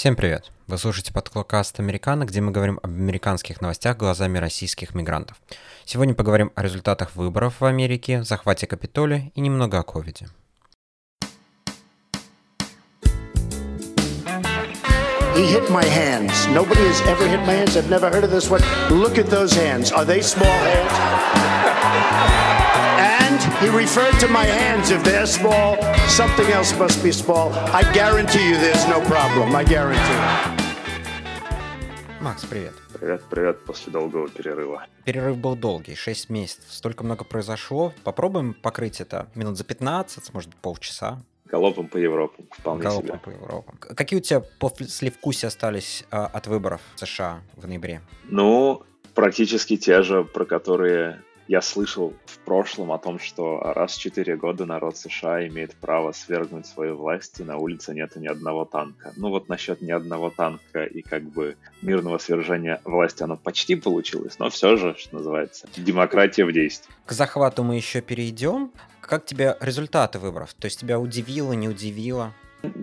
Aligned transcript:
Всем 0.00 0.16
привет! 0.16 0.50
Вы 0.66 0.78
слушаете 0.78 1.12
подкаст 1.12 1.78
«Американо», 1.78 2.24
где 2.24 2.40
мы 2.40 2.52
говорим 2.52 2.80
об 2.82 2.90
американских 2.90 3.60
новостях 3.60 3.98
глазами 3.98 4.38
российских 4.38 4.94
мигрантов. 4.94 5.38
Сегодня 5.84 6.14
поговорим 6.14 6.52
о 6.54 6.62
результатах 6.62 7.14
выборов 7.16 7.60
в 7.60 7.66
Америке, 7.66 8.22
захвате 8.22 8.66
Капитолия 8.66 9.30
и 9.34 9.42
немного 9.42 9.78
о 9.78 9.82
ковиде. 9.82 10.28
He 15.40 15.46
hit 15.46 15.70
my 15.70 15.86
hands. 15.86 16.46
Nobody 16.48 16.82
has 16.82 17.00
ever 17.12 17.26
hit 17.26 17.40
my 17.46 17.54
hands. 17.54 17.74
I've 17.74 17.88
never 17.88 18.10
heard 18.10 18.24
of 18.24 18.30
this 18.30 18.50
one. 18.50 18.60
Look 18.90 19.16
at 19.16 19.28
those 19.30 19.54
hands. 19.54 19.90
Are 19.90 20.04
they 20.04 20.20
small 20.20 20.58
hands? 20.68 20.92
And 23.00 23.40
he 23.62 23.70
referred 23.70 24.20
to 24.20 24.28
my 24.28 24.44
hands. 24.44 24.90
If 24.90 25.02
they're 25.02 25.26
small, 25.26 25.78
something 26.08 26.46
else 26.52 26.78
must 26.78 27.02
be 27.02 27.10
small. 27.10 27.54
I 27.72 27.90
guarantee 27.94 28.50
you 28.50 28.58
there's 28.58 28.86
no 28.86 29.00
problem. 29.08 29.56
I 29.56 29.64
guarantee. 29.64 30.20
Макс, 32.20 32.44
привет. 32.44 32.74
Привет, 32.92 33.22
привет 33.30 33.64
после 33.64 33.90
долгого 33.90 34.28
перерыва. 34.28 34.84
Перерыв 35.06 35.38
был 35.38 35.56
долгий, 35.56 35.96
6 35.96 36.28
месяцев. 36.28 36.66
Столько 36.68 37.02
много 37.02 37.24
произошло. 37.24 37.94
Попробуем 38.04 38.52
покрыть 38.52 39.00
это 39.00 39.30
минут 39.34 39.56
за 39.56 39.64
15, 39.64 40.34
может 40.34 40.50
быть, 40.50 40.58
полчаса. 40.58 41.22
Галопом 41.50 41.88
по 41.88 41.96
Европам, 41.96 42.46
вполне 42.50 42.82
Галопом 42.82 43.08
себе. 43.08 43.18
по 43.18 43.30
Европам. 43.30 43.76
Какие 43.78 44.18
у 44.18 44.22
тебя 44.22 44.42
послевкусия 44.58 45.48
остались 45.48 46.04
а, 46.10 46.26
от 46.26 46.46
выборов 46.46 46.80
в 46.94 47.00
США 47.00 47.42
в 47.56 47.66
ноябре? 47.66 48.00
Ну, 48.24 48.82
практически 49.14 49.76
те 49.76 50.02
же, 50.02 50.24
про 50.24 50.44
которые 50.44 51.22
я 51.50 51.62
слышал 51.62 52.14
в 52.26 52.38
прошлом 52.38 52.92
о 52.92 52.98
том, 52.98 53.18
что 53.18 53.58
раз 53.58 53.96
в 53.96 54.00
4 54.00 54.36
года 54.36 54.66
народ 54.66 54.96
США 54.96 55.48
имеет 55.48 55.74
право 55.74 56.12
свергнуть 56.12 56.64
свою 56.64 56.96
власть, 56.96 57.40
и 57.40 57.42
на 57.42 57.56
улице 57.56 57.92
нет 57.92 58.14
ни 58.14 58.28
одного 58.28 58.64
танка. 58.64 59.12
Ну 59.16 59.30
вот 59.30 59.48
насчет 59.48 59.82
ни 59.82 59.90
одного 59.90 60.30
танка 60.30 60.84
и 60.84 61.02
как 61.02 61.24
бы 61.24 61.56
мирного 61.82 62.18
свержения 62.18 62.80
власти 62.84 63.24
оно 63.24 63.36
почти 63.36 63.74
получилось, 63.74 64.38
но 64.38 64.48
все 64.48 64.76
же, 64.76 64.94
что 64.96 65.16
называется, 65.16 65.66
демократия 65.76 66.44
в 66.44 66.52
действии. 66.52 66.94
К 67.04 67.10
захвату 67.10 67.64
мы 67.64 67.74
еще 67.74 68.00
перейдем. 68.00 68.70
Как 69.00 69.26
тебе 69.26 69.56
результаты 69.60 70.20
выборов? 70.20 70.54
То 70.54 70.66
есть 70.66 70.78
тебя 70.78 71.00
удивило, 71.00 71.52
не 71.52 71.68
удивило? 71.68 72.32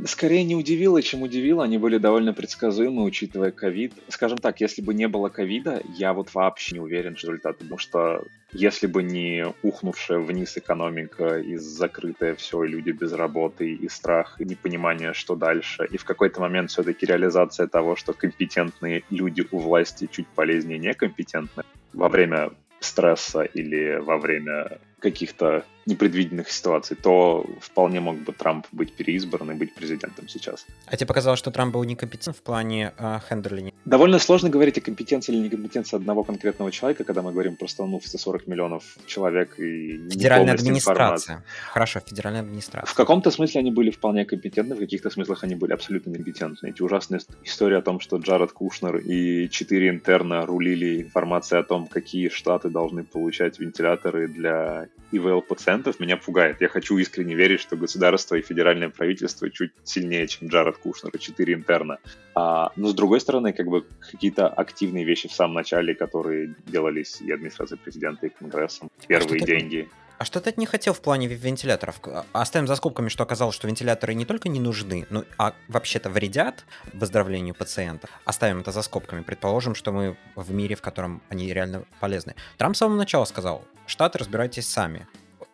Скорее 0.06 0.44
не 0.44 0.56
удивило, 0.56 1.02
чем 1.02 1.24
удивило. 1.24 1.64
Они 1.64 1.78
были 1.78 1.98
довольно 1.98 2.34
предсказуемы, 2.34 3.04
учитывая 3.04 3.52
ковид. 3.52 3.94
Скажем 4.08 4.38
так, 4.38 4.62
если 4.62 4.82
бы 4.82 4.94
не 4.94 5.08
было 5.08 5.30
ковида, 5.30 5.82
я 5.98 6.14
вот 6.14 6.34
вообще 6.34 6.76
не 6.76 6.80
уверен 6.80 7.16
в 7.16 7.20
результате, 7.20 7.60
потому 7.60 7.78
что 7.78 8.24
если 8.54 8.88
бы 8.88 9.04
не 9.04 9.46
ухнувшая 9.64 10.20
вниз 10.20 10.58
экономика 10.58 11.40
и 11.40 11.58
закрытое 11.58 12.36
все, 12.36 12.64
и 12.64 12.70
люди 12.70 12.92
без 12.92 13.12
работы, 13.12 13.74
и 13.74 13.90
страх, 13.90 14.40
и 14.40 14.46
непонимание, 14.46 15.14
что 15.14 15.36
дальше, 15.36 15.86
и 15.92 15.98
в 15.98 16.06
какой-то 16.06 16.40
момент 16.40 16.72
все-таки 16.72 17.06
реализация 17.06 17.68
того, 17.68 17.96
что 17.96 18.14
компетентные 18.14 19.04
люди 19.10 19.46
у 19.52 19.60
власти 19.60 20.08
чуть 20.10 20.28
полезнее 20.28 20.80
некомпетентные 20.80 21.66
во 21.94 22.08
время 22.08 22.52
стресса 22.80 23.42
или 23.42 23.98
во 23.98 24.18
время 24.18 24.80
каких-то 25.00 25.66
непредвиденных 25.88 26.52
ситуаций, 26.52 26.98
то 27.02 27.46
вполне 27.60 28.00
мог 28.00 28.18
бы 28.18 28.34
Трамп 28.34 28.68
быть 28.72 28.94
переизбран 28.94 29.52
и 29.52 29.54
быть 29.56 29.74
президентом 29.74 30.28
сейчас. 30.28 30.66
А 30.86 30.96
тебе 30.96 31.08
показалось, 31.08 31.40
что 31.40 31.52
Трамп 31.52 31.74
был 31.74 31.84
некомпетентен 31.84 32.34
в 32.34 32.42
плане 32.42 32.94
э, 32.98 33.20
хендлинга? 33.28 33.72
Довольно 33.86 34.20
сложно 34.20 34.50
говорить 34.50 34.78
о 34.78 34.82
компетенции 34.82 35.34
или 35.34 35.44
некомпетенции 35.46 35.96
одного 35.96 36.24
конкретного 36.24 36.72
человека, 36.72 37.04
когда 37.04 37.22
мы 37.22 37.32
говорим 37.32 37.56
про 37.56 37.68
страну 37.68 38.00
в 38.00 38.08
140 38.08 38.48
миллионов 38.48 38.84
человек 39.06 39.60
и 39.60 40.10
Федеральная 40.10 40.54
администрация. 40.54 40.92
Информации. 40.92 41.44
Хорошо, 41.72 42.00
федеральная 42.00 42.42
администрация. 42.42 42.86
В 42.86 42.94
каком-то 42.94 43.32
смысле 43.32 43.62
они 43.62 43.72
были 43.72 43.92
вполне 43.92 44.26
компетентны, 44.26 44.76
в 44.76 44.80
каких-то 44.80 45.10
смыслах 45.10 45.44
они 45.44 45.56
были 45.56 45.74
абсолютно 45.74 46.10
некомпетентны. 46.10 46.70
Эти 46.70 46.82
ужасные 46.82 47.22
истории 47.44 47.78
о 47.78 47.82
том, 47.82 48.00
что 48.00 48.18
Джаред 48.18 48.52
Кушнер 48.52 48.98
и 48.98 49.50
четыре 49.50 49.90
интерна 49.90 50.46
рулили 50.46 51.02
информацией 51.02 51.62
о 51.62 51.64
том, 51.64 51.88
какие 51.88 52.30
штаты 52.30 52.70
должны 52.70 53.04
получать 53.04 53.60
вентиляторы 53.60 54.28
для 54.28 54.88
ИВЛ 55.12 55.42
пациентов 55.78 56.00
меня 56.00 56.18
пугает. 56.18 56.62
Я 56.62 56.70
хочу 56.70 56.98
искренне 56.98 57.36
верить, 57.36 57.60
что 57.60 57.76
государство 57.76 58.36
и 58.36 58.42
федеральное 58.42 58.90
правительство 58.90 59.50
чуть 59.50 59.72
сильнее, 59.84 60.28
чем 60.28 60.48
Джаред 60.48 60.78
Кушнер 60.78 61.12
и 61.16 61.20
четыре 61.20 61.54
интерна. 61.54 61.98
А, 62.36 62.72
но 62.76 62.90
с 62.90 62.94
другой 62.94 63.20
стороны, 63.20 63.54
как 63.54 63.68
бы 63.68 63.86
какие-то 64.12 64.48
активные 64.48 65.06
вещи 65.06 65.28
в 65.28 65.34
самом 65.34 65.56
начале, 65.56 65.94
которые 65.94 66.56
делались 66.66 67.22
и 67.22 67.32
администрацией 67.32 67.80
президента, 67.80 68.28
и 68.28 68.30
Конгрессом, 68.30 68.90
первые 69.08 69.42
а 69.42 69.46
деньги. 69.46 69.90
А 70.20 70.26
что 70.26 70.42
ты 70.42 70.52
не 70.58 70.66
хотел 70.66 70.94
в 70.94 71.02
плане 71.02 71.28
вентиляторов? 71.28 72.02
Оставим 72.34 72.66
за 72.66 72.76
скобками, 72.76 73.10
что 73.10 73.24
оказалось, 73.24 73.56
что 73.56 73.68
вентиляторы 73.68 74.16
не 74.16 74.26
только 74.26 74.50
не 74.50 74.60
нужны, 74.60 75.06
но 75.12 75.26
а 75.38 75.54
вообще-то 75.68 76.10
вредят 76.10 76.66
выздоровлению 76.92 77.54
пациента. 77.54 78.10
Оставим 78.26 78.62
это 78.62 78.72
за 78.72 78.82
скобками. 78.82 79.22
Предположим, 79.22 79.76
что 79.76 79.92
мы 79.92 80.18
в 80.36 80.52
мире, 80.52 80.76
в 80.76 80.82
котором 80.82 81.22
они 81.30 81.54
реально 81.54 81.86
полезны. 82.00 82.34
Трамп 82.58 82.76
с 82.76 82.80
самого 82.80 82.98
начала 82.98 83.26
сказал, 83.26 83.64
штаты 83.86 84.18
разбирайтесь 84.18 84.68
сами. 84.68 85.06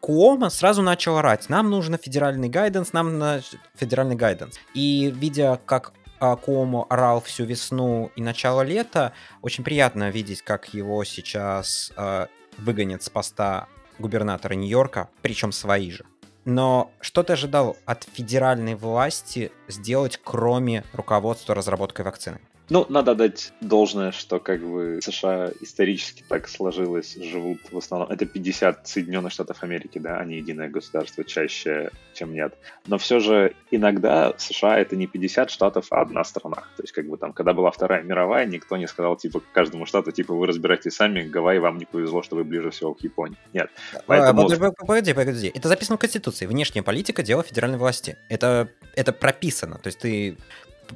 Куома 0.03 0.49
сразу 0.49 0.81
начал 0.81 1.15
орать, 1.15 1.47
нам 1.47 1.69
нужно 1.69 1.97
федеральный 1.97 2.49
гайденс, 2.49 2.91
нам 2.91 3.17
на 3.17 3.39
федеральный 3.73 4.17
гайденс. 4.17 4.59
И 4.73 5.09
видя, 5.15 5.57
как 5.65 5.93
а, 6.19 6.35
Куомо 6.35 6.85
орал 6.89 7.21
всю 7.21 7.45
весну 7.45 8.11
и 8.17 8.21
начало 8.21 8.63
лета, 8.63 9.13
очень 9.41 9.63
приятно 9.63 10.09
видеть, 10.09 10.41
как 10.41 10.73
его 10.73 11.05
сейчас 11.05 11.93
э, 11.95 12.27
выгонят 12.57 13.01
с 13.01 13.09
поста 13.09 13.67
губернатора 13.97 14.55
Нью-Йорка, 14.55 15.07
причем 15.21 15.53
свои 15.53 15.89
же. 15.89 16.03
Но 16.43 16.91
что 16.99 17.23
ты 17.23 17.31
ожидал 17.31 17.77
от 17.85 18.03
федеральной 18.03 18.75
власти 18.75 19.53
сделать, 19.69 20.19
кроме 20.21 20.83
руководства 20.91 21.55
разработкой 21.55 22.03
вакцины? 22.03 22.41
Ну, 22.69 22.85
надо 22.87 23.13
дать 23.13 23.51
должное, 23.59 24.11
что 24.11 24.39
как 24.39 24.61
бы 24.61 24.99
США 25.03 25.51
исторически 25.59 26.23
так 26.27 26.47
сложилось, 26.47 27.15
живут 27.15 27.59
в 27.71 27.77
основном... 27.77 28.09
Это 28.09 28.25
50 28.25 28.87
Соединенных 28.87 29.33
Штатов 29.33 29.63
Америки, 29.63 29.99
да, 29.99 30.17
они 30.17 30.37
единое 30.37 30.69
государство 30.69 31.23
чаще, 31.25 31.91
чем 32.13 32.33
нет. 32.33 32.53
Но 32.87 32.97
все 32.97 33.19
же 33.19 33.53
иногда 33.69 34.33
США 34.37 34.79
это 34.79 34.95
не 34.95 35.07
50 35.07 35.49
штатов, 35.49 35.87
а 35.89 36.01
одна 36.01 36.23
страна. 36.23 36.63
То 36.77 36.83
есть 36.83 36.93
как 36.93 37.07
бы 37.07 37.17
там, 37.17 37.33
когда 37.33 37.53
была 37.53 37.69
Вторая 37.69 38.01
мировая, 38.01 38.45
никто 38.45 38.77
не 38.77 38.87
сказал 38.87 39.17
типа 39.17 39.41
каждому 39.51 39.85
штату, 39.85 40.11
типа 40.11 40.33
вы 40.33 40.47
разбирайтесь 40.47 40.93
сами, 40.93 41.23
Гавайи 41.23 41.59
вам 41.59 41.77
не 41.77 41.85
повезло, 41.85 42.23
что 42.23 42.37
вы 42.37 42.45
ближе 42.45 42.69
всего 42.69 42.93
к 42.93 43.01
Японии. 43.01 43.37
Нет. 43.51 43.69
А, 43.93 43.99
Поэтому... 44.07 44.49
Погоди, 44.87 45.13
погоди. 45.13 45.51
Это 45.53 45.67
записано 45.67 45.97
в 45.97 45.99
Конституции. 45.99 46.45
Внешняя 46.45 46.81
политика– 46.81 47.23
дело 47.23 47.43
федеральной 47.43 47.77
власти. 47.77 48.17
Это, 48.29 48.69
это 48.95 49.11
прописано. 49.11 49.77
То 49.79 49.87
есть 49.87 49.99
ты 49.99 50.37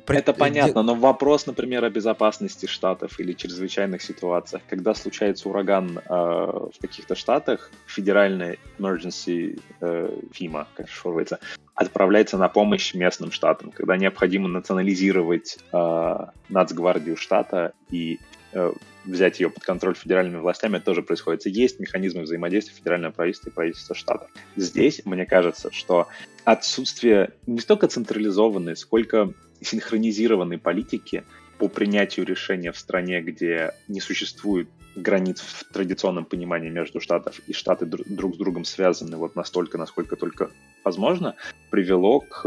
это 0.08 0.34
понятно, 0.34 0.84
но 0.84 0.96
вопрос, 0.96 1.46
например, 1.46 1.84
о 1.84 1.90
безопасности 1.90 2.66
штатов 2.66 3.20
или 3.20 3.34
чрезвычайных 3.34 4.02
ситуациях. 4.02 4.62
Когда 4.70 4.94
случается 4.94 5.50
ураган 5.50 6.00
э, 6.00 6.10
в 6.10 6.74
каких-то 6.80 7.16
штатах, 7.16 7.72
федеральная 7.86 8.58
emergency 8.78 9.62
э, 9.82 10.20
FEMA, 10.32 10.68
как 10.76 10.90
шифруется, 10.90 11.40
отправляется 11.76 12.38
на 12.38 12.50
помощь 12.50 12.94
местным 12.94 13.32
штатам. 13.32 13.72
Когда 13.72 13.98
необходимо 13.98 14.48
национализировать 14.48 15.60
э, 15.72 16.16
нацгвардию 16.50 17.18
штата 17.18 17.74
и 17.90 18.20
э, 18.54 18.74
взять 19.06 19.40
ее 19.40 19.50
под 19.50 19.64
контроль 19.64 19.96
федеральными 19.96 20.40
властями, 20.40 20.78
это 20.78 20.86
тоже 20.86 21.02
происходит. 21.02 21.46
Есть 21.46 21.80
механизмы 21.80 22.24
взаимодействия 22.24 22.76
федерального 22.76 23.12
правительства 23.12 23.50
и 23.50 23.54
правительства 23.54 23.96
штата. 23.96 24.28
Здесь, 24.56 25.02
мне 25.06 25.26
кажется, 25.26 25.72
что 25.72 26.08
отсутствие 26.44 27.32
не 27.46 27.60
столько 27.60 27.88
централизованной, 27.88 28.76
сколько 28.76 29.34
синхронизированной 29.62 30.58
политики 30.58 31.24
по 31.58 31.68
принятию 31.68 32.26
решения 32.26 32.72
в 32.72 32.78
стране, 32.78 33.22
где 33.22 33.74
не 33.88 34.00
существует 34.00 34.70
границ 34.96 35.42
в 35.42 35.72
традиционном 35.74 36.26
понимании 36.26 36.70
между 36.70 37.00
штатов, 37.00 37.40
и 37.48 37.54
штаты 37.54 37.86
друг 37.86 38.36
с 38.36 38.38
другом 38.38 38.66
связаны 38.66 39.18
вот 39.18 39.36
настолько, 39.36 39.78
насколько 39.78 40.16
только 40.16 40.50
возможно, 40.88 41.36
привело 41.70 42.22
к 42.22 42.44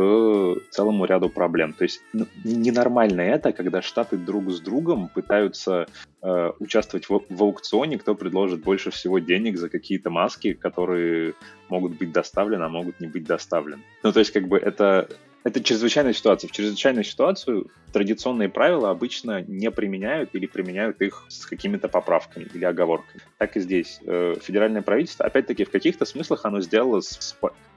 целому 0.70 1.04
ряду 1.04 1.28
проблем. 1.28 1.74
То 1.74 1.84
есть 1.84 2.00
ну, 2.14 2.26
ненормально 2.44 3.20
это, 3.20 3.52
когда 3.52 3.82
штаты 3.82 4.16
друг 4.16 4.50
с 4.50 4.60
другом 4.60 5.08
пытаются 5.08 5.86
э, 6.22 6.52
участвовать 6.58 7.10
в, 7.10 7.20
в 7.28 7.42
аукционе, 7.42 7.98
кто 7.98 8.14
предложит 8.14 8.62
больше 8.62 8.90
всего 8.90 9.18
денег 9.18 9.58
за 9.58 9.68
какие-то 9.68 10.08
маски, 10.10 10.54
которые 10.54 11.34
могут 11.68 11.98
быть 11.98 12.12
доставлены, 12.12 12.64
а 12.64 12.68
могут 12.68 13.00
не 13.00 13.08
быть 13.08 13.24
доставлены. 13.24 13.82
Ну, 14.02 14.12
то 14.12 14.20
есть, 14.20 14.32
как 14.32 14.48
бы 14.48 14.56
это 14.56 15.08
это 15.44 15.62
чрезвычайная 15.62 16.12
ситуация. 16.12 16.48
В 16.48 16.52
чрезвычайную 16.52 17.04
ситуацию 17.04 17.70
традиционные 17.92 18.48
правила 18.48 18.90
обычно 18.90 19.42
не 19.42 19.70
применяют 19.70 20.34
или 20.34 20.46
применяют 20.46 21.00
их 21.00 21.24
с 21.28 21.46
какими-то 21.46 21.88
поправками 21.88 22.44
или 22.52 22.64
оговорками. 22.64 23.22
Так 23.40 23.56
и 23.56 23.60
здесь. 23.60 24.00
Э, 24.04 24.34
федеральное 24.38 24.82
правительство, 24.82 25.24
опять-таки, 25.24 25.64
в 25.64 25.70
каких-то 25.70 26.04
смыслах 26.04 26.44
оно 26.44 26.60
сделало 26.60 27.00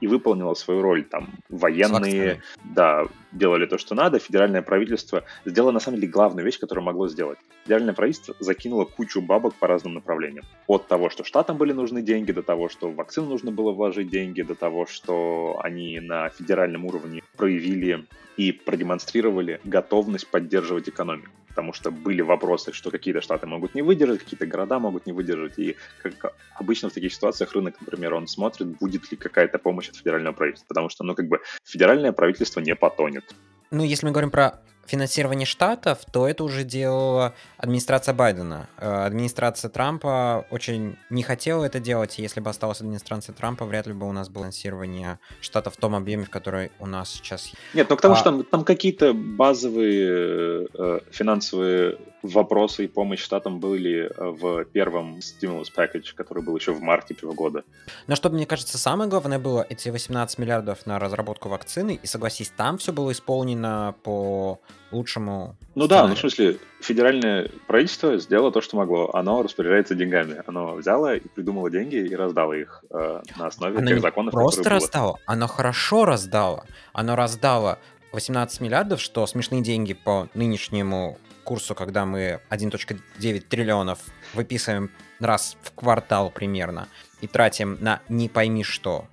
и 0.02 0.06
выполнило 0.06 0.52
свою 0.52 0.82
роль. 0.82 1.04
Там 1.04 1.30
военные, 1.48 2.42
да, 2.64 3.06
делали 3.32 3.64
то, 3.64 3.78
что 3.78 3.94
надо. 3.94 4.18
Федеральное 4.18 4.60
правительство 4.60 5.24
сделало, 5.46 5.70
на 5.70 5.80
самом 5.80 6.00
деле, 6.00 6.12
главную 6.12 6.44
вещь, 6.44 6.58
которую 6.58 6.84
могло 6.84 7.08
сделать. 7.08 7.38
Федеральное 7.62 7.94
правительство 7.94 8.36
закинуло 8.40 8.84
кучу 8.84 9.22
бабок 9.22 9.54
по 9.54 9.66
разным 9.66 9.94
направлениям. 9.94 10.44
От 10.66 10.86
того, 10.86 11.08
что 11.08 11.24
штатам 11.24 11.56
были 11.56 11.72
нужны 11.72 12.02
деньги, 12.02 12.32
до 12.32 12.42
того, 12.42 12.68
что 12.68 12.90
в 12.90 12.96
вакцину 12.96 13.28
нужно 13.28 13.50
было 13.50 13.72
вложить 13.72 14.10
деньги, 14.10 14.42
до 14.42 14.54
того, 14.54 14.84
что 14.84 15.58
они 15.62 15.98
на 15.98 16.28
федеральном 16.28 16.84
уровне 16.84 17.22
проявили 17.38 18.04
и 18.36 18.52
продемонстрировали 18.52 19.60
готовность 19.64 19.94
готовность 19.94 20.26
поддерживать 20.28 20.88
экономику 20.88 21.30
потому 21.54 21.72
что 21.72 21.92
были 21.92 22.20
вопросы, 22.20 22.72
что 22.72 22.90
какие-то 22.90 23.20
штаты 23.20 23.46
могут 23.46 23.76
не 23.76 23.82
выдержать, 23.82 24.18
какие-то 24.18 24.44
города 24.44 24.80
могут 24.80 25.06
не 25.06 25.12
выдержать, 25.12 25.56
и 25.56 25.76
как 26.02 26.34
обычно 26.56 26.88
в 26.88 26.92
таких 26.92 27.14
ситуациях 27.14 27.52
рынок, 27.52 27.76
например, 27.80 28.14
он 28.14 28.26
смотрит, 28.26 28.66
будет 28.78 29.12
ли 29.12 29.16
какая-то 29.16 29.58
помощь 29.60 29.88
от 29.88 29.94
федерального 29.94 30.34
правительства, 30.34 30.66
потому 30.66 30.88
что, 30.88 31.04
ну, 31.04 31.14
как 31.14 31.28
бы, 31.28 31.38
федеральное 31.62 32.10
правительство 32.10 32.58
не 32.58 32.74
потонет. 32.74 33.36
Ну, 33.70 33.84
если 33.84 34.04
мы 34.06 34.10
говорим 34.12 34.32
про 34.32 34.62
финансирование 34.86 35.46
штатов, 35.46 35.98
то 36.10 36.28
это 36.28 36.44
уже 36.44 36.64
делала 36.64 37.34
администрация 37.56 38.14
Байдена. 38.14 38.68
Э, 38.78 39.04
администрация 39.06 39.68
Трампа 39.68 40.46
очень 40.50 40.96
не 41.10 41.22
хотела 41.22 41.64
это 41.64 41.80
делать, 41.80 42.18
и 42.18 42.22
если 42.22 42.40
бы 42.40 42.50
осталась 42.50 42.80
администрация 42.80 43.34
Трампа, 43.34 43.64
вряд 43.64 43.86
ли 43.86 43.92
бы 43.92 44.08
у 44.08 44.12
нас 44.12 44.28
было 44.28 44.44
финансирование 44.44 45.18
штатов 45.40 45.74
в 45.74 45.76
том 45.76 45.94
объеме, 45.94 46.24
в 46.24 46.30
который 46.30 46.70
у 46.78 46.86
нас 46.86 47.10
сейчас 47.10 47.46
есть. 47.46 47.56
Нет, 47.74 47.88
ну 47.90 47.96
к 47.96 48.00
тому, 48.00 48.14
а... 48.14 48.16
что 48.16 48.30
там, 48.30 48.44
там 48.44 48.64
какие-то 48.64 49.12
базовые 49.14 50.68
э, 50.72 51.00
финансовые 51.10 51.98
вопросы 52.22 52.84
и 52.84 52.88
помощь 52.88 53.20
штатам 53.20 53.60
были 53.60 54.10
э, 54.10 54.30
в 54.30 54.64
первом 54.64 55.18
stimulus 55.18 55.66
package, 55.76 56.14
который 56.14 56.42
был 56.42 56.56
еще 56.56 56.72
в 56.72 56.80
марте 56.80 57.14
этого 57.14 57.32
года. 57.32 57.64
Но 58.06 58.16
что 58.16 58.30
мне 58.30 58.46
кажется 58.46 58.78
самое 58.78 59.08
главное 59.08 59.38
было 59.38 59.64
эти 59.68 59.88
18 59.88 60.38
миллиардов 60.38 60.86
на 60.86 60.98
разработку 60.98 61.48
вакцины, 61.48 61.98
и 62.02 62.06
согласись, 62.06 62.50
там 62.56 62.78
все 62.78 62.92
было 62.92 63.12
исполнено 63.12 63.94
по 64.02 64.60
лучшему. 64.90 65.56
Ну 65.74 65.86
да, 65.86 66.06
ну 66.06 66.14
в 66.14 66.18
смысле, 66.18 66.58
федеральное 66.80 67.50
правительство 67.66 68.16
сделало 68.18 68.52
то, 68.52 68.60
что 68.60 68.76
могло. 68.76 69.10
Оно 69.12 69.42
распоряжается 69.42 69.94
деньгами. 69.94 70.42
Оно 70.46 70.74
взяло 70.74 71.16
и 71.16 71.28
придумало 71.28 71.70
деньги 71.70 71.96
и 71.96 72.14
раздало 72.14 72.52
их 72.52 72.84
э, 72.90 73.22
на 73.36 73.46
основе 73.46 73.78
оно 73.78 73.88
тех 73.88 74.00
законов, 74.00 74.32
просто 74.32 74.68
раздало, 74.70 75.12
было. 75.12 75.20
оно 75.26 75.46
хорошо 75.46 76.04
раздало. 76.04 76.64
Оно 76.92 77.16
раздало 77.16 77.78
18 78.12 78.60
миллиардов, 78.60 79.00
что 79.00 79.26
смешные 79.26 79.62
деньги 79.62 79.92
по 79.92 80.28
нынешнему 80.34 81.18
курсу, 81.44 81.74
когда 81.74 82.06
мы 82.06 82.40
1.9 82.50 83.40
триллионов 83.40 83.98
выписываем 84.32 84.90
раз 85.20 85.56
в 85.62 85.72
квартал 85.72 86.30
примерно 86.30 86.88
и 87.20 87.26
тратим 87.26 87.78
на 87.80 88.00
не 88.08 88.28
пойми 88.28 88.64
что. 88.64 89.06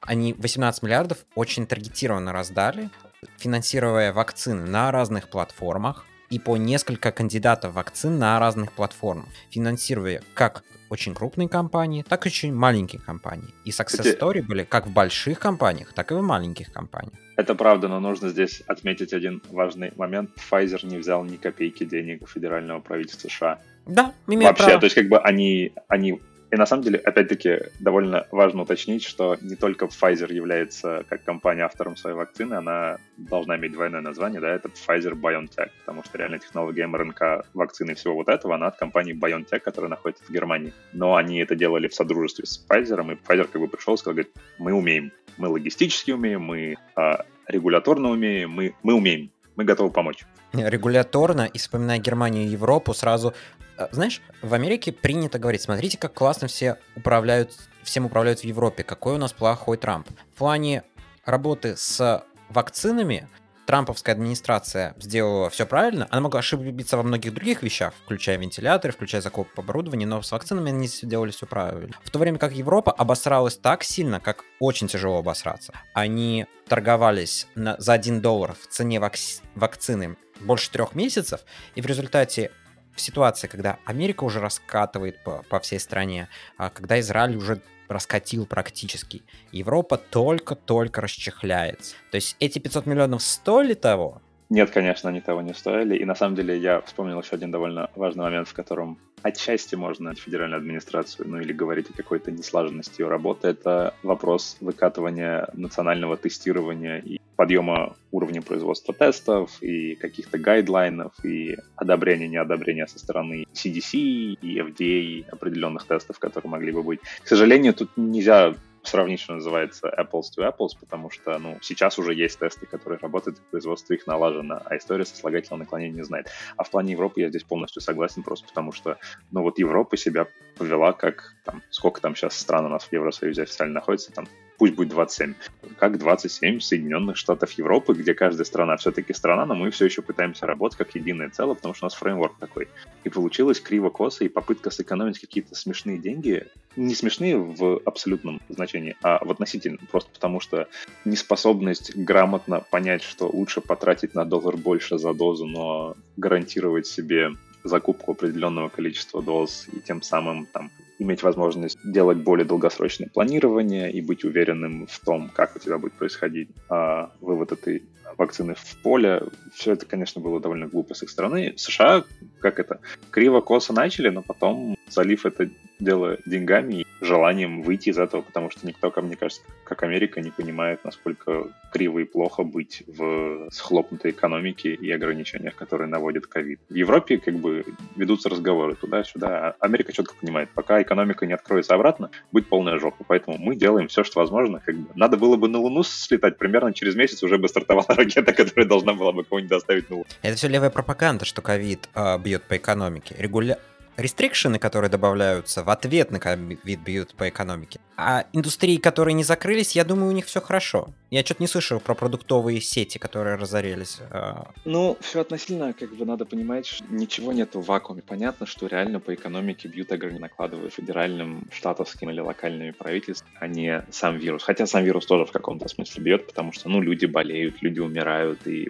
Они 0.00 0.32
18 0.34 0.82
миллиардов 0.82 1.18
очень 1.34 1.66
таргетированно 1.66 2.32
раздали, 2.32 2.90
финансируя 3.38 4.12
вакцины 4.12 4.64
на 4.66 4.90
разных 4.90 5.28
платформах 5.28 6.04
и 6.30 6.38
по 6.38 6.56
несколько 6.56 7.10
кандидатов 7.10 7.74
вакцин 7.74 8.18
на 8.18 8.38
разных 8.38 8.72
платформах, 8.72 9.28
финансируя 9.50 10.22
как 10.34 10.62
очень 10.90 11.14
крупные 11.14 11.48
компании, 11.48 12.04
так 12.06 12.24
и 12.24 12.28
очень 12.28 12.54
маленькие 12.54 13.00
компании. 13.00 13.54
И 13.64 13.70
success 13.70 14.18
story 14.18 14.42
были 14.42 14.64
как 14.64 14.86
в 14.86 14.92
больших 14.92 15.38
компаниях, 15.38 15.92
так 15.92 16.12
и 16.12 16.14
в 16.14 16.22
маленьких 16.22 16.72
компаниях. 16.72 17.14
Это 17.36 17.54
правда, 17.54 17.88
но 17.88 18.00
нужно 18.00 18.30
здесь 18.30 18.62
отметить 18.66 19.12
один 19.12 19.42
важный 19.50 19.92
момент. 19.96 20.30
Pfizer 20.36 20.84
не 20.86 20.98
взял 20.98 21.24
ни 21.24 21.36
копейки 21.36 21.84
денег 21.84 22.28
федерального 22.28 22.80
правительства 22.80 23.28
США. 23.28 23.58
Да, 23.86 24.12
имеет 24.26 24.50
Вообще, 24.50 24.64
право. 24.64 24.80
то 24.80 24.86
есть 24.86 24.96
как 24.96 25.08
бы 25.08 25.18
они, 25.18 25.72
они 25.88 26.20
и 26.50 26.56
на 26.56 26.64
самом 26.64 26.82
деле, 26.82 26.98
опять-таки, 26.98 27.60
довольно 27.78 28.26
важно 28.30 28.62
уточнить, 28.62 29.04
что 29.04 29.36
не 29.40 29.54
только 29.54 29.86
Pfizer 29.86 30.32
является 30.32 31.04
как 31.08 31.22
компания 31.22 31.62
автором 31.62 31.96
своей 31.96 32.16
вакцины, 32.16 32.54
она 32.54 32.98
должна 33.18 33.56
иметь 33.56 33.72
двойное 33.72 34.00
название, 34.00 34.40
да, 34.40 34.54
это 34.54 34.68
Pfizer-BioNTech, 34.68 35.70
потому 35.80 36.04
что 36.04 36.16
реально 36.16 36.38
технология 36.38 36.86
МРНК 36.86 37.46
вакцины 37.52 37.90
и 37.90 37.94
всего 37.94 38.14
вот 38.14 38.28
этого, 38.28 38.54
она 38.54 38.68
от 38.68 38.78
компании 38.78 39.14
BioNTech, 39.14 39.60
которая 39.60 39.90
находится 39.90 40.24
в 40.24 40.30
Германии. 40.30 40.72
Но 40.94 41.16
они 41.16 41.38
это 41.38 41.54
делали 41.54 41.88
в 41.88 41.94
содружестве 41.94 42.46
с 42.46 42.64
Pfizer, 42.66 43.12
и 43.12 43.16
Pfizer 43.16 43.48
как 43.48 43.60
бы 43.60 43.68
пришел 43.68 43.94
и 43.94 43.98
сказал, 43.98 44.14
говорит, 44.14 44.32
мы 44.58 44.72
умеем, 44.72 45.12
мы 45.36 45.48
логистически 45.48 46.12
умеем, 46.12 46.42
мы 46.42 46.76
а, 46.96 47.26
регуляторно 47.46 48.10
умеем, 48.10 48.50
мы, 48.50 48.74
мы 48.82 48.94
умеем, 48.94 49.30
мы 49.54 49.64
готовы 49.64 49.90
помочь. 49.90 50.24
Регуляторно, 50.52 51.42
и 51.42 51.58
вспоминая 51.58 51.98
Германию 51.98 52.44
и 52.44 52.48
Европу, 52.48 52.94
сразу 52.94 53.34
а, 53.78 53.88
знаешь, 53.92 54.20
в 54.42 54.54
Америке 54.54 54.92
принято 54.92 55.38
говорить, 55.38 55.62
смотрите, 55.62 55.98
как 55.98 56.12
классно 56.12 56.48
все 56.48 56.78
управляют, 56.96 57.52
всем 57.84 58.06
управляют 58.06 58.40
в 58.40 58.44
Европе, 58.44 58.82
какой 58.82 59.14
у 59.14 59.18
нас 59.18 59.32
плохой 59.32 59.76
Трамп. 59.76 60.08
В 60.34 60.38
плане 60.38 60.82
работы 61.24 61.76
с 61.76 62.24
вакцинами 62.48 63.28
трамповская 63.68 64.14
администрация 64.14 64.94
сделала 64.98 65.48
все 65.48 65.64
правильно, 65.64 66.08
она 66.10 66.22
могла 66.22 66.40
ошибиться 66.40 66.96
во 66.96 67.04
многих 67.04 67.34
других 67.34 67.62
вещах, 67.62 67.94
включая 68.04 68.36
вентиляторы, 68.36 68.92
включая 68.92 69.20
закупку 69.20 69.60
оборудования, 69.60 70.06
но 70.06 70.22
с 70.22 70.32
вакцинами 70.32 70.70
они 70.70 70.88
делали 71.02 71.30
все 71.30 71.46
правильно. 71.46 71.94
В 72.02 72.10
то 72.10 72.18
время 72.18 72.38
как 72.38 72.54
Европа 72.54 72.90
обосралась 72.90 73.58
так 73.58 73.84
сильно, 73.84 74.18
как 74.18 74.44
очень 74.58 74.88
тяжело 74.88 75.18
обосраться. 75.18 75.72
Они 75.92 76.46
торговались 76.66 77.46
на, 77.54 77.76
за 77.78 77.92
1 77.92 78.20
доллар 78.20 78.54
в 78.54 78.66
цене 78.68 78.98
вак 78.98 79.14
вакцины 79.54 80.16
больше 80.40 80.70
трех 80.70 80.94
месяцев, 80.94 81.40
и 81.74 81.80
в 81.80 81.86
результате 81.86 82.50
в 82.94 83.00
ситуации, 83.00 83.46
когда 83.46 83.78
Америка 83.84 84.24
уже 84.24 84.40
раскатывает 84.40 85.22
по, 85.22 85.42
по 85.48 85.60
всей 85.60 85.78
стране, 85.78 86.28
а 86.56 86.68
когда 86.68 86.98
Израиль 87.00 87.36
уже 87.36 87.62
раскатил 87.88 88.44
практически, 88.44 89.22
Европа 89.52 89.96
только-только 89.96 91.00
расчехляется. 91.00 91.94
То 92.10 92.16
есть 92.16 92.36
эти 92.40 92.58
500 92.58 92.86
миллионов 92.86 93.22
стоили 93.22 93.74
того? 93.74 94.20
Нет, 94.50 94.70
конечно, 94.70 95.10
они 95.10 95.20
того 95.20 95.42
не 95.42 95.52
стоили. 95.52 95.96
И 95.96 96.04
на 96.04 96.14
самом 96.14 96.34
деле 96.34 96.56
я 96.56 96.80
вспомнил 96.80 97.20
еще 97.20 97.36
один 97.36 97.50
довольно 97.50 97.90
важный 97.94 98.24
момент, 98.24 98.48
в 98.48 98.54
котором 98.54 98.98
отчасти 99.22 99.74
можно 99.74 100.14
федеральную 100.14 100.58
администрацию, 100.58 101.28
ну 101.28 101.38
или 101.38 101.52
говорить 101.52 101.90
о 101.90 101.92
какой-то 101.96 102.30
неслаженности 102.30 103.02
ее 103.02 103.08
работы. 103.08 103.48
Это 103.48 103.94
вопрос 104.02 104.56
выкатывания 104.60 105.48
национального 105.52 106.16
тестирования 106.16 106.98
и 106.98 107.18
подъема 107.36 107.94
уровня 108.10 108.42
производства 108.42 108.92
тестов 108.94 109.62
и 109.62 109.94
каких-то 109.94 110.38
гайдлайнов 110.38 111.12
и 111.24 111.56
одобрения, 111.76 112.26
неодобрения 112.26 112.86
со 112.86 112.98
стороны 112.98 113.46
CDC 113.52 114.38
и 114.40 114.60
FDA 114.60 115.28
определенных 115.30 115.84
тестов, 115.84 116.18
которые 116.18 116.50
могли 116.50 116.72
бы 116.72 116.82
быть. 116.82 117.00
К 117.22 117.28
сожалению, 117.28 117.74
тут 117.74 117.90
нельзя 117.96 118.54
сравнить, 118.88 119.20
что 119.20 119.34
называется, 119.34 119.88
apples 119.88 120.24
to 120.36 120.48
apples, 120.48 120.70
потому 120.78 121.10
что, 121.10 121.38
ну, 121.38 121.58
сейчас 121.60 121.98
уже 121.98 122.14
есть 122.14 122.38
тесты, 122.38 122.66
которые 122.66 122.98
работают, 122.98 123.38
и 123.38 123.50
производство 123.50 123.94
их 123.94 124.06
налажено, 124.06 124.60
а 124.64 124.76
история 124.76 125.04
сослагательного 125.04 125.60
наклонения 125.60 125.96
не 125.96 126.04
знает. 126.04 126.28
А 126.56 126.64
в 126.64 126.70
плане 126.70 126.92
Европы 126.92 127.20
я 127.20 127.28
здесь 127.28 127.44
полностью 127.44 127.82
согласен, 127.82 128.22
просто 128.22 128.48
потому 128.48 128.72
что, 128.72 128.98
ну, 129.30 129.42
вот 129.42 129.58
Европа 129.58 129.96
себя 129.96 130.26
повела 130.56 130.92
как, 130.92 131.34
там, 131.44 131.62
сколько 131.70 132.00
там 132.00 132.16
сейчас 132.16 132.38
стран 132.38 132.66
у 132.66 132.68
нас 132.68 132.84
в 132.84 132.92
Евросоюзе 132.92 133.42
официально 133.42 133.74
находится, 133.74 134.12
там, 134.12 134.26
пусть 134.58 134.74
будет 134.74 134.88
27, 134.88 135.34
как 135.78 135.98
27 135.98 136.60
Соединенных 136.60 137.16
Штатов 137.16 137.52
Европы, 137.52 137.94
где 137.94 138.12
каждая 138.12 138.44
страна 138.44 138.76
все-таки 138.76 139.14
страна, 139.14 139.46
но 139.46 139.54
мы 139.54 139.70
все 139.70 139.84
еще 139.84 140.02
пытаемся 140.02 140.46
работать 140.46 140.76
как 140.76 140.94
единое 140.94 141.30
целое, 141.30 141.54
потому 141.54 141.74
что 141.74 141.86
у 141.86 141.86
нас 141.86 141.94
фреймворк 141.94 142.38
такой. 142.38 142.68
И 143.04 143.08
получилось 143.08 143.60
криво-косо, 143.60 144.24
и 144.24 144.28
попытка 144.28 144.70
сэкономить 144.70 145.20
какие-то 145.20 145.54
смешные 145.54 145.98
деньги, 145.98 146.46
не 146.76 146.94
смешные 146.94 147.38
в 147.38 147.80
абсолютном 147.84 148.40
значении, 148.48 148.96
а 149.02 149.24
в 149.24 149.30
относительном, 149.30 149.80
просто 149.90 150.10
потому 150.12 150.40
что 150.40 150.68
неспособность 151.04 151.96
грамотно 151.96 152.60
понять, 152.60 153.02
что 153.02 153.28
лучше 153.28 153.60
потратить 153.60 154.14
на 154.14 154.24
доллар 154.24 154.56
больше 154.56 154.98
за 154.98 155.14
дозу, 155.14 155.46
но 155.46 155.96
гарантировать 156.16 156.86
себе 156.86 157.30
закупку 157.62 158.12
определенного 158.12 158.68
количества 158.68 159.22
доз 159.22 159.68
и 159.72 159.80
тем 159.80 160.02
самым 160.02 160.46
там 160.46 160.70
иметь 160.98 161.22
возможность 161.22 161.78
делать 161.82 162.18
более 162.18 162.44
долгосрочное 162.44 163.08
планирование 163.12 163.90
и 163.92 164.00
быть 164.00 164.24
уверенным 164.24 164.86
в 164.86 164.98
том, 165.00 165.30
как 165.34 165.56
у 165.56 165.58
тебя 165.58 165.78
будет 165.78 165.94
происходить 165.94 166.50
а, 166.68 167.12
вывод 167.20 167.52
этой 167.52 167.82
вакцины 168.16 168.54
в 168.54 168.76
поле. 168.82 169.22
Все 169.54 169.72
это, 169.72 169.86
конечно, 169.86 170.20
было 170.20 170.40
довольно 170.40 170.66
глупо 170.66 170.94
с 170.94 171.02
их 171.02 171.10
стороны. 171.10 171.54
США, 171.56 172.04
как 172.40 172.58
это, 172.58 172.80
криво-косо 173.10 173.72
начали, 173.72 174.08
но 174.08 174.22
потом, 174.22 174.76
залив 174.88 175.26
это 175.26 175.50
дело 175.78 176.18
деньгами 176.26 176.74
и 176.80 176.86
желанием 177.00 177.62
выйти 177.62 177.90
из 177.90 177.98
этого, 177.98 178.22
потому 178.22 178.50
что 178.50 178.66
никто, 178.66 178.90
ко 178.90 179.00
мне 179.02 179.16
кажется, 179.16 179.42
как 179.64 179.82
Америка, 179.82 180.20
не 180.20 180.30
понимает, 180.30 180.84
насколько 180.84 181.48
криво 181.72 182.00
и 182.00 182.04
плохо 182.04 182.42
быть 182.42 182.82
в 182.86 183.48
схлопнутой 183.50 184.10
экономике 184.10 184.74
и 184.74 184.90
ограничениях, 184.90 185.54
которые 185.54 185.88
наводит 185.88 186.26
ковид. 186.26 186.60
В 186.68 186.74
Европе 186.74 187.18
как 187.18 187.34
бы 187.34 187.64
ведутся 187.96 188.28
разговоры 188.28 188.74
туда-сюда. 188.74 189.28
А 189.60 189.64
Америка 189.64 189.92
четко 189.92 190.14
понимает, 190.20 190.48
пока 190.54 190.82
экономика 190.82 191.26
не 191.26 191.34
откроется 191.34 191.74
обратно, 191.74 192.10
будет 192.32 192.48
полная 192.48 192.78
жопа. 192.78 193.04
Поэтому 193.06 193.38
мы 193.38 193.54
делаем 193.54 193.88
все, 193.88 194.02
что 194.02 194.20
возможно. 194.20 194.60
Как 194.64 194.76
бы. 194.76 194.88
Надо 194.94 195.16
было 195.16 195.36
бы 195.36 195.48
на 195.48 195.58
Луну 195.58 195.82
слетать, 195.82 196.38
примерно 196.38 196.72
через 196.72 196.96
месяц 196.96 197.22
уже 197.22 197.38
бы 197.38 197.48
стартовала 197.48 197.86
ракета, 197.98 198.32
которая 198.32 198.66
должна 198.66 198.94
была 198.94 199.12
бы 199.12 199.24
кого-нибудь 199.24 199.50
доставить 199.50 199.90
на. 199.90 200.04
Это 200.22 200.36
все 200.36 200.48
левая 200.48 200.70
пропаганда, 200.70 201.24
что 201.24 201.42
ковид 201.42 201.88
э, 201.94 202.18
бьет 202.18 202.44
по 202.44 202.56
экономике. 202.56 203.14
Регуля 203.18 203.58
рестрикшены, 203.98 204.58
которые 204.58 204.90
добавляются 204.90 205.64
в 205.64 205.70
ответ 205.70 206.10
на 206.10 206.20
ковид 206.20 206.80
бьют 206.80 207.14
по 207.14 207.28
экономике. 207.28 207.80
А 207.96 208.26
индустрии, 208.32 208.76
которые 208.76 209.14
не 209.14 209.24
закрылись, 209.24 209.74
я 209.74 209.84
думаю, 209.84 210.10
у 210.10 210.14
них 210.14 210.26
все 210.26 210.40
хорошо. 210.40 210.90
Я 211.10 211.24
что-то 211.24 211.42
не 211.42 211.48
слышал 211.48 211.80
про 211.80 211.94
продуктовые 211.94 212.60
сети, 212.60 212.98
которые 212.98 213.34
разорились. 213.34 213.98
А. 214.10 214.52
Ну, 214.64 214.96
все 215.00 215.20
относительно, 215.20 215.72
как 215.72 215.94
бы 215.96 216.04
надо 216.04 216.24
понимать, 216.24 216.66
что 216.66 216.84
ничего 216.88 217.32
нет 217.32 217.56
в 217.56 217.62
вакууме. 217.62 218.02
Понятно, 218.02 218.46
что 218.46 218.68
реально 218.68 219.00
по 219.00 219.12
экономике 219.12 219.66
бьют 219.66 219.90
ограничения, 219.90 220.20
накладывают 220.20 220.72
федеральным, 220.72 221.48
штатовским 221.50 222.10
или 222.10 222.20
локальными 222.20 222.70
правительствами, 222.70 223.36
а 223.40 223.48
не 223.48 223.84
сам 223.90 224.16
вирус. 224.16 224.44
Хотя 224.44 224.66
сам 224.66 224.84
вирус 224.84 225.04
тоже 225.04 225.24
в 225.24 225.32
каком-то 225.32 225.66
смысле 225.68 226.04
бьет, 226.04 226.26
потому 226.28 226.52
что, 226.52 226.68
ну, 226.68 226.80
люди 226.80 227.06
болеют, 227.06 227.60
люди 227.62 227.80
умирают, 227.80 228.46
и 228.46 228.68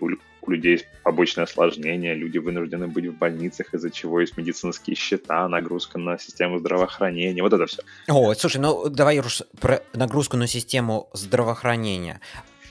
у 0.48 0.50
людей 0.50 0.72
есть 0.72 0.86
побочное 1.02 1.44
осложнение, 1.44 2.14
люди 2.14 2.38
вынуждены 2.38 2.88
быть 2.88 3.06
в 3.06 3.16
больницах, 3.16 3.74
из-за 3.74 3.90
чего 3.90 4.20
есть 4.20 4.36
медицинские 4.36 4.96
счета, 4.96 5.46
нагрузка 5.48 5.98
на 5.98 6.18
систему 6.18 6.58
здравоохранения, 6.58 7.42
вот 7.42 7.52
это 7.52 7.66
все. 7.66 7.82
О, 8.08 8.34
слушай, 8.34 8.58
ну 8.58 8.88
давай 8.88 9.18
уж 9.18 9.42
про 9.60 9.82
нагрузку 9.92 10.36
на 10.36 10.46
систему 10.46 11.08
здравоохранения 11.12 12.20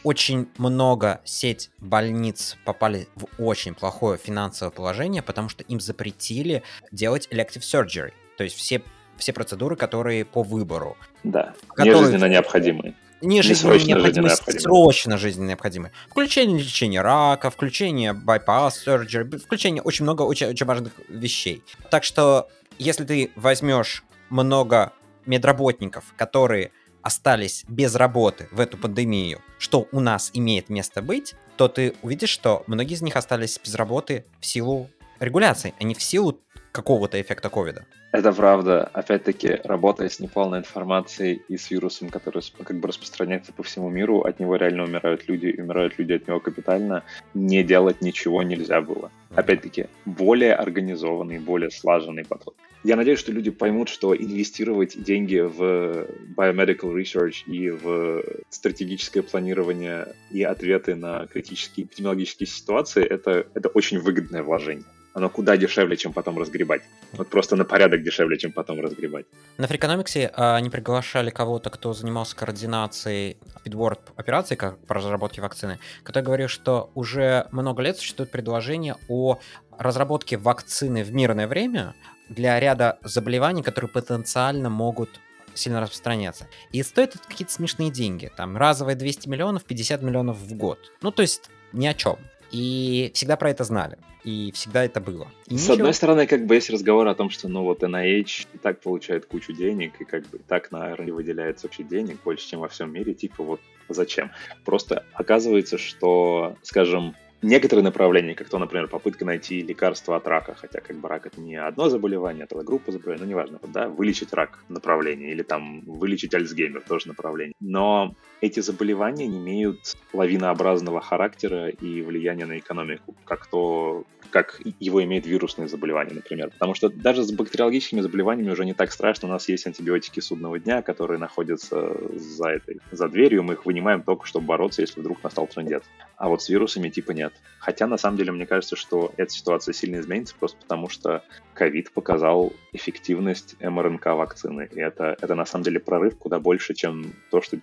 очень 0.04 0.48
много 0.58 1.22
сеть 1.26 1.70
больниц 1.80 2.58
попали 2.64 3.08
в 3.16 3.26
очень 3.40 3.74
плохое 3.74 4.18
финансовое 4.18 4.72
положение, 4.72 5.22
потому 5.22 5.50
что 5.50 5.64
им 5.64 5.80
запретили 5.80 6.64
делать 6.92 7.28
elective 7.30 7.62
surgery, 7.62 8.14
то 8.38 8.44
есть 8.44 8.56
все, 8.56 8.82
все 9.18 9.34
процедуры, 9.34 9.76
которые 9.76 10.24
по 10.24 10.44
выбору. 10.44 10.96
Да, 11.24 11.54
которые... 11.70 11.94
не 11.94 12.04
жизненно 12.04 12.30
необходимые. 12.30 12.96
Не, 13.22 13.42
жизненно 13.42 13.74
необходимые, 13.74 14.36
срочно 14.36 15.18
жизненно 15.18 15.50
необходимые. 15.50 15.92
Включение 16.10 16.60
лечения 16.60 17.02
рака, 17.02 17.50
включение 17.50 18.14
bypass 18.14 18.74
surgery, 18.86 19.38
включение 19.38 19.82
очень 19.82 20.04
много 20.04 20.22
очень, 20.22 20.48
очень 20.48 20.66
важных 20.66 20.94
вещей. 21.10 21.64
Так 21.90 22.04
что, 22.04 22.48
если 22.78 23.06
ты 23.06 23.32
возьмешь 23.36 24.04
много 24.30 24.94
медработников, 25.26 26.06
которые 26.16 26.72
остались 27.02 27.64
без 27.68 27.96
работы 27.96 28.50
в 28.52 28.60
эту 28.60 28.78
пандемию, 28.78 29.42
что 29.60 29.88
у 29.92 30.00
нас 30.00 30.30
имеет 30.34 30.70
место 30.70 31.02
быть, 31.02 31.36
то 31.56 31.68
ты 31.68 31.96
увидишь, 32.02 32.30
что 32.30 32.64
многие 32.68 32.94
из 32.94 33.02
них 33.02 33.16
остались 33.16 33.60
без 33.64 33.76
работы 33.76 34.26
в 34.40 34.46
силу 34.46 34.90
регуляции, 35.20 35.74
а 35.80 35.84
не 35.84 35.96
в 35.96 36.02
силу 36.02 36.40
какого-то 36.78 37.20
эффекта 37.20 37.50
ковида. 37.50 37.86
Это 38.12 38.32
правда. 38.32 38.84
Опять-таки, 38.94 39.60
работая 39.64 40.10
с 40.10 40.20
неполной 40.20 40.60
информацией 40.60 41.42
и 41.50 41.58
с 41.58 41.72
вирусом, 41.72 42.10
который 42.10 42.44
как 42.64 42.80
бы 42.80 42.88
распространяется 42.88 43.52
по 43.52 43.64
всему 43.64 43.90
миру, 43.90 44.22
от 44.22 44.40
него 44.40 44.56
реально 44.58 44.84
умирают 44.84 45.28
люди, 45.28 45.48
и 45.48 45.60
умирают 45.60 45.98
люди 45.98 46.14
от 46.14 46.28
него 46.28 46.40
капитально, 46.40 47.04
не 47.34 47.64
делать 47.64 48.02
ничего 48.02 48.44
нельзя 48.44 48.80
было. 48.82 49.10
Опять-таки, 49.34 49.88
более 50.06 50.54
организованный, 50.54 51.40
более 51.40 51.72
слаженный 51.72 52.26
подход. 52.26 52.56
Я 52.84 52.96
надеюсь, 52.96 53.20
что 53.20 53.32
люди 53.32 53.50
поймут, 53.50 53.90
что 53.90 54.16
инвестировать 54.16 55.02
деньги 55.02 55.40
в 55.40 56.06
biomedical 56.38 56.94
research 56.94 57.44
и 57.48 57.72
в 57.72 58.24
стратегическое 58.52 59.24
планирование 59.24 60.14
и 60.30 60.44
ответы 60.44 60.94
на 60.94 61.26
критические 61.26 61.88
эпидемиологические 61.88 62.48
ситуации 62.48 63.04
это, 63.04 63.48
это 63.56 63.70
очень 63.70 63.98
выгодное 64.00 64.44
вложение 64.44 64.86
оно 65.18 65.30
куда 65.30 65.58
дешевле, 65.58 65.98
чем 65.98 66.14
потом 66.14 66.38
разгребать. 66.38 66.84
Вот 67.14 67.28
просто 67.28 67.56
на 67.56 67.66
порядок 67.66 68.04
дешевле, 68.04 68.38
чем 68.38 68.52
потом 68.52 68.80
разгребать. 68.80 69.26
На 69.58 69.66
Freakonomics 69.66 70.32
а, 70.32 70.56
они 70.56 70.70
приглашали 70.70 71.32
кого-то, 71.32 71.72
кто 71.72 71.94
занимался 71.94 72.36
координацией 72.36 73.38
speedboard 73.56 74.00
операций, 74.16 74.56
как 74.56 74.78
по 74.86 74.94
разработке 74.94 75.42
вакцины, 75.42 75.80
который 76.04 76.24
говорил, 76.24 76.48
что 76.48 76.92
уже 76.94 77.48
много 77.52 77.82
лет 77.82 77.98
существует 77.98 78.30
предложение 78.30 78.96
о 79.10 79.40
разработке 79.80 80.38
вакцины 80.38 81.04
в 81.04 81.12
мирное 81.12 81.48
время 81.48 81.96
для 82.30 82.60
ряда 82.60 83.00
заболеваний, 83.04 83.64
которые 83.64 83.90
потенциально 83.90 84.70
могут 84.70 85.10
сильно 85.56 85.82
распространяться. 85.82 86.48
И 86.72 86.84
стоит 86.84 87.16
это 87.16 87.28
какие-то 87.28 87.52
смешные 87.52 87.90
деньги. 87.90 88.32
Там 88.38 88.56
разовые 88.56 88.96
200 88.96 89.30
миллионов, 89.30 89.64
50 89.64 90.04
миллионов 90.04 90.38
в 90.38 90.54
год. 90.54 90.78
Ну, 91.02 91.10
то 91.10 91.24
есть 91.24 91.50
ни 91.74 91.88
о 91.88 91.96
чем. 91.96 92.20
И 92.52 93.12
всегда 93.14 93.36
про 93.38 93.50
это 93.50 93.64
знали. 93.64 93.98
И 94.24 94.52
всегда 94.54 94.84
это 94.84 95.00
было. 95.00 95.28
И 95.48 95.58
С 95.58 95.64
ничего... 95.64 95.74
одной 95.74 95.94
стороны, 95.94 96.28
как 96.28 96.46
бы 96.46 96.56
есть 96.56 96.70
разговор 96.70 97.08
о 97.08 97.16
том, 97.16 97.30
что 97.30 97.48
ну 97.48 97.64
вот 97.64 97.84
NIH 97.84 98.48
и 98.54 98.58
так 98.58 98.82
получает 98.82 99.26
кучу 99.26 99.54
денег, 99.54 99.94
и 100.00 100.06
как 100.06 100.28
бы 100.28 100.40
так 100.40 100.72
на 100.72 100.90
R&D 100.92 101.12
выделяется 101.12 101.68
вообще 101.68 101.84
денег 101.84 102.18
больше, 102.24 102.48
чем 102.50 102.60
во 102.60 102.68
всем 102.68 102.92
мире, 102.92 103.14
типа 103.14 103.44
вот 103.44 103.62
зачем? 103.90 104.32
Просто 104.66 105.06
оказывается, 105.14 105.78
что, 105.78 106.58
скажем, 106.62 107.16
некоторые 107.42 107.84
направления, 107.84 108.36
как 108.36 108.50
то, 108.50 108.58
например, 108.58 108.88
попытка 108.88 109.26
найти 109.26 109.62
лекарство 109.62 110.16
от 110.16 110.28
рака, 110.28 110.56
хотя 110.56 110.80
как 110.80 110.98
бы 110.98 111.08
рак 111.08 111.26
это 111.28 111.40
не 111.40 111.56
одно 111.56 111.90
заболевание, 111.90 112.46
это 112.46 112.56
группа 112.64 112.92
заболеваний, 112.92 113.24
ну 113.24 113.30
неважно, 113.30 113.60
да, 113.68 113.88
вылечить 113.88 114.34
рак 114.34 114.60
направление 114.70 115.32
или 115.32 115.44
там 115.44 115.82
вылечить 115.82 116.34
Альцгеймер 116.34 116.82
тоже 116.82 117.08
направление. 117.08 117.54
Но 117.60 118.16
эти 118.42 118.60
заболевания 118.60 119.28
не 119.28 119.38
имеют 119.38 119.98
лавинообразного 120.14 121.02
характера 121.02 121.70
и 121.70 122.02
влияния 122.02 122.46
на 122.46 122.58
экономику, 122.58 123.16
как 123.26 123.48
то, 123.48 124.04
как 124.30 124.62
его 124.80 125.04
имеет 125.04 125.26
вирусные 125.26 125.68
заболевания, 125.68 126.14
например. 126.14 126.52
Потому 126.52 126.76
что 126.76 126.90
даже 126.90 127.24
с 127.24 127.32
бактериологическими 127.32 128.02
заболеваниями 128.02 128.52
уже 128.52 128.66
не 128.66 128.74
так 128.74 128.92
страшно. 128.92 129.28
У 129.28 129.32
нас 129.32 129.50
есть 129.50 129.66
антибиотики 129.66 130.20
судного 130.20 130.60
дня, 130.60 130.82
которые 130.82 131.18
находятся 131.18 131.98
за 132.16 132.50
этой, 132.50 132.80
за 132.92 133.08
дверью. 133.08 133.44
Мы 133.44 133.54
их 133.54 133.66
вынимаем 133.66 134.04
только, 134.04 134.26
чтобы 134.26 134.46
бороться, 134.46 134.82
если 134.82 135.00
вдруг 135.00 135.24
настал 135.24 135.48
трендец. 135.48 135.84
А 136.18 136.30
вот 136.30 136.42
с 136.42 136.50
вирусами 136.50 136.90
типа 136.90 137.12
нет. 137.12 137.34
Хотя, 137.60 137.88
на 137.88 137.98
самом 137.98 138.18
деле, 138.18 138.32
мне 138.32 138.46
кажется, 138.46 138.76
что 138.76 139.14
эта 139.18 139.32
ситуация 139.32 139.74
сильно 139.74 140.00
изменится, 140.00 140.36
просто 140.40 140.58
потому 140.62 140.90
что 140.90 141.24
ковид 141.54 141.92
показал 141.92 142.54
эффективность 142.74 143.56
МРНК-вакцины. 143.60 144.70
И 144.72 144.80
это, 144.80 145.18
это, 145.22 145.36
на 145.36 145.46
самом 145.46 145.64
деле, 145.64 145.80
прорыв 145.80 146.18
куда 146.18 146.40
больше, 146.40 146.74
чем 146.74 147.14
то, 147.32 147.42
что 147.42 147.58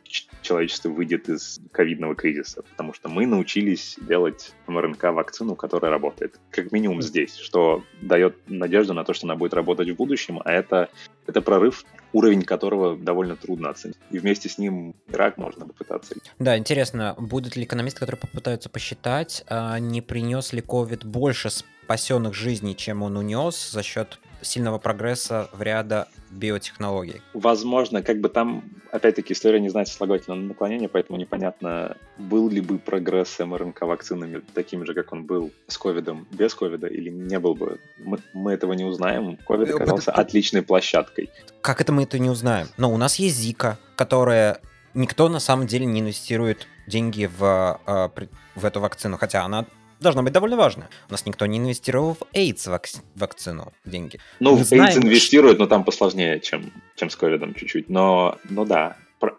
человечество 0.64 0.88
выйдет 0.88 1.28
из 1.28 1.61
ковидного 1.73 2.14
кризиса. 2.14 2.62
Потому 2.62 2.92
что 2.94 3.09
мы 3.09 3.26
научились 3.26 3.97
делать 4.00 4.52
МРНК-вакцину, 4.66 5.56
которая 5.56 5.90
работает. 5.90 6.40
Как 6.50 6.73
минимум 6.73 7.02
здесь, 7.02 7.37
что 7.37 7.85
дает 8.00 8.37
надежду 8.47 8.94
на 8.94 9.04
то, 9.04 9.12
что 9.14 9.26
она 9.26 9.37
будет 9.37 9.54
работать 9.54 9.90
в 9.90 9.97
будущем, 9.97 10.40
а 10.44 10.52
это, 10.52 10.88
это 11.26 11.40
прорыв, 11.40 11.85
уровень 12.12 12.42
которого 12.42 12.97
довольно 12.97 13.37
трудно 13.37 13.71
оценить. 13.71 13.97
И 14.11 14.18
вместе 14.18 14.49
с 14.49 14.59
ним 14.59 14.94
рак 15.09 15.37
можно 15.37 15.66
попытаться. 15.66 16.14
Да, 16.38 16.56
интересно, 16.56 17.14
будут 17.18 17.56
ли 17.56 17.64
экономисты, 17.64 18.00
которые 18.00 18.21
попытаются 18.21 18.68
посчитать, 18.68 19.44
а 19.49 19.78
не 19.78 20.00
принес 20.00 20.52
ли 20.52 20.61
COVID 20.61 21.06
больше 21.06 21.50
спасенных 21.50 22.35
жизней, 22.35 22.75
чем 22.75 23.02
он 23.02 23.16
унес 23.16 23.71
за 23.71 23.83
счет 23.83 24.18
сильного 24.44 24.78
прогресса 24.78 25.48
в 25.52 25.62
ряда 25.62 26.08
биотехнологий. 26.30 27.22
Возможно, 27.32 28.02
как 28.02 28.20
бы 28.20 28.28
там, 28.28 28.64
опять-таки, 28.90 29.32
история 29.32 29.60
не 29.60 29.68
знает 29.68 29.88
сослагательного 29.88 30.40
наклонения, 30.40 30.88
поэтому 30.88 31.18
непонятно, 31.18 31.96
был 32.18 32.48
ли 32.48 32.60
бы 32.60 32.78
прогресс 32.78 33.38
МРНК 33.38 33.82
вакцинами 33.82 34.42
таким 34.54 34.84
же, 34.84 34.94
как 34.94 35.12
он 35.12 35.24
был 35.24 35.50
с 35.68 35.78
ковидом, 35.78 36.26
без 36.30 36.54
ковида, 36.54 36.86
или 36.86 37.10
не 37.10 37.38
был 37.38 37.54
бы. 37.54 37.78
Мы, 37.98 38.18
мы 38.32 38.52
этого 38.52 38.72
не 38.72 38.84
узнаем. 38.84 39.38
Ковид 39.46 39.70
э, 39.70 39.74
оказался 39.74 40.12
отличной 40.12 40.62
площадкой. 40.62 41.30
Как 41.60 41.80
это 41.80 41.92
мы 41.92 42.02
это 42.02 42.18
не 42.18 42.30
узнаем? 42.30 42.68
Но 42.76 42.92
у 42.92 42.96
нас 42.96 43.16
есть 43.16 43.36
Зика, 43.36 43.78
которая 43.96 44.60
никто 44.94 45.28
на 45.28 45.40
самом 45.40 45.66
деле 45.66 45.86
не 45.86 46.00
инвестирует 46.00 46.66
деньги 46.86 47.30
в, 47.38 47.80
э, 47.86 48.26
в 48.54 48.64
эту 48.64 48.80
вакцину, 48.80 49.16
хотя 49.18 49.44
она 49.44 49.66
должна 50.04 50.23
быть 50.23 50.32
довольно 50.32 50.56
важно. 50.56 50.88
У 51.08 51.12
нас 51.12 51.26
никто 51.26 51.46
не 51.46 51.58
инвестировал 51.58 52.14
в 52.14 52.23
AIDS 52.32 52.68
вак- 52.68 53.02
вакцину 53.16 53.73
деньги. 53.84 54.20
Ну, 54.38 54.56
в 54.56 54.73
AIDS 54.73 54.99
инвестируют, 54.99 55.58
но 55.58 55.66
там 55.66 55.82
посложнее, 55.82 56.40
чем, 56.40 56.73
чем 56.94 57.11
с 57.11 57.16
ковидом 57.16 57.54
чуть-чуть. 57.54 57.88
Но, 57.88 58.38
ну 58.49 58.64
да, 58.64 58.96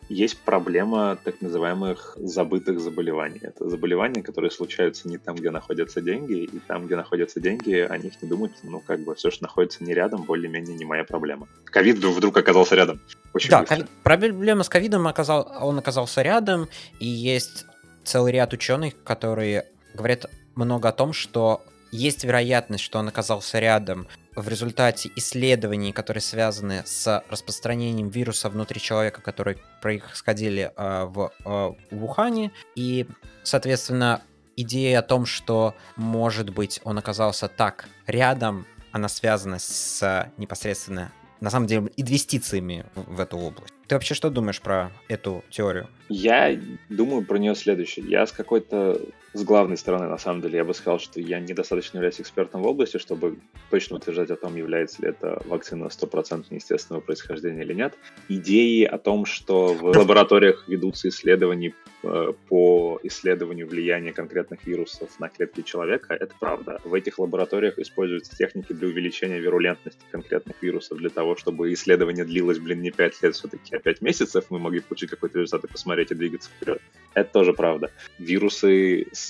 есть 0.10 0.38
проблема 0.39 1.17
так 1.24 1.41
называемых 1.41 2.17
забытых 2.19 2.79
заболеваний. 2.79 3.39
Это 3.41 3.69
заболевания, 3.69 4.24
которые 4.24 4.51
случаются 4.51 5.07
не 5.07 5.17
там, 5.17 5.36
где 5.36 5.51
находятся 5.51 6.01
деньги, 6.01 6.43
и 6.43 6.60
там, 6.67 6.86
где 6.86 6.95
находятся 6.95 7.39
деньги, 7.39 7.75
о 7.75 7.98
них 7.98 8.22
не 8.22 8.29
думают. 8.29 8.53
Ну, 8.63 8.79
как 8.79 9.01
бы 9.01 9.15
все, 9.15 9.31
что 9.31 9.43
находится 9.43 9.84
не 9.84 9.93
рядом, 9.93 10.24
более-менее 10.24 10.75
не 10.75 10.86
моя 10.86 11.03
проблема. 11.03 11.48
Ковид 11.65 11.98
вдруг 11.98 12.38
оказался 12.38 12.75
рядом. 12.75 13.00
Очень 13.34 13.50
да, 13.50 13.63
COVID, 13.63 13.88
проблема 14.03 14.63
с 14.63 14.69
ковидом 14.69 15.07
оказал, 15.07 15.51
он 15.62 15.77
оказался 15.77 16.22
рядом, 16.22 16.67
и 17.00 17.05
есть 17.05 17.65
целый 18.03 18.31
ряд 18.31 18.53
ученых, 18.53 18.93
которые 19.03 19.65
говорят 19.93 20.25
много 20.55 20.89
о 20.89 20.91
том, 20.91 21.13
что 21.13 21.63
есть 21.91 22.24
вероятность, 22.24 22.83
что 22.83 23.00
он 23.00 23.07
оказался 23.07 23.59
рядом 23.59 24.07
в 24.35 24.47
результате 24.50 25.09
исследований, 25.15 25.93
которые 25.93 26.21
связаны 26.21 26.83
с 26.85 27.24
распространением 27.29 28.09
вируса 28.09 28.50
внутри 28.50 28.81
человека, 28.81 29.21
которые 29.21 29.57
происходили 29.81 30.71
э, 30.75 31.05
в, 31.05 31.31
э, 31.45 31.71
в 31.91 32.03
Ухане. 32.03 32.51
И, 32.75 33.07
соответственно, 33.43 34.21
идея 34.57 35.00
о 35.00 35.03
том, 35.03 35.25
что, 35.25 35.74
может 35.95 36.50
быть, 36.50 36.81
он 36.83 36.97
оказался 36.97 37.47
так 37.47 37.85
рядом, 38.07 38.65
она 38.91 39.07
связана 39.07 39.59
с 39.59 40.31
непосредственно 40.38 41.12
на 41.41 41.50
самом 41.50 41.67
деле, 41.67 41.91
инвестициями 41.97 42.85
в 42.95 43.19
эту 43.19 43.38
область. 43.38 43.74
Ты 43.88 43.95
вообще 43.95 44.15
что 44.15 44.29
думаешь 44.29 44.62
про 44.62 44.91
эту 45.07 45.43
теорию? 45.51 45.88
Я 46.09 46.59
думаю 46.89 47.24
про 47.24 47.38
нее 47.38 47.55
следующее. 47.55 48.05
Я 48.07 48.25
с 48.25 48.31
какой-то, 48.31 49.00
с 49.36 49.44
главной 49.44 49.75
стороны, 49.75 50.08
на 50.08 50.18
самом 50.18 50.42
деле, 50.42 50.58
я 50.58 50.63
бы 50.63 50.74
сказал, 50.74 50.98
что 50.98 51.20
я 51.20 51.42
недостаточно 51.42 51.98
являюсь 51.98 52.22
экспертом 52.22 52.62
в 52.62 52.68
области, 52.68 52.98
чтобы 52.98 53.38
точно 53.70 53.98
утверждать 53.98 54.32
о 54.32 54.38
том, 54.38 54.56
является 54.56 55.01
ли 55.01 55.10
это 55.10 55.42
вакцина 55.46 55.86
100% 55.86 56.46
естественного 56.51 57.01
происхождения 57.01 57.63
или 57.63 57.74
нет. 57.74 57.94
Идеи 58.30 58.86
о 58.86 58.98
том, 58.98 59.25
что 59.25 59.74
в 59.74 59.84
лабораториях 59.84 60.63
ведутся 60.70 61.10
исследования 61.10 61.74
э, 62.04 62.32
по 62.48 63.00
исследованию 63.04 63.68
влияния 63.68 64.13
конкретных 64.13 64.65
вирусов 64.65 65.20
на 65.20 65.27
клетки 65.27 65.63
человека, 65.63 66.13
это 66.13 66.34
правда. 66.39 66.80
В 66.86 66.94
этих 66.94 67.20
лабораториях 67.20 67.77
используются 67.77 68.38
техники 68.38 68.72
для 68.72 68.88
увеличения 68.88 69.39
вирулентности 69.39 70.00
конкретных 70.12 70.62
вирусов 70.62 70.98
для 70.98 71.10
того, 71.10 71.36
чтобы 71.36 71.74
исследование 71.74 72.24
длилось, 72.24 72.60
блин, 72.60 72.82
не 72.82 72.92
5 72.92 73.22
лет 73.24 73.36
все-таки, 73.36 73.75
а 73.75 73.80
5 73.80 74.01
месяцев, 74.01 74.46
мы 74.50 74.60
могли 74.60 74.80
получить 74.80 75.10
какой-то 75.10 75.39
результат 75.39 75.70
и 75.70 75.72
посмотреть 75.74 76.12
и 76.12 76.15
двигаться 76.15 76.50
вперед. 76.50 76.82
Это 77.13 77.32
тоже 77.32 77.54
правда. 77.54 77.92
Вирусы 78.18 79.08
с 79.12 79.25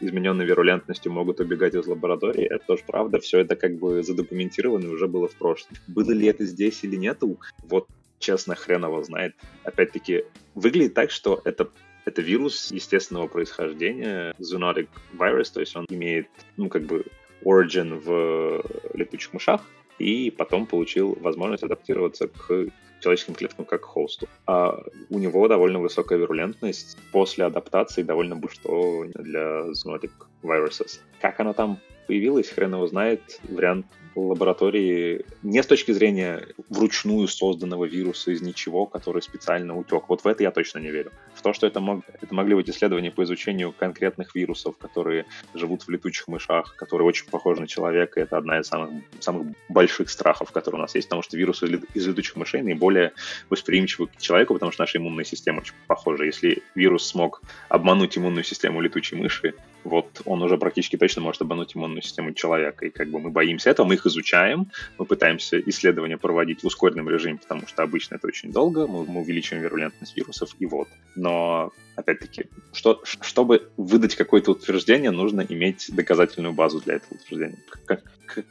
измененной 0.00 0.44
вирулентностью 0.44 1.12
могут 1.12 1.40
убегать 1.40 1.74
из 1.74 1.86
лаборатории, 1.86 2.44
это 2.44 2.64
тоже 2.66 2.82
правда. 2.86 3.18
Все 3.18 3.40
это 3.40 3.56
как 3.56 3.76
бы 3.76 4.02
задокументировано 4.02 4.86
и 4.86 4.88
уже 4.88 5.06
было 5.08 5.28
в 5.28 5.34
прошлом. 5.34 5.76
Было 5.88 6.10
ли 6.12 6.26
это 6.26 6.44
здесь 6.44 6.84
или 6.84 6.96
нету? 6.96 7.38
Вот 7.62 7.86
честно, 8.18 8.54
хрен 8.54 8.84
его 8.84 9.02
знает. 9.02 9.34
Опять-таки, 9.64 10.24
выглядит 10.54 10.94
так, 10.94 11.10
что 11.10 11.40
это 11.44 11.70
это 12.04 12.20
вирус 12.20 12.72
естественного 12.72 13.28
происхождения, 13.28 14.34
zoonotic 14.40 14.88
virus, 15.12 15.52
то 15.52 15.60
есть 15.60 15.76
он 15.76 15.86
имеет, 15.88 16.26
ну, 16.56 16.68
как 16.68 16.82
бы, 16.82 17.04
origin 17.44 18.00
в 18.00 18.64
летучих 18.94 19.32
мышах, 19.32 19.62
и 19.98 20.30
потом 20.30 20.66
получил 20.66 21.16
возможность 21.20 21.62
адаптироваться 21.62 22.28
к 22.28 22.66
человеческим 23.02 23.34
клеткам 23.34 23.64
как 23.64 23.84
хосту. 23.84 24.28
А 24.46 24.82
у 25.10 25.18
него 25.18 25.48
довольно 25.48 25.80
высокая 25.80 26.18
вирулентность 26.18 26.96
после 27.10 27.44
адаптации 27.44 28.02
довольно 28.02 28.40
что 28.48 29.04
для 29.14 29.70
zoonotic 29.70 30.12
viruses. 30.42 31.00
Как 31.20 31.40
оно 31.40 31.52
там 31.52 31.78
появилось, 32.06 32.48
хрен 32.48 32.74
его 32.74 32.86
знает. 32.86 33.40
Вариант 33.48 33.86
лаборатории 34.14 35.24
не 35.42 35.62
с 35.62 35.66
точки 35.66 35.92
зрения 35.92 36.46
вручную 36.68 37.28
созданного 37.28 37.86
вируса 37.86 38.30
из 38.30 38.42
ничего, 38.42 38.86
который 38.86 39.22
специально 39.22 39.76
утек. 39.76 40.08
Вот 40.08 40.22
в 40.22 40.26
это 40.26 40.42
я 40.42 40.50
точно 40.50 40.78
не 40.78 40.90
верю. 40.90 41.12
То, 41.42 41.52
что 41.52 41.66
это, 41.66 41.80
мог, 41.80 42.04
это 42.20 42.34
могли 42.34 42.54
быть 42.54 42.70
исследования 42.70 43.10
по 43.10 43.24
изучению 43.24 43.72
конкретных 43.72 44.34
вирусов, 44.34 44.76
которые 44.78 45.26
живут 45.54 45.82
в 45.82 45.88
летучих 45.90 46.28
мышах, 46.28 46.74
которые 46.76 47.06
очень 47.06 47.26
похожи 47.26 47.60
на 47.60 47.66
человека, 47.66 48.20
это 48.20 48.36
одна 48.36 48.60
из 48.60 48.66
самых, 48.66 48.90
самых 49.20 49.48
больших 49.68 50.10
страхов, 50.10 50.50
которые 50.52 50.78
у 50.78 50.82
нас 50.82 50.94
есть, 50.94 51.08
потому 51.08 51.22
что 51.22 51.36
вирусы 51.36 51.66
из 51.94 52.06
летучих 52.06 52.36
мышей 52.36 52.62
наиболее 52.62 53.12
восприимчивы 53.50 54.06
к 54.06 54.16
человеку, 54.18 54.54
потому 54.54 54.72
что 54.72 54.82
наша 54.82 54.98
иммунная 54.98 55.24
система 55.24 55.58
очень 55.60 55.74
похожа. 55.86 56.24
Если 56.24 56.62
вирус 56.74 57.06
смог 57.06 57.42
обмануть 57.68 58.16
иммунную 58.16 58.44
систему 58.44 58.80
летучей 58.80 59.18
мыши, 59.18 59.54
вот 59.84 60.22
он 60.24 60.42
уже 60.42 60.58
практически 60.58 60.96
точно 60.96 61.22
может 61.22 61.42
обмануть 61.42 61.76
иммунную 61.76 62.02
систему 62.02 62.32
человека. 62.32 62.86
И 62.86 62.90
как 62.90 63.10
бы 63.10 63.18
мы 63.18 63.30
боимся 63.30 63.70
этого, 63.70 63.86
мы 63.86 63.94
их 63.94 64.06
изучаем, 64.06 64.70
мы 64.98 65.04
пытаемся 65.04 65.60
исследования 65.60 66.16
проводить 66.16 66.62
в 66.62 66.66
ускоренном 66.66 67.08
режиме, 67.08 67.38
потому 67.38 67.66
что 67.66 67.82
обычно 67.82 68.16
это 68.16 68.26
очень 68.26 68.52
долго, 68.52 68.86
мы, 68.86 69.04
мы 69.04 69.20
увеличиваем 69.20 69.62
вирулентность 69.62 70.16
вирусов, 70.16 70.54
и 70.58 70.66
вот. 70.66 70.88
Но, 71.16 71.72
опять-таки, 71.96 72.46
что, 72.72 73.00
чтобы 73.04 73.70
выдать 73.76 74.14
какое-то 74.14 74.52
утверждение, 74.52 75.10
нужно 75.10 75.40
иметь 75.42 75.90
доказательную 75.94 76.54
базу 76.54 76.80
для 76.80 76.94
этого 76.94 77.14
утверждения. 77.14 77.58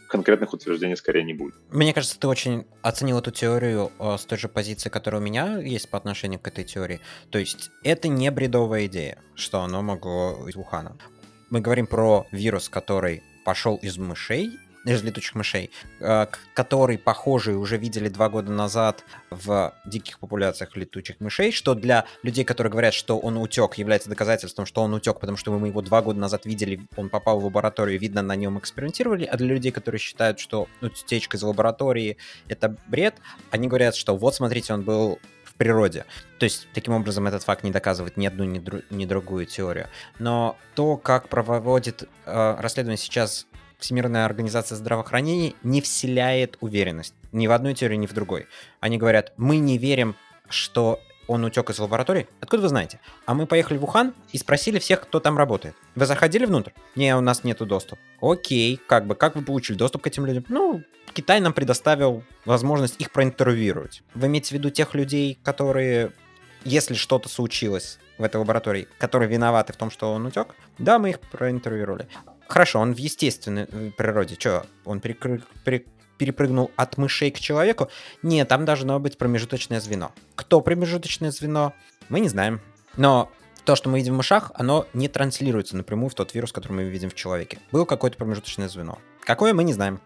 Конкретных 0.08 0.54
утверждений 0.54 0.96
скорее 0.96 1.24
не 1.24 1.34
будет. 1.34 1.56
Мне 1.72 1.92
кажется, 1.92 2.20
ты 2.20 2.28
очень 2.28 2.66
оценил 2.84 3.18
эту 3.18 3.32
теорию 3.32 3.92
э, 3.98 4.18
с 4.20 4.26
той 4.26 4.38
же 4.38 4.48
позиции, 4.48 4.90
которая 4.90 5.20
у 5.22 5.24
меня 5.24 5.58
есть 5.58 5.90
по 5.90 5.98
отношению 5.98 6.40
к 6.40 6.48
этой 6.48 6.64
теории. 6.64 7.00
То 7.32 7.40
есть 7.40 7.72
это 7.84 8.08
не 8.08 8.30
бредовая 8.30 8.86
идея, 8.86 9.18
что 9.34 9.62
оно 9.62 9.82
могло 9.82 10.48
из 10.48 10.56
Ухана 10.56 10.98
мы 11.52 11.60
говорим 11.60 11.86
про 11.86 12.26
вирус, 12.32 12.70
который 12.70 13.22
пошел 13.44 13.76
из 13.76 13.98
мышей, 13.98 14.58
из 14.86 15.04
летучих 15.04 15.36
мышей, 15.36 15.70
э, 16.00 16.26
который, 16.56 16.98
похожий, 16.98 17.56
уже 17.56 17.78
видели 17.78 18.10
два 18.10 18.30
года 18.30 18.52
назад 18.52 19.04
в 19.30 19.74
диких 19.86 20.18
популяциях 20.18 20.76
летучих 20.76 21.20
мышей, 21.20 21.52
что 21.52 21.76
для 21.76 22.06
людей, 22.24 22.44
которые 22.46 22.72
говорят, 22.72 22.94
что 22.94 23.20
он 23.20 23.38
утек, 23.38 23.76
является 23.76 24.10
доказательством, 24.10 24.66
что 24.66 24.82
он 24.82 24.94
утек, 24.94 25.20
потому 25.20 25.38
что 25.38 25.52
мы 25.52 25.68
его 25.68 25.82
два 25.82 26.02
года 26.02 26.20
назад 26.20 26.46
видели, 26.46 26.82
он 26.96 27.10
попал 27.10 27.40
в 27.40 27.46
лабораторию, 27.46 28.00
видно, 28.00 28.22
на 28.22 28.36
нем 28.36 28.58
экспериментировали, 28.58 29.26
а 29.26 29.38
для 29.38 29.48
людей, 29.48 29.72
которые 29.72 30.00
считают, 30.00 30.40
что 30.40 30.68
утечка 30.82 31.38
из 31.38 31.44
лаборатории— 31.44 32.18
это 32.48 32.76
бред, 32.88 33.16
они 33.52 33.68
говорят, 33.68 33.96
что 33.96 34.16
вот, 34.16 34.34
смотрите, 34.34 34.74
он 34.74 34.82
был 34.82 35.20
природе. 35.62 36.06
То 36.40 36.46
есть, 36.46 36.68
таким 36.74 36.96
образом, 36.96 37.28
этот 37.28 37.44
факт 37.44 37.64
не 37.64 37.70
доказывает 37.70 38.18
ни 38.18 38.26
одну, 38.26 38.46
ни, 38.46 38.58
дру, 38.58 38.82
ни 38.90 39.06
другую 39.06 39.46
теорию. 39.46 39.90
Но 40.18 40.58
то, 40.74 40.98
как 40.98 41.30
проводит 41.30 42.10
э, 42.26 42.56
расследование 42.58 42.98
сейчас 42.98 43.46
Всемирная 43.78 44.26
организация 44.26 44.76
здравоохранения, 44.76 45.54
не 45.62 45.82
вселяет 45.82 46.58
уверенность 46.62 47.14
ни 47.32 47.46
в 47.46 47.52
одной 47.52 47.76
теории, 47.76 47.96
ни 47.96 48.08
в 48.08 48.14
другой. 48.14 48.48
Они 48.80 48.98
говорят, 48.98 49.34
мы 49.38 49.58
не 49.58 49.78
верим, 49.78 50.16
что 50.50 51.00
он 51.32 51.46
утек 51.46 51.70
из 51.70 51.80
лаборатории? 51.80 52.28
Откуда 52.42 52.64
вы 52.64 52.70
знаете? 52.70 53.00
А 53.26 53.34
мы 53.34 53.46
поехали 53.46 53.78
в 53.78 53.84
Ухан 53.86 54.14
и 54.32 54.38
спросили 54.38 54.80
всех, 54.80 55.02
кто 55.02 55.20
там 55.20 55.38
работает. 55.38 55.76
Вы 55.96 56.06
заходили 56.06 56.46
внутрь? 56.46 56.72
Не, 56.96 57.16
у 57.16 57.22
нас 57.22 57.44
нету 57.44 57.66
доступа. 57.66 58.02
Окей, 58.22 58.80
как 58.86 59.08
бы, 59.08 59.16
как 59.16 59.36
вы 59.36 59.42
получили 59.42 59.78
доступ 59.78 60.04
к 60.04 60.08
этим 60.08 60.26
людям? 60.26 60.46
Ну, 60.50 60.84
Китай 61.14 61.40
нам 61.40 61.54
предоставил 61.54 62.24
возможность 62.46 62.96
их 63.00 63.12
проинтервьюировать. 63.12 64.04
Вы 64.14 64.28
имеете 64.28 64.50
в 64.50 64.52
виду 64.52 64.70
тех 64.70 64.94
людей, 64.94 65.40
которые, 65.42 66.12
если 66.66 66.96
что-то 66.96 67.30
случилось 67.30 67.98
в 68.18 68.24
этой 68.24 68.38
лаборатории, 68.38 68.88
которые 68.98 69.30
виноваты 69.30 69.72
в 69.74 69.78
том, 69.78 69.90
что 69.90 70.14
он 70.14 70.26
утек? 70.26 70.54
Да, 70.78 71.00
мы 71.00 71.12
их 71.12 71.20
проинтервьюировали. 71.22 72.08
Хорошо, 72.48 72.80
он 72.82 72.94
в 72.94 72.98
естественной 72.98 73.68
э, 73.72 73.92
природе. 73.98 74.36
Что, 74.38 74.66
он 74.84 75.00
перекры... 75.00 75.42
пере... 75.64 75.86
перепрыгнул 76.22 76.70
от 76.76 76.98
мышей 77.00 77.32
к 77.32 77.40
человеку? 77.40 77.90
Нет, 78.22 78.48
там 78.48 78.64
должно 78.64 79.00
быть 79.00 79.18
промежуточное 79.18 79.82
звено. 79.82 80.12
Кто 80.36 80.62
промежуточное 80.62 81.32
звено? 81.32 81.74
Мы 82.10 82.20
не 82.20 82.30
знаем. 82.30 82.62
Но 82.96 83.32
то, 83.66 83.76
что 83.76 83.90
мы 83.90 83.98
видим 83.98 84.14
в 84.14 84.18
мышах, 84.18 84.52
оно 84.54 84.86
не 84.94 85.08
транслируется 85.08 85.76
напрямую 85.76 86.12
в 86.12 86.14
тот 86.14 86.36
вирус, 86.36 86.52
который 86.52 86.74
мы 86.74 86.84
видим 86.84 87.10
в 87.10 87.16
человеке. 87.16 87.58
Было 87.72 87.86
какое-то 87.86 88.18
промежуточное 88.18 88.70
звено. 88.70 89.00
Какое, 89.22 89.56
мы 89.56 89.64
не 89.64 89.74
знаем. 89.74 90.00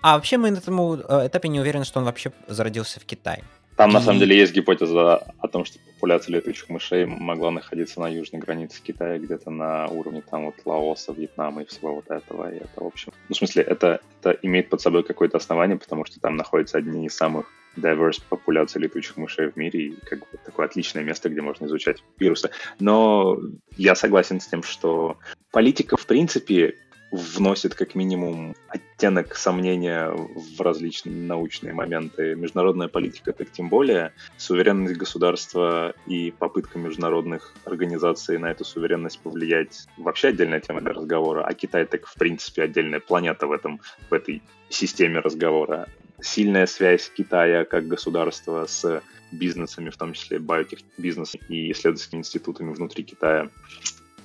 А 0.00 0.14
вообще 0.14 0.38
мы 0.38 0.50
на 0.50 0.56
этом 0.56 0.80
э, 0.80 1.26
этапе 1.26 1.50
не 1.50 1.60
уверены, 1.60 1.84
что 1.84 1.98
он 1.98 2.06
вообще 2.06 2.32
зародился 2.48 3.00
в 3.00 3.04
Китае. 3.04 3.44
Там, 3.80 3.90
и... 3.90 3.94
на 3.94 4.00
самом 4.00 4.18
деле, 4.18 4.36
есть 4.36 4.52
гипотеза 4.52 5.32
о 5.38 5.48
том, 5.48 5.64
что 5.64 5.78
популяция 5.78 6.34
летучих 6.34 6.68
мышей 6.68 7.06
могла 7.06 7.50
находиться 7.50 7.98
на 8.00 8.08
южной 8.08 8.38
границе 8.38 8.82
Китая, 8.82 9.18
где-то 9.18 9.50
на 9.50 9.86
уровне 9.88 10.22
там 10.30 10.44
вот 10.44 10.56
Лаоса, 10.66 11.14
Вьетнама 11.14 11.62
и 11.62 11.64
всего 11.64 11.94
вот 11.94 12.10
этого. 12.10 12.52
И 12.52 12.56
это, 12.56 12.84
в 12.84 12.86
общем... 12.86 13.14
Ну, 13.30 13.34
в 13.34 13.38
смысле, 13.38 13.62
это, 13.62 14.00
это 14.20 14.38
имеет 14.42 14.68
под 14.68 14.82
собой 14.82 15.02
какое-то 15.02 15.38
основание, 15.38 15.78
потому 15.78 16.04
что 16.04 16.20
там 16.20 16.36
находятся 16.36 16.76
одни 16.76 17.06
из 17.06 17.16
самых 17.16 17.46
diverse 17.74 18.20
популяций 18.28 18.82
летучих 18.82 19.16
мышей 19.16 19.50
в 19.50 19.56
мире, 19.56 19.80
и 19.80 19.96
как 20.04 20.18
бы 20.18 20.38
такое 20.44 20.66
отличное 20.66 21.02
место, 21.02 21.30
где 21.30 21.40
можно 21.40 21.64
изучать 21.64 22.04
вирусы. 22.18 22.50
Но 22.80 23.38
я 23.78 23.94
согласен 23.94 24.40
с 24.40 24.46
тем, 24.46 24.62
что 24.62 25.16
политика, 25.52 25.96
в 25.96 26.04
принципе, 26.06 26.74
вносит 27.10 27.74
как 27.74 27.94
минимум 27.94 28.54
оттенок 28.68 29.34
сомнения 29.34 30.10
в 30.10 30.60
различные 30.60 31.14
научные 31.16 31.72
моменты. 31.72 32.34
Международная 32.34 32.88
политика 32.88 33.32
так 33.32 33.50
тем 33.50 33.68
более. 33.68 34.12
Суверенность 34.36 34.96
государства 34.96 35.94
и 36.06 36.30
попытка 36.30 36.78
международных 36.78 37.54
организаций 37.64 38.38
на 38.38 38.50
эту 38.50 38.64
суверенность 38.64 39.20
повлиять 39.20 39.86
вообще 39.96 40.28
отдельная 40.28 40.60
тема 40.60 40.80
для 40.80 40.92
разговора, 40.92 41.44
а 41.44 41.54
Китай 41.54 41.84
так 41.84 42.06
в 42.06 42.14
принципе 42.14 42.62
отдельная 42.62 43.00
планета 43.00 43.46
в, 43.46 43.52
этом, 43.52 43.80
в 44.08 44.14
этой 44.14 44.42
системе 44.68 45.18
разговора. 45.20 45.88
Сильная 46.20 46.66
связь 46.66 47.10
Китая 47.16 47.64
как 47.64 47.88
государства 47.88 48.66
с 48.66 49.02
бизнесами, 49.32 49.90
в 49.90 49.96
том 49.96 50.12
числе 50.12 50.38
биотех 50.38 50.80
бизнес 50.98 51.34
и 51.48 51.72
исследовательскими 51.72 52.20
институтами 52.20 52.72
внутри 52.72 53.04
Китая, 53.04 53.48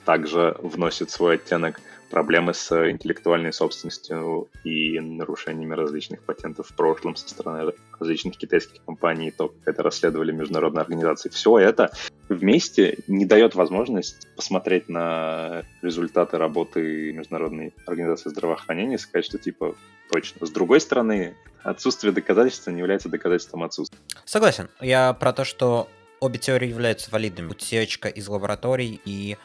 также 0.05 0.55
вносит 0.61 1.09
свой 1.09 1.35
оттенок 1.35 1.81
проблемы 2.09 2.53
с 2.53 2.71
интеллектуальной 2.91 3.51
собственностью 3.51 4.47
и 4.63 4.99
нарушениями 4.99 5.73
различных 5.73 6.21
патентов 6.21 6.67
в 6.69 6.75
прошлом 6.75 7.15
со 7.15 7.27
стороны 7.27 7.73
различных 7.99 8.37
китайских 8.37 8.83
компаний, 8.85 9.31
то, 9.31 9.49
как 9.49 9.67
это 9.67 9.83
расследовали 9.83 10.31
международные 10.31 10.81
организации. 10.81 11.29
Все 11.29 11.57
это 11.57 11.91
вместе 12.29 12.99
не 13.07 13.25
дает 13.25 13.55
возможность 13.55 14.27
посмотреть 14.35 14.87
на 14.87 15.63
результаты 15.81 16.37
работы 16.37 17.11
Международной 17.11 17.73
организации 17.85 18.29
здравоохранения 18.29 18.95
и 18.95 18.99
сказать, 18.99 19.25
что 19.25 19.37
типа 19.37 19.75
точно. 20.11 20.45
С 20.45 20.51
другой 20.51 20.79
стороны, 20.79 21.35
отсутствие 21.63 22.13
доказательства 22.13 22.71
не 22.71 22.79
является 22.79 23.09
доказательством 23.09 23.63
отсутствия. 23.63 23.99
Согласен. 24.25 24.69
Я 24.79 25.13
про 25.13 25.33
то, 25.33 25.43
что 25.43 25.89
обе 26.19 26.39
теории 26.39 26.69
являются 26.69 27.11
валидными. 27.11 27.49
Утечка 27.49 28.07
из 28.07 28.27
лабораторий 28.27 29.01
и 29.05 29.37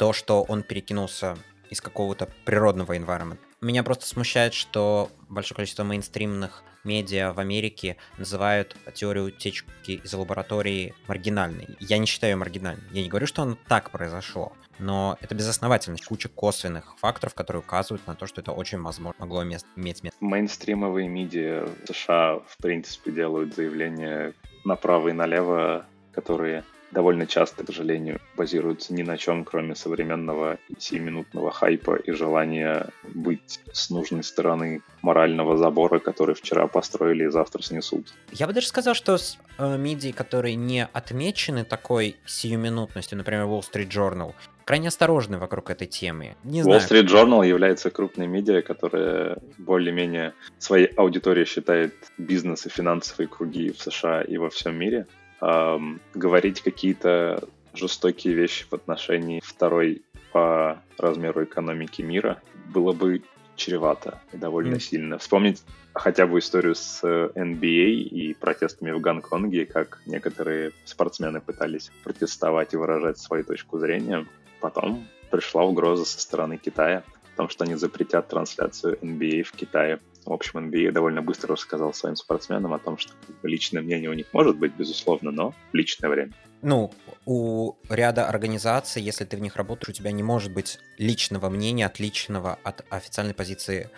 то, 0.00 0.14
что 0.14 0.44
он 0.48 0.62
перекинулся 0.62 1.36
из 1.68 1.82
какого-то 1.82 2.30
природного 2.46 2.96
environment. 2.96 3.36
Меня 3.60 3.82
просто 3.82 4.06
смущает, 4.06 4.54
что 4.54 5.10
большое 5.28 5.56
количество 5.56 5.84
мейнстримных 5.84 6.64
медиа 6.84 7.34
в 7.34 7.38
Америке 7.38 7.98
называют 8.16 8.74
теорию 8.94 9.26
утечки 9.26 10.00
из 10.02 10.14
лаборатории 10.14 10.94
маргинальной. 11.06 11.76
Я 11.80 11.98
не 11.98 12.06
считаю 12.06 12.30
ее 12.30 12.36
маргинальной. 12.36 12.82
Я 12.92 13.02
не 13.02 13.10
говорю, 13.10 13.26
что 13.26 13.42
оно 13.42 13.58
так 13.68 13.90
произошло, 13.90 14.54
но 14.78 15.18
это 15.20 15.34
безосновательность, 15.34 16.06
куча 16.06 16.30
косвенных 16.30 16.96
факторов, 16.96 17.34
которые 17.34 17.60
указывают 17.60 18.06
на 18.06 18.14
то, 18.14 18.26
что 18.26 18.40
это 18.40 18.52
очень 18.52 18.80
возможно 18.80 19.20
могло 19.20 19.44
мест, 19.44 19.66
иметь 19.76 20.02
место. 20.02 20.16
Мейнстримовые 20.24 21.08
медиа 21.08 21.68
в 21.84 21.92
США, 21.92 22.38
в 22.38 22.56
принципе, 22.56 23.12
делают 23.12 23.54
заявления 23.54 24.32
направо 24.64 25.08
и 25.08 25.12
налево, 25.12 25.84
которые 26.14 26.64
довольно 26.90 27.26
часто, 27.26 27.64
к 27.64 27.66
сожалению, 27.66 28.20
базируются 28.36 28.94
ни 28.94 29.02
на 29.02 29.16
чем, 29.16 29.44
кроме 29.44 29.74
современного 29.74 30.58
7-минутного 30.76 31.50
хайпа 31.50 31.96
и 31.96 32.12
желания 32.12 32.88
быть 33.02 33.60
с 33.72 33.90
нужной 33.90 34.22
стороны 34.22 34.82
морального 35.02 35.56
забора, 35.56 35.98
который 35.98 36.34
вчера 36.34 36.66
построили 36.66 37.24
и 37.24 37.30
завтра 37.30 37.62
снесут. 37.62 38.12
Я 38.32 38.46
бы 38.46 38.52
даже 38.52 38.66
сказал, 38.66 38.94
что 38.94 39.16
с 39.16 39.38
э, 39.58 39.76
медиа, 39.76 40.12
которые 40.12 40.54
не 40.56 40.86
отмечены 40.92 41.64
такой 41.64 42.16
сиюминутностью, 42.26 43.18
например, 43.18 43.44
Wall 43.44 43.62
Street 43.62 43.88
Journal, 43.88 44.34
крайне 44.64 44.88
осторожны 44.88 45.38
вокруг 45.38 45.70
этой 45.70 45.86
темы. 45.86 46.36
Не 46.44 46.62
Wall 46.62 46.78
Street 46.78 47.06
Journal 47.06 47.46
является 47.46 47.90
крупной 47.90 48.26
медиа, 48.26 48.62
которая 48.62 49.38
более-менее 49.58 50.34
своей 50.58 50.86
аудиторией 50.86 51.46
считает 51.46 51.94
бизнес 52.18 52.66
и 52.66 52.68
финансовые 52.68 53.28
круги 53.28 53.72
в 53.72 53.80
США 53.80 54.22
и 54.22 54.36
во 54.36 54.48
всем 54.48 54.76
мире. 54.76 55.06
Эм, 55.40 56.00
говорить 56.14 56.60
какие-то 56.60 57.42
жестокие 57.72 58.34
вещи 58.34 58.66
в 58.68 58.74
отношении 58.74 59.40
второй 59.42 60.02
по 60.32 60.82
размеру 60.98 61.44
экономики 61.44 62.02
мира 62.02 62.40
было 62.72 62.92
бы 62.92 63.22
чревато 63.56 64.20
и 64.32 64.36
довольно 64.36 64.74
mm. 64.74 64.80
сильно. 64.80 65.18
Вспомнить 65.18 65.62
хотя 65.94 66.26
бы 66.26 66.38
историю 66.38 66.74
с 66.74 67.02
NBA 67.02 67.90
и 67.90 68.34
протестами 68.34 68.90
в 68.90 69.00
Гонконге, 69.00 69.66
как 69.66 70.00
некоторые 70.06 70.72
спортсмены 70.84 71.40
пытались 71.40 71.90
протестовать 72.04 72.74
и 72.74 72.76
выражать 72.76 73.18
свою 73.18 73.44
точку 73.44 73.78
зрения. 73.78 74.26
Потом 74.60 75.06
пришла 75.30 75.64
угроза 75.64 76.04
со 76.04 76.20
стороны 76.20 76.58
Китая 76.58 77.02
о 77.34 77.36
том, 77.36 77.48
что 77.48 77.64
они 77.64 77.76
запретят 77.76 78.28
трансляцию 78.28 78.98
NBA 79.00 79.42
в 79.44 79.52
Китае. 79.52 80.00
В 80.24 80.32
общем, 80.32 80.70
NBA 80.70 80.92
довольно 80.92 81.22
быстро 81.22 81.52
рассказал 81.54 81.94
своим 81.94 82.16
спортсменам 82.16 82.72
о 82.72 82.78
том, 82.78 82.98
что 82.98 83.12
личное 83.42 83.82
мнение 83.82 84.10
у 84.10 84.14
них 84.14 84.26
может 84.32 84.58
быть, 84.58 84.74
безусловно, 84.74 85.30
но 85.30 85.54
в 85.72 85.74
личное 85.74 86.10
время. 86.10 86.32
Ну, 86.62 86.92
у 87.24 87.74
ряда 87.88 88.28
организаций, 88.28 89.02
если 89.02 89.24
ты 89.24 89.36
в 89.36 89.40
них 89.40 89.56
работаешь, 89.56 89.88
у 89.88 89.92
тебя 89.92 90.12
не 90.12 90.22
может 90.22 90.52
быть 90.52 90.78
личного 90.98 91.48
мнения, 91.48 91.86
отличного 91.86 92.58
от 92.62 92.84
официальной 92.90 93.34
позиции. 93.34 93.88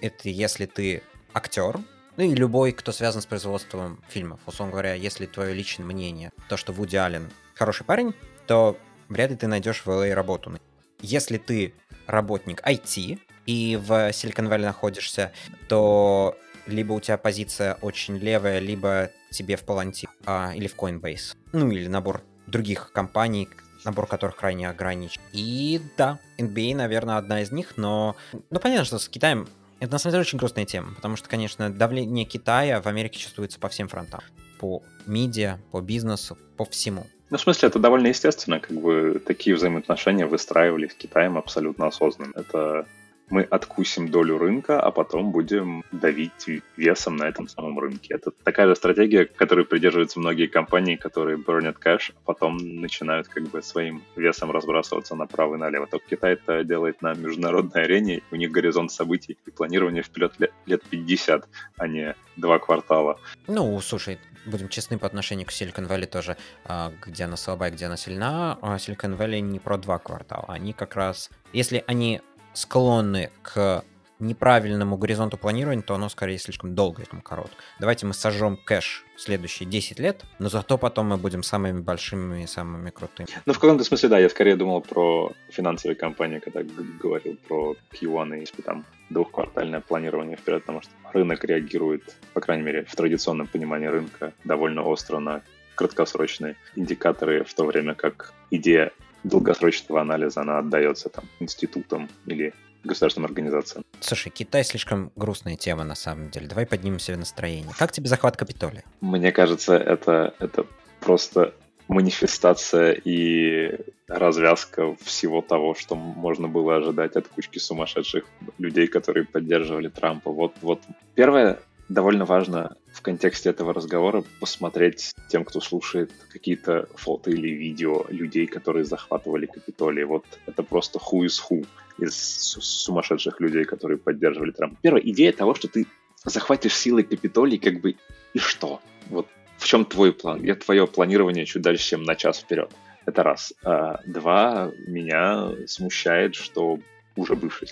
Это 0.00 0.28
если 0.28 0.66
ты 0.66 1.02
актер, 1.34 1.80
ну 2.16 2.24
и 2.24 2.34
любой, 2.34 2.72
кто 2.72 2.92
связан 2.92 3.22
с 3.22 3.26
производством 3.26 3.98
фильмов. 4.08 4.40
Условно 4.46 4.72
говоря, 4.72 4.94
если 4.94 5.26
твое 5.26 5.54
личное 5.54 5.84
мнение, 5.84 6.30
то, 6.48 6.56
что 6.56 6.72
Вуди 6.72 6.96
Аллен 6.96 7.30
хороший 7.54 7.84
парень, 7.84 8.14
то 8.46 8.76
вряд 9.08 9.30
ли 9.30 9.36
ты 9.36 9.46
найдешь 9.46 9.84
в 9.84 9.88
LA 9.88 10.14
работу. 10.14 10.52
Если 11.00 11.38
ты 11.38 11.74
работник 12.06 12.60
IT 12.66 13.18
и 13.46 13.76
в 13.76 14.10
Silicon 14.10 14.48
Valley 14.48 14.64
находишься, 14.64 15.32
то 15.68 16.36
либо 16.66 16.92
у 16.92 17.00
тебя 17.00 17.18
позиция 17.18 17.76
очень 17.80 18.16
левая, 18.16 18.58
либо 18.58 19.10
тебе 19.30 19.56
в 19.56 19.64
Palantir 19.64 20.08
а, 20.26 20.52
или 20.54 20.68
в 20.68 20.76
Coinbase. 20.76 21.36
Ну 21.52 21.70
или 21.70 21.88
набор 21.88 22.22
других 22.46 22.92
компаний, 22.92 23.48
набор 23.84 24.06
которых 24.06 24.36
крайне 24.36 24.68
ограничен. 24.68 25.20
И 25.32 25.80
да, 25.96 26.18
NBA, 26.38 26.76
наверное, 26.76 27.16
одна 27.16 27.42
из 27.42 27.50
них, 27.50 27.76
но... 27.76 28.16
Ну, 28.50 28.60
понятно, 28.60 28.84
что 28.84 28.98
с 28.98 29.08
Китаем 29.08 29.48
это 29.82 29.92
на 29.94 29.98
самом 29.98 30.12
деле 30.12 30.20
очень 30.20 30.38
грустная 30.38 30.64
тема, 30.64 30.94
потому 30.94 31.16
что, 31.16 31.28
конечно, 31.28 31.68
давление 31.68 32.24
Китая 32.24 32.80
в 32.80 32.86
Америке 32.86 33.18
чувствуется 33.18 33.58
по 33.58 33.68
всем 33.68 33.88
фронтам. 33.88 34.20
По 34.60 34.80
медиа, 35.06 35.58
по 35.72 35.80
бизнесу, 35.80 36.38
по 36.56 36.64
всему. 36.64 37.04
Ну, 37.30 37.36
в 37.36 37.40
смысле, 37.40 37.68
это 37.68 37.80
довольно 37.80 38.06
естественно, 38.06 38.60
как 38.60 38.76
бы 38.76 39.20
такие 39.26 39.56
взаимоотношения 39.56 40.26
выстраивались 40.26 40.92
с 40.92 40.94
Китаем 40.94 41.36
абсолютно 41.36 41.88
осознанно. 41.88 42.32
Это 42.36 42.86
мы 43.32 43.42
откусим 43.44 44.10
долю 44.10 44.36
рынка, 44.36 44.78
а 44.78 44.90
потом 44.90 45.32
будем 45.32 45.84
давить 45.90 46.46
весом 46.76 47.16
на 47.16 47.24
этом 47.24 47.48
самом 47.48 47.78
рынке. 47.78 48.14
Это 48.14 48.30
такая 48.30 48.68
же 48.68 48.76
стратегия, 48.76 49.24
которой 49.24 49.64
придерживаются 49.64 50.20
многие 50.20 50.46
компании, 50.46 50.96
которые 50.96 51.38
burnят 51.38 51.78
кэш, 51.78 52.12
а 52.14 52.20
потом 52.26 52.58
начинают 52.58 53.28
как 53.28 53.44
бы 53.44 53.62
своим 53.62 54.02
весом 54.16 54.50
разбрасываться 54.50 55.14
направо 55.14 55.54
и 55.54 55.58
налево. 55.58 55.86
Только 55.86 56.10
Китай 56.10 56.34
это 56.34 56.62
делает 56.62 57.00
на 57.00 57.14
международной 57.14 57.84
арене, 57.84 58.20
у 58.30 58.36
них 58.36 58.50
горизонт 58.50 58.92
событий 58.92 59.38
и 59.46 59.50
планирование 59.50 60.02
вперед 60.02 60.34
лет 60.66 60.82
50, 60.90 61.48
а 61.78 61.88
не 61.88 62.14
два 62.36 62.58
квартала. 62.58 63.18
Ну, 63.46 63.80
слушай, 63.80 64.18
будем 64.44 64.68
честны 64.68 64.98
по 64.98 65.06
отношению 65.06 65.46
к 65.46 65.50
Silicon 65.50 65.88
Valley 65.88 66.06
тоже, 66.06 66.36
а, 66.64 66.92
где 67.04 67.24
она 67.24 67.36
слабая, 67.36 67.70
где 67.70 67.86
она 67.86 67.96
сильна. 67.96 68.58
А 68.60 68.76
Silicon 68.76 69.16
Valley 69.16 69.40
не 69.40 69.58
про 69.58 69.78
два 69.78 69.98
квартала. 69.98 70.44
Они 70.48 70.72
как 70.74 70.96
раз, 70.96 71.30
если 71.52 71.82
они 71.86 72.20
склонны 72.54 73.30
к 73.42 73.84
неправильному 74.22 74.96
горизонту 74.96 75.36
планирования, 75.36 75.82
то 75.82 75.94
оно 75.94 76.08
скорее 76.08 76.38
слишком 76.38 76.74
долго, 76.74 77.04
чем 77.10 77.20
короткое. 77.20 77.56
Давайте 77.80 78.06
мы 78.06 78.14
сожжем 78.14 78.56
кэш 78.56 79.04
в 79.16 79.20
следующие 79.20 79.68
10 79.68 79.98
лет, 79.98 80.24
но 80.38 80.48
зато 80.48 80.78
потом 80.78 81.08
мы 81.08 81.16
будем 81.16 81.42
самыми 81.42 81.80
большими 81.80 82.44
и 82.44 82.46
самыми 82.46 82.90
крутыми. 82.90 83.28
Ну, 83.44 83.52
в 83.52 83.58
каком-то 83.58 83.84
смысле, 83.84 84.08
да, 84.08 84.18
я 84.18 84.28
скорее 84.28 84.56
думал 84.56 84.80
про 84.80 85.32
финансовые 85.50 85.96
компании, 85.96 86.38
когда 86.38 86.62
говорил 86.62 87.36
про 87.48 87.74
Q1 87.92 88.44
и 88.44 88.62
там 88.62 88.84
двухквартальное 89.10 89.80
планирование 89.80 90.36
вперед, 90.36 90.62
потому 90.62 90.82
что 90.82 90.92
рынок 91.12 91.44
реагирует, 91.44 92.16
по 92.32 92.40
крайней 92.40 92.62
мере, 92.62 92.84
в 92.84 92.94
традиционном 92.94 93.48
понимании 93.48 93.88
рынка 93.88 94.32
довольно 94.44 94.82
остро 94.82 95.18
на 95.18 95.42
краткосрочные 95.74 96.56
индикаторы, 96.76 97.44
в 97.44 97.54
то 97.54 97.64
время 97.64 97.94
как 97.94 98.32
идея 98.50 98.92
долгосрочного 99.24 100.00
анализа 100.00 100.40
она 100.40 100.58
отдается 100.58 101.08
там 101.08 101.24
институтам 101.40 102.08
или 102.26 102.52
государственным 102.84 103.26
организациям. 103.26 103.84
Слушай, 104.00 104.30
Китай 104.30 104.64
слишком 104.64 105.12
грустная 105.16 105.56
тема 105.56 105.84
на 105.84 105.94
самом 105.94 106.30
деле. 106.30 106.48
Давай 106.48 106.66
поднимем 106.66 106.98
себе 106.98 107.16
настроение. 107.16 107.70
Как 107.78 107.92
тебе 107.92 108.08
захват 108.08 108.36
Капитолия? 108.36 108.82
Мне 109.00 109.30
кажется, 109.30 109.76
это, 109.76 110.34
это 110.40 110.66
просто 111.00 111.54
манифестация 111.88 112.92
и 112.92 113.78
развязка 114.08 114.96
всего 115.02 115.42
того, 115.42 115.74
что 115.74 115.94
можно 115.94 116.48
было 116.48 116.76
ожидать 116.76 117.16
от 117.16 117.28
кучки 117.28 117.58
сумасшедших 117.58 118.24
людей, 118.58 118.86
которые 118.86 119.26
поддерживали 119.26 119.88
Трампа. 119.88 120.30
Вот, 120.30 120.54
вот 120.62 120.80
первое, 121.14 121.60
довольно 121.88 122.24
важно 122.24 122.76
в 122.92 123.00
контексте 123.00 123.50
этого 123.50 123.72
разговора 123.72 124.24
посмотреть 124.40 125.12
тем, 125.28 125.44
кто 125.44 125.60
слушает 125.60 126.10
какие-то 126.30 126.88
фото 126.94 127.30
или 127.30 127.48
видео 127.48 128.04
людей, 128.08 128.46
которые 128.46 128.84
захватывали 128.84 129.46
Капитолий. 129.46 130.04
Вот 130.04 130.24
это 130.46 130.62
просто 130.62 130.98
who 130.98 131.24
is 131.24 131.40
who 131.50 131.66
из 131.98 132.14
сумасшедших 132.14 133.40
людей, 133.40 133.64
которые 133.64 133.98
поддерживали 133.98 134.50
Трампа. 134.50 134.76
Первая 134.82 135.02
идея 135.02 135.32
того, 135.32 135.54
что 135.54 135.68
ты 135.68 135.86
захватишь 136.24 136.76
силой 136.76 137.02
Капитолий, 137.02 137.58
как 137.58 137.80
бы 137.80 137.96
и 138.34 138.38
что? 138.38 138.80
Вот 139.08 139.26
в 139.58 139.66
чем 139.66 139.84
твой 139.84 140.12
план? 140.12 140.40
Где 140.40 140.54
твое 140.54 140.86
планирование 140.86 141.46
чуть 141.46 141.62
дальше, 141.62 141.90
чем 141.90 142.04
на 142.04 142.14
час 142.14 142.40
вперед? 142.40 142.70
Это 143.06 143.22
раз. 143.22 143.52
А, 143.64 144.00
два, 144.06 144.70
меня 144.86 145.50
смущает, 145.66 146.34
что 146.34 146.78
уже 147.16 147.34
бывший 147.34 147.68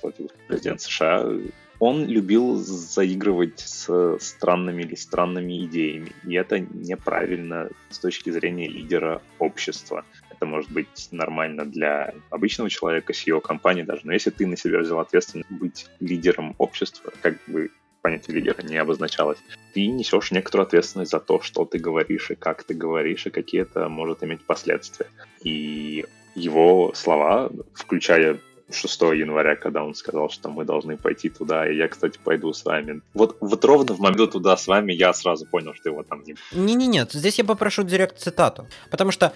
президент 0.48 0.80
США 0.80 1.26
он 1.80 2.06
любил 2.06 2.56
заигрывать 2.56 3.58
с 3.58 4.18
странными 4.20 4.82
или 4.82 4.94
странными 4.94 5.64
идеями. 5.64 6.12
И 6.24 6.34
это 6.34 6.60
неправильно 6.60 7.70
с 7.88 7.98
точки 7.98 8.28
зрения 8.30 8.68
лидера 8.68 9.22
общества. 9.38 10.04
Это 10.30 10.44
может 10.44 10.70
быть 10.70 11.08
нормально 11.10 11.64
для 11.64 12.12
обычного 12.28 12.68
человека, 12.68 13.14
CEO 13.14 13.40
компании 13.40 13.82
даже. 13.82 14.02
Но 14.04 14.12
если 14.12 14.28
ты 14.30 14.46
на 14.46 14.58
себя 14.58 14.80
взял 14.80 15.00
ответственность 15.00 15.50
быть 15.50 15.86
лидером 16.00 16.54
общества, 16.58 17.12
как 17.22 17.38
бы 17.46 17.70
понятие 18.02 18.36
лидера 18.36 18.62
не 18.62 18.76
обозначалось, 18.76 19.38
ты 19.72 19.86
несешь 19.86 20.30
некоторую 20.32 20.66
ответственность 20.66 21.10
за 21.10 21.18
то, 21.18 21.40
что 21.40 21.64
ты 21.64 21.78
говоришь 21.78 22.30
и 22.30 22.34
как 22.34 22.62
ты 22.62 22.74
говоришь, 22.74 23.26
и 23.26 23.30
какие 23.30 23.62
это 23.62 23.88
может 23.88 24.22
иметь 24.22 24.44
последствия. 24.44 25.06
И 25.42 26.04
его 26.34 26.92
слова, 26.94 27.50
включая 27.74 28.38
6 28.72 29.00
января, 29.00 29.56
когда 29.56 29.84
он 29.84 29.94
сказал, 29.94 30.30
что 30.30 30.48
мы 30.48 30.64
должны 30.64 30.96
пойти 30.96 31.28
туда, 31.28 31.68
и 31.68 31.76
я, 31.76 31.88
кстати, 31.88 32.18
пойду 32.22 32.52
с 32.52 32.64
вами. 32.64 33.00
Вот, 33.14 33.36
вот 33.40 33.64
ровно 33.64 33.94
в 33.94 34.00
момент 34.00 34.32
туда 34.32 34.56
с 34.56 34.66
вами 34.66 34.92
я 34.92 35.12
сразу 35.12 35.46
понял, 35.46 35.74
что 35.74 35.90
его 35.90 36.02
там 36.02 36.22
не... 36.24 36.36
Не-не-не, 36.52 37.06
здесь 37.10 37.38
я 37.38 37.44
попрошу 37.44 37.82
директ 37.82 38.18
цитату, 38.18 38.66
потому 38.90 39.10
что 39.10 39.32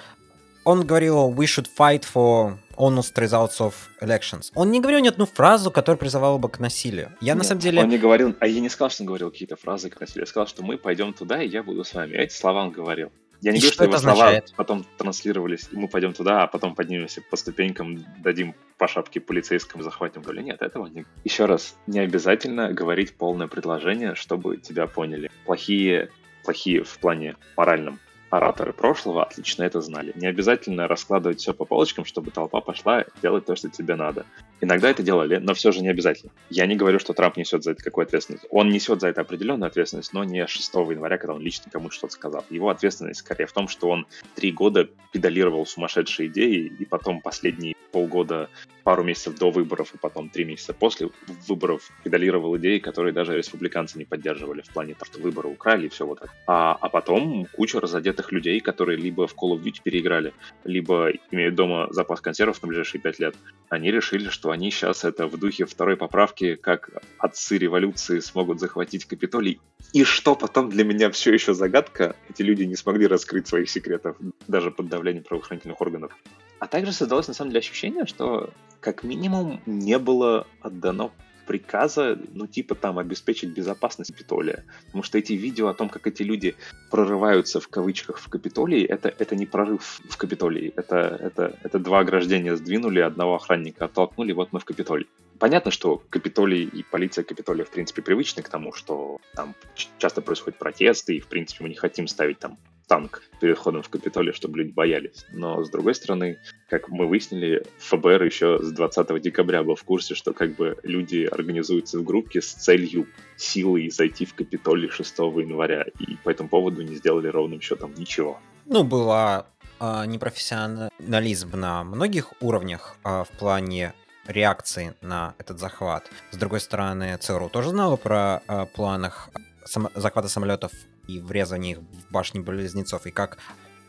он 0.65 0.87
говорил 0.87 1.31
«we 1.31 1.45
should 1.45 1.69
fight 1.79 2.05
for 2.05 2.57
honest 2.77 3.15
results 3.17 3.61
of 3.61 3.75
elections». 4.01 4.51
Он 4.55 4.71
не 4.71 4.81
говорил 4.81 5.01
ни 5.01 5.09
одну 5.09 5.27
фразу, 5.27 5.71
которая 5.71 5.99
призывала 5.99 6.39
бы 6.39 6.49
к 6.49 6.59
насилию. 6.59 7.13
Я 7.21 7.35
Нет, 7.35 7.43
на 7.43 7.45
самом 7.45 7.61
деле... 7.61 7.83
Он 7.83 7.89
не 7.89 7.99
говорил, 7.99 8.35
а 8.41 8.47
я 8.47 8.61
не 8.61 8.69
сказал, 8.69 8.91
что 8.91 9.03
он 9.03 9.09
говорил 9.09 9.31
какие-то 9.31 9.57
фразы 9.57 9.91
к 9.91 10.01
насилию. 10.01 10.23
Я 10.23 10.27
сказал, 10.27 10.47
что 10.47 10.63
мы 10.63 10.79
пойдем 10.79 11.13
туда, 11.13 11.43
и 11.43 11.49
я 11.49 11.63
буду 11.63 11.85
с 11.85 11.95
вами. 11.95 12.17
Эти 12.17 12.33
слова 12.33 12.63
он 12.63 12.71
говорил. 12.71 13.13
Я 13.45 13.53
не 13.53 13.59
и 13.59 13.61
говорю, 13.61 13.75
что, 13.75 13.75
что 13.75 13.85
его 13.85 13.99
слова 13.99 14.43
потом 14.57 14.87
транслировались, 14.97 15.69
и 15.71 15.77
мы 15.77 15.87
пойдем 15.87 16.15
туда, 16.15 16.45
а 16.45 16.47
потом 16.47 16.75
поднимемся 16.75 17.21
по 17.21 17.37
ступенькам, 17.37 18.03
дадим 18.23 18.55
по 18.79 18.89
шапке 18.89 19.21
полицейскому, 19.21 19.83
захватим. 19.83 20.23
Говорю, 20.23 20.41
нет, 20.41 20.63
этого 20.63 20.87
не... 20.87 21.05
Еще 21.25 21.45
раз, 21.45 21.77
не 21.87 21.99
обязательно 21.99 22.73
говорить 22.73 23.15
полное 23.15 23.47
предложение, 23.47 24.15
чтобы 24.15 24.57
тебя 24.57 24.87
поняли. 24.87 25.31
Плохие, 25.45 26.09
плохие 26.43 26.85
в 26.85 26.99
плане 26.99 27.37
моральном 27.55 28.01
ораторы 28.37 28.73
прошлого 28.73 29.25
отлично 29.25 29.63
это 29.65 29.81
знали. 29.81 30.13
Не 30.15 30.27
обязательно 30.27 30.89
раскладывать 30.89 31.41
все 31.41 31.55
по 31.55 31.65
полочкам, 31.65 32.05
чтобы 32.05 32.31
толпа 32.31 32.61
пошла 32.61 33.05
делать 33.23 33.47
то, 33.47 33.57
что 33.57 33.69
тебе 33.69 33.95
надо. 33.95 34.27
Иногда 34.61 34.91
это 34.91 35.03
делали, 35.03 35.37
но 35.37 35.55
все 35.55 35.73
же 35.73 35.81
не 35.81 35.89
обязательно. 35.89 36.33
Я 36.51 36.67
не 36.67 36.77
говорю, 36.77 36.99
что 36.99 37.13
Трамп 37.13 37.37
несет 37.37 37.65
за 37.65 37.73
это 37.73 37.83
какую 37.83 38.05
ответственность. 38.05 38.47
Он 38.51 38.71
несет 38.71 39.01
за 39.01 39.09
это 39.09 39.21
определенную 39.21 39.69
ответственность, 39.69 40.13
но 40.13 40.25
не 40.25 40.47
6 40.47 40.75
января, 40.75 41.19
когда 41.19 41.35
он 41.35 41.41
лично 41.41 41.71
кому-то 41.71 41.95
что-то 41.95 42.15
сказал. 42.15 42.45
Его 42.51 42.71
ответственность 42.71 43.21
скорее 43.21 43.47
в 43.47 43.53
том, 43.53 43.69
что 43.69 43.89
он 43.89 44.07
три 44.35 44.53
года 44.53 44.89
педалировал 45.13 45.67
сумасшедшие 45.67 46.29
идеи, 46.29 46.73
и 46.79 46.85
потом 46.85 47.21
последние 47.21 47.75
полгода, 47.95 48.51
пару 48.83 49.05
месяцев 49.05 49.39
до 49.39 49.51
выборов, 49.51 49.95
и 49.95 49.99
потом 49.99 50.29
три 50.29 50.45
месяца 50.45 50.75
после 50.75 51.11
выборов 51.47 51.91
педалировал 52.03 52.57
идеи, 52.57 52.79
которые 52.81 53.13
даже 53.13 53.37
республиканцы 53.37 53.99
не 53.99 54.05
поддерживали 54.05 54.63
в 54.63 54.73
плане 54.73 54.95
того, 54.95 55.07
что 55.07 55.21
выборы 55.21 55.49
украли 55.49 55.87
и 55.87 55.89
все 55.89 56.05
вот 56.05 56.21
это. 56.21 56.31
А, 56.47 56.77
а 56.81 56.89
потом 56.89 57.47
куча 57.53 57.81
разодетых 57.81 58.24
людей, 58.33 58.61
которые 58.61 58.99
либо 58.99 59.27
в 59.27 59.35
Call 59.35 59.57
of 59.57 59.63
Duty 59.63 59.81
переиграли, 59.83 60.33
либо 60.65 61.11
имеют 61.31 61.55
дома 61.55 61.89
запас 61.91 62.21
консервов 62.21 62.63
на 62.63 62.69
ближайшие 62.69 63.01
пять 63.01 63.19
лет, 63.19 63.35
они 63.69 63.91
решили, 63.91 64.29
что 64.29 64.51
они 64.51 64.71
сейчас 64.71 65.05
это 65.05 65.27
в 65.27 65.37
духе 65.39 65.65
второй 65.65 65.97
поправки, 65.97 66.55
как 66.55 66.91
отцы 67.19 67.59
революции 67.59 68.21
смогут 68.21 68.61
захватить 68.61 69.05
Капитолий. 69.05 69.61
И 69.93 70.05
что 70.05 70.35
потом 70.35 70.71
для 70.71 70.85
меня 70.85 71.11
все 71.11 71.33
еще 71.33 71.55
загадка, 71.55 72.17
эти 72.29 72.43
люди 72.43 72.65
не 72.65 72.77
смогли 72.77 73.07
раскрыть 73.07 73.47
своих 73.47 73.71
секретов 73.71 74.17
даже 74.47 74.71
под 74.71 74.89
давлением 74.89 75.25
правоохранительных 75.25 75.81
органов. 75.81 76.13
А 76.59 76.67
также 76.67 76.93
создалось 76.93 77.29
на 77.29 77.35
самом 77.35 77.51
деле 77.51 77.61
ощущение, 77.61 78.07
что 78.07 78.51
как 78.81 79.03
минимум 79.03 79.61
не 79.67 79.99
было 79.99 80.47
отдано 80.61 81.11
приказа, 81.47 82.19
ну, 82.33 82.47
типа 82.47 82.75
там 82.75 82.99
обеспечить 82.99 83.51
безопасность 83.51 84.13
Капитолия. 84.13 84.65
Потому 84.87 85.03
что 85.03 85.19
эти 85.19 85.33
видео 85.33 85.69
о 85.69 85.75
том, 85.75 85.89
как 85.89 86.07
эти 86.07 86.23
люди 86.23 86.55
прорываются 86.91 87.61
в 87.61 87.69
кавычках 87.69 88.19
в 88.19 88.29
Капитолии, 88.29 88.85
это, 88.85 89.09
это 89.19 89.37
не 89.37 89.47
прорыв 89.47 90.01
в 90.09 90.17
Капитолии. 90.17 90.73
Это, 90.77 90.97
это, 90.99 91.59
это 91.63 91.79
два 91.79 92.01
ограждения 92.01 92.57
сдвинули, 92.57 93.01
одного 93.01 93.37
охранника 93.37 93.85
оттолкнули, 93.87 94.33
вот 94.33 94.53
мы 94.53 94.61
в 94.61 94.65
Капитолии. 94.65 95.07
Понятно, 95.39 95.71
что 95.71 96.03
Капитолий 96.11 96.65
и 96.65 96.83
полиция 96.83 97.25
Капитолия, 97.25 97.65
в 97.65 97.71
принципе, 97.71 98.03
привычны 98.03 98.43
к 98.43 98.49
тому, 98.49 98.73
что 98.73 99.19
там 99.35 99.55
часто 99.99 100.23
происходят 100.23 100.59
протесты, 100.59 101.17
и, 101.17 101.21
в 101.21 101.27
принципе, 101.27 101.65
мы 101.65 101.71
не 101.71 101.75
хотим 101.75 102.07
ставить 102.07 102.39
там 102.39 102.57
танк 102.87 103.23
перед 103.41 103.57
входом 103.59 103.83
в 103.83 103.89
Капитолий, 103.89 104.33
чтобы 104.33 104.59
люди 104.59 104.73
боялись. 104.73 105.25
Но, 105.33 105.65
с 105.65 105.71
другой 105.71 105.95
стороны, 105.95 106.39
как 106.69 106.89
мы 106.89 107.07
выяснили, 107.07 107.65
ФБР 107.79 108.23
еще 108.23 108.59
с 108.63 108.73
20 108.73 109.21
декабря 109.21 109.63
был 109.63 109.75
в 109.75 109.85
курсе, 109.85 110.15
что 110.15 110.33
как 110.33 110.57
бы 110.57 110.77
люди 110.83 111.25
организуются 111.25 111.99
в 111.99 112.05
группе 112.05 112.41
с 112.41 112.53
целью 112.53 113.07
силой 113.37 113.91
зайти 113.91 114.25
в 114.25 114.35
Капитолий 114.35 114.89
6 114.89 115.19
января, 115.19 115.87
и 115.99 116.17
по 116.25 116.31
этому 116.31 116.49
поводу 116.49 116.83
не 116.83 116.95
сделали 116.97 117.29
ровным 117.29 117.61
счетом 117.61 117.95
ничего. 117.97 118.39
Ну, 118.67 118.85
была 118.85 119.47
э, 119.81 120.07
непрофессионализм 120.07 121.51
на 121.53 121.85
многих 121.85 122.33
уровнях 122.41 122.97
э, 123.05 123.25
в 123.25 123.39
плане 123.39 123.95
реакции 124.27 124.95
на 125.03 125.35
этот 125.39 125.59
захват. 125.59 126.11
С 126.31 126.37
другой 126.37 126.61
стороны, 126.61 127.17
ЦРУ 127.19 127.49
тоже 127.49 127.71
знала 127.71 127.97
про 127.97 128.43
э, 128.49 128.67
планах 128.75 129.29
сам, 129.65 129.89
захвата 129.95 130.29
самолетов 130.29 130.73
и 131.07 131.21
врезание 131.21 131.73
их 131.73 131.79
в 131.79 132.13
башни 132.13 132.41
близнецов, 132.41 133.07
и 133.07 133.11
как 133.11 133.39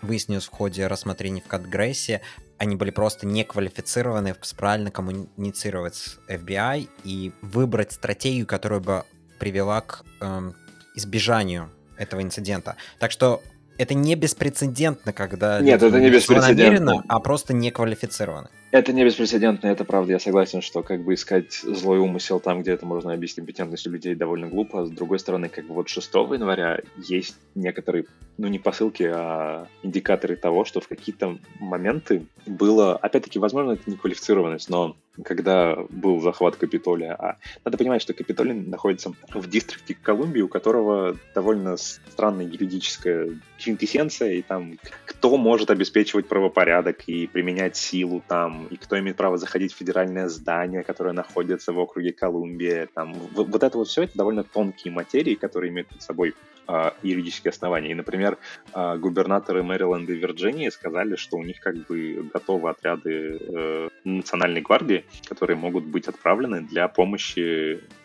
выяснилось 0.02 0.46
в 0.46 0.52
ходе 0.52 0.88
рассмотрений 0.88 1.42
в 1.42 1.48
Кадгрессе, 1.48 2.22
они 2.58 2.76
были 2.76 2.92
просто 2.92 3.26
не 3.26 3.44
квалифицированы 3.44 4.36
правильно 4.58 4.92
коммуницировать 4.92 5.96
с 5.96 6.20
FBI 6.30 6.88
и 7.04 7.34
выбрать 7.42 7.92
стратегию, 7.92 8.46
которая 8.46 8.80
бы 8.80 9.04
привела 9.40 9.82
к 9.82 10.04
эм, 10.22 10.56
избежанию 10.96 11.72
этого 11.98 12.22
инцидента. 12.22 12.76
Так 13.00 13.12
что 13.12 13.42
это 13.78 13.94
не 13.94 14.16
беспрецедентно, 14.16 15.12
когда 15.12 15.60
Нет, 15.60 15.84
это 15.84 16.00
не 16.00 16.10
беспрецедентно. 16.10 17.04
а 17.08 17.20
просто 17.20 17.54
не 17.54 17.72
квалифицированы. 17.72 18.50
Это 18.76 18.92
не 18.92 19.06
беспрецедентно, 19.06 19.68
это 19.68 19.86
правда. 19.86 20.12
Я 20.12 20.20
согласен, 20.20 20.62
что 20.62 20.84
как 20.84 21.02
бы 21.02 21.14
искать 21.14 21.54
злой 21.54 22.00
умысел 22.00 22.42
там, 22.42 22.62
где 22.62 22.72
это 22.74 22.86
можно 22.86 23.14
объяснить 23.14 23.38
компетентностью 23.46 23.94
людей, 23.94 24.16
довольно 24.16 24.50
глупо. 24.50 24.86
С 24.86 24.90
другой 24.90 25.18
стороны, 25.18 25.48
как 25.48 25.66
бы 25.66 25.76
вот 25.76 25.88
6 25.88 26.14
января 26.14 26.82
есть 26.98 27.38
некоторые, 27.56 28.04
ну 28.38 28.50
не 28.50 28.60
посылки, 28.60 29.04
а 29.04 29.70
индикаторы 29.82 30.36
того, 30.36 30.66
что 30.66 30.82
в 30.82 30.90
какие-то 30.90 31.40
моменты 31.62 32.26
было, 32.46 32.98
опять-таки, 32.98 33.40
возможно, 33.40 33.72
это 33.72 33.90
не 33.90 33.96
квалифицированность, 33.96 34.70
но 34.70 34.98
когда 35.24 35.78
был 35.90 36.20
захват 36.22 36.56
Капитолия. 36.56 37.16
А 37.16 37.38
надо 37.64 37.78
понимать, 37.78 38.02
что 38.02 38.14
Капитолий 38.14 38.54
находится 38.54 39.14
в 39.34 39.50
дистрикте 39.50 39.96
Колумбии, 39.96 40.42
у 40.42 40.48
которого 40.48 41.16
довольно 41.34 41.78
странная 41.78 42.46
юридическая 42.46 43.30
квинтэссенция, 43.58 44.34
и 44.34 44.42
там 44.42 44.78
кто 45.06 45.38
может 45.38 45.70
обеспечивать 45.70 46.28
правопорядок 46.28 47.04
и 47.08 47.28
применять 47.28 47.78
силу 47.78 48.22
там, 48.28 48.65
и 48.70 48.78
кто 48.78 48.98
имеет 49.00 49.18
право 49.18 49.38
заходить 49.38 49.74
в 49.74 49.78
федеральное 49.78 50.30
здание, 50.30 50.84
которое 50.84 51.14
находится 51.14 51.74
в 51.74 51.80
округе 51.80 52.12
Колумбия. 52.12 52.88
Там. 52.94 53.14
Вот 53.14 53.64
это 53.64 53.78
вот 53.78 53.88
все, 53.88 54.04
это 54.04 54.18
довольно 54.18 54.44
тонкие 54.44 54.94
материи, 54.94 55.36
которые 55.36 55.72
имеют 55.72 55.90
под 55.90 56.02
собой 56.02 56.34
э, 56.68 56.92
юридические 57.04 57.50
основания. 57.50 57.92
И, 57.92 57.96
например, 57.96 58.38
э, 58.74 58.98
губернаторы 58.98 59.64
Мэриленда 59.64 60.14
и 60.14 60.18
Вирджинии 60.18 60.70
сказали, 60.70 61.16
что 61.16 61.38
у 61.38 61.44
них 61.44 61.60
как 61.60 61.76
бы 61.88 62.30
готовы 62.34 62.70
отряды 62.70 63.40
э, 63.40 63.90
национальной 64.04 64.62
гвардии, 64.62 65.06
которые 65.26 65.58
могут 65.58 65.86
быть 65.86 66.08
отправлены 66.08 66.62
для 66.62 66.88
помощи 66.88 67.40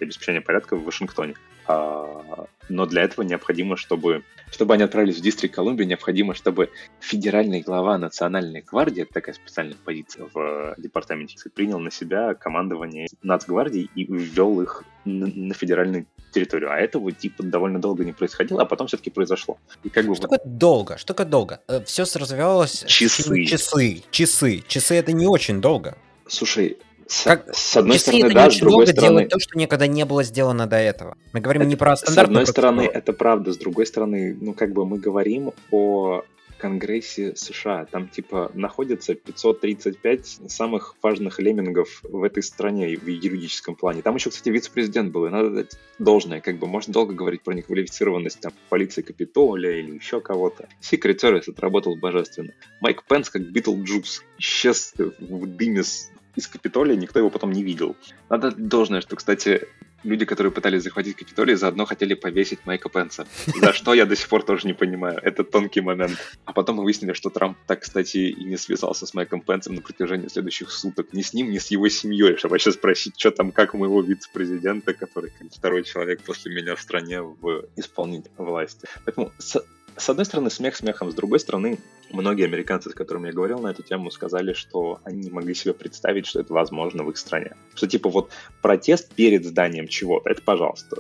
и 0.01 0.05
обеспечения 0.05 0.40
порядка 0.40 0.77
в 0.77 0.85
Вашингтоне. 0.85 1.35
А, 1.70 2.46
но 2.68 2.87
для 2.87 3.02
этого 3.02 3.24
необходимо, 3.24 3.76
чтобы, 3.76 4.24
чтобы 4.50 4.74
они 4.74 4.83
отправились 4.83 5.18
в 5.18 5.20
Дистрикт 5.20 5.54
Колумбия, 5.54 5.87
необходимо, 5.87 6.35
чтобы 6.35 6.70
федеральный 7.00 7.61
глава 7.61 7.98
Национальной 7.98 8.62
гвардии, 8.62 9.02
это 9.02 9.12
такая 9.12 9.35
специальная 9.35 9.76
позиция 9.85 10.26
в 10.33 10.74
департаменте, 10.78 11.37
принял 11.50 11.78
на 11.78 11.90
себя 11.90 12.35
командование 12.35 13.09
Нацгвардии 13.22 13.88
и 13.94 14.04
ввел 14.04 14.61
их 14.61 14.85
на 15.04 15.54
федеральную 15.54 16.06
территорию. 16.33 16.72
А 16.72 16.76
этого 16.76 17.11
типа 17.12 17.42
довольно 17.42 17.80
долго 17.80 18.04
не 18.04 18.12
происходило, 18.12 18.62
а 18.62 18.64
потом 18.64 18.87
все-таки 18.87 19.11
произошло. 19.11 19.59
И 19.83 19.88
как 19.88 20.06
бы... 20.06 20.14
Что 20.14 20.28
такое 20.28 20.40
долго? 20.44 20.98
Что 20.98 21.14
такое 21.14 21.26
долго? 21.26 21.61
Э, 21.68 21.83
Все 21.85 22.02
развивалось... 22.02 22.85
Часы. 22.87 23.44
Часы. 23.44 24.02
Часы. 24.11 24.62
Часы 24.66 24.94
это 24.94 25.12
не 25.12 25.26
очень 25.26 25.61
долго. 25.61 25.96
Слушай, 26.28 26.78
с, 27.11 27.25
как, 27.25 27.53
с 27.53 27.77
одной 27.77 27.99
стороны, 27.99 28.33
да, 28.33 28.49
с 28.49 28.59
другой 28.59 28.87
стороны... 28.87 29.27
то, 29.27 29.40
что 29.40 29.59
никогда 29.59 29.88
не 29.88 30.05
было 30.05 30.23
сделано 30.23 30.68
до 30.68 30.77
этого. 30.77 31.16
Мы 31.33 31.40
говорим 31.40 31.62
это, 31.62 31.70
не 31.70 31.77
про 31.77 31.96
стандартную 31.96 32.46
С 32.46 32.51
одной 32.51 32.53
стороны, 32.53 32.83
это 32.83 33.12
правда, 33.12 33.53
с 33.53 33.59
другой 33.59 33.87
стороны, 33.87 34.37
ну, 34.40 34.55
как 34.55 34.73
бы 34.73 34.87
мы 34.87 34.99
говорим 34.99 35.53
о 35.73 36.23
Конгрессе 36.61 37.35
США. 37.35 37.87
Там, 37.87 38.07
типа, 38.07 38.53
находится 38.55 39.14
535 39.14 40.40
самых 40.46 40.94
важных 41.03 41.40
леммингов 41.40 42.01
в 42.05 42.23
этой 42.23 42.44
стране 42.44 42.96
в 42.96 43.09
юридическом 43.09 43.75
плане. 43.75 44.03
Там 44.03 44.14
еще, 44.14 44.31
кстати, 44.31 44.51
вице-президент 44.51 45.11
был, 45.11 45.27
и 45.27 45.31
надо 45.31 45.51
дать 45.51 45.73
должное. 45.99 46.40
Как 46.40 46.61
бы 46.61 46.68
можно 46.68 46.92
долго 46.92 47.12
говорить 47.12 47.42
про 47.42 47.55
неквалифицированность 47.55 48.40
там, 48.40 48.53
полиции 48.68 49.03
Капитолия 49.03 49.79
или 49.79 49.96
еще 49.96 50.20
кого-то. 50.20 50.68
Secret 50.81 51.18
Service 51.18 51.51
отработал 51.51 51.96
божественно. 51.96 52.53
Майк 52.81 53.03
Пенс, 53.03 53.31
как 53.31 53.42
Битлджус, 53.51 54.23
исчез 54.38 54.94
в 54.96 55.46
дыме 55.46 55.83
с 55.83 56.12
из 56.40 56.48
Капитолия, 56.48 56.96
никто 56.96 57.18
его 57.18 57.31
потом 57.31 57.53
не 57.53 57.62
видел. 57.62 57.96
Надо 58.29 58.50
должное, 58.50 59.00
что, 59.00 59.16
кстати, 59.16 59.68
люди, 60.03 60.24
которые 60.24 60.53
пытались 60.53 60.83
захватить 60.83 61.16
Капитолий, 61.16 61.55
заодно 61.55 61.85
хотели 61.85 62.14
повесить 62.14 62.61
Майка 62.64 62.88
Пенса. 62.88 63.26
За 63.61 63.72
что 63.72 63.94
я 63.94 64.07
до 64.07 64.16
сих 64.16 64.29
пор 64.29 64.42
тоже 64.42 64.66
не 64.66 64.72
понимаю. 64.72 65.18
Это 65.22 65.44
тонкий 65.44 65.81
момент. 65.81 66.18
А 66.44 66.53
потом 66.53 66.76
мы 66.76 66.85
выяснили, 66.85 67.12
что 67.12 67.31
Трамп 67.31 67.57
так, 67.66 67.81
кстати, 67.81 68.18
и 68.18 68.44
не 68.44 68.57
связался 68.57 69.07
с 69.07 69.14
Майком 69.14 69.40
Пенсом 69.40 69.74
на 69.74 69.83
протяжении 69.83 70.29
следующих 70.29 70.70
суток. 70.70 71.12
Ни 71.12 71.22
с 71.22 71.33
ним, 71.35 71.50
ни 71.50 71.59
с 71.59 71.70
его 71.70 71.88
семьей, 71.88 72.37
чтобы 72.37 72.53
вообще 72.53 72.72
спросить, 72.72 73.18
что 73.18 73.31
там, 73.31 73.53
как 73.53 73.74
у 73.74 73.79
моего 73.79 74.00
вице-президента, 74.00 74.94
который 74.94 75.31
как 75.38 75.53
второй 75.53 75.85
человек 75.85 76.22
после 76.22 76.55
меня 76.55 76.74
в 76.74 76.81
стране 76.81 77.22
в 77.22 77.66
исполнительной 77.76 78.46
власти. 78.46 78.88
Поэтому 79.05 79.33
с, 79.38 79.62
с 80.01 80.09
одной 80.09 80.25
стороны, 80.25 80.51
смех 80.51 80.77
смехом, 80.77 81.11
с 81.11 81.15
другой 81.15 81.41
стороны, 81.41 81.79
многие 82.11 82.45
американцы, 82.45 82.91
с 82.91 82.95
которыми 82.95 83.29
я 83.29 83.33
говорил 83.33 83.59
на 83.61 83.69
эту 83.69 83.83
тему, 83.83 84.11
сказали, 84.11 84.53
что 84.53 85.01
они 85.05 85.21
не 85.21 85.31
могли 85.31 85.55
себе 85.55 85.75
представить, 85.75 86.27
что 86.27 86.41
это 86.41 86.53
возможно 86.53 87.05
в 87.05 87.11
их 87.11 87.17
стране. 87.17 87.57
Что 87.75 87.87
типа 87.87 88.09
вот 88.09 88.31
протест 88.63 89.13
перед 89.15 89.45
зданием 89.45 89.89
чего-то, 89.89 90.31
это 90.31 90.43
пожалуйста. 90.43 90.97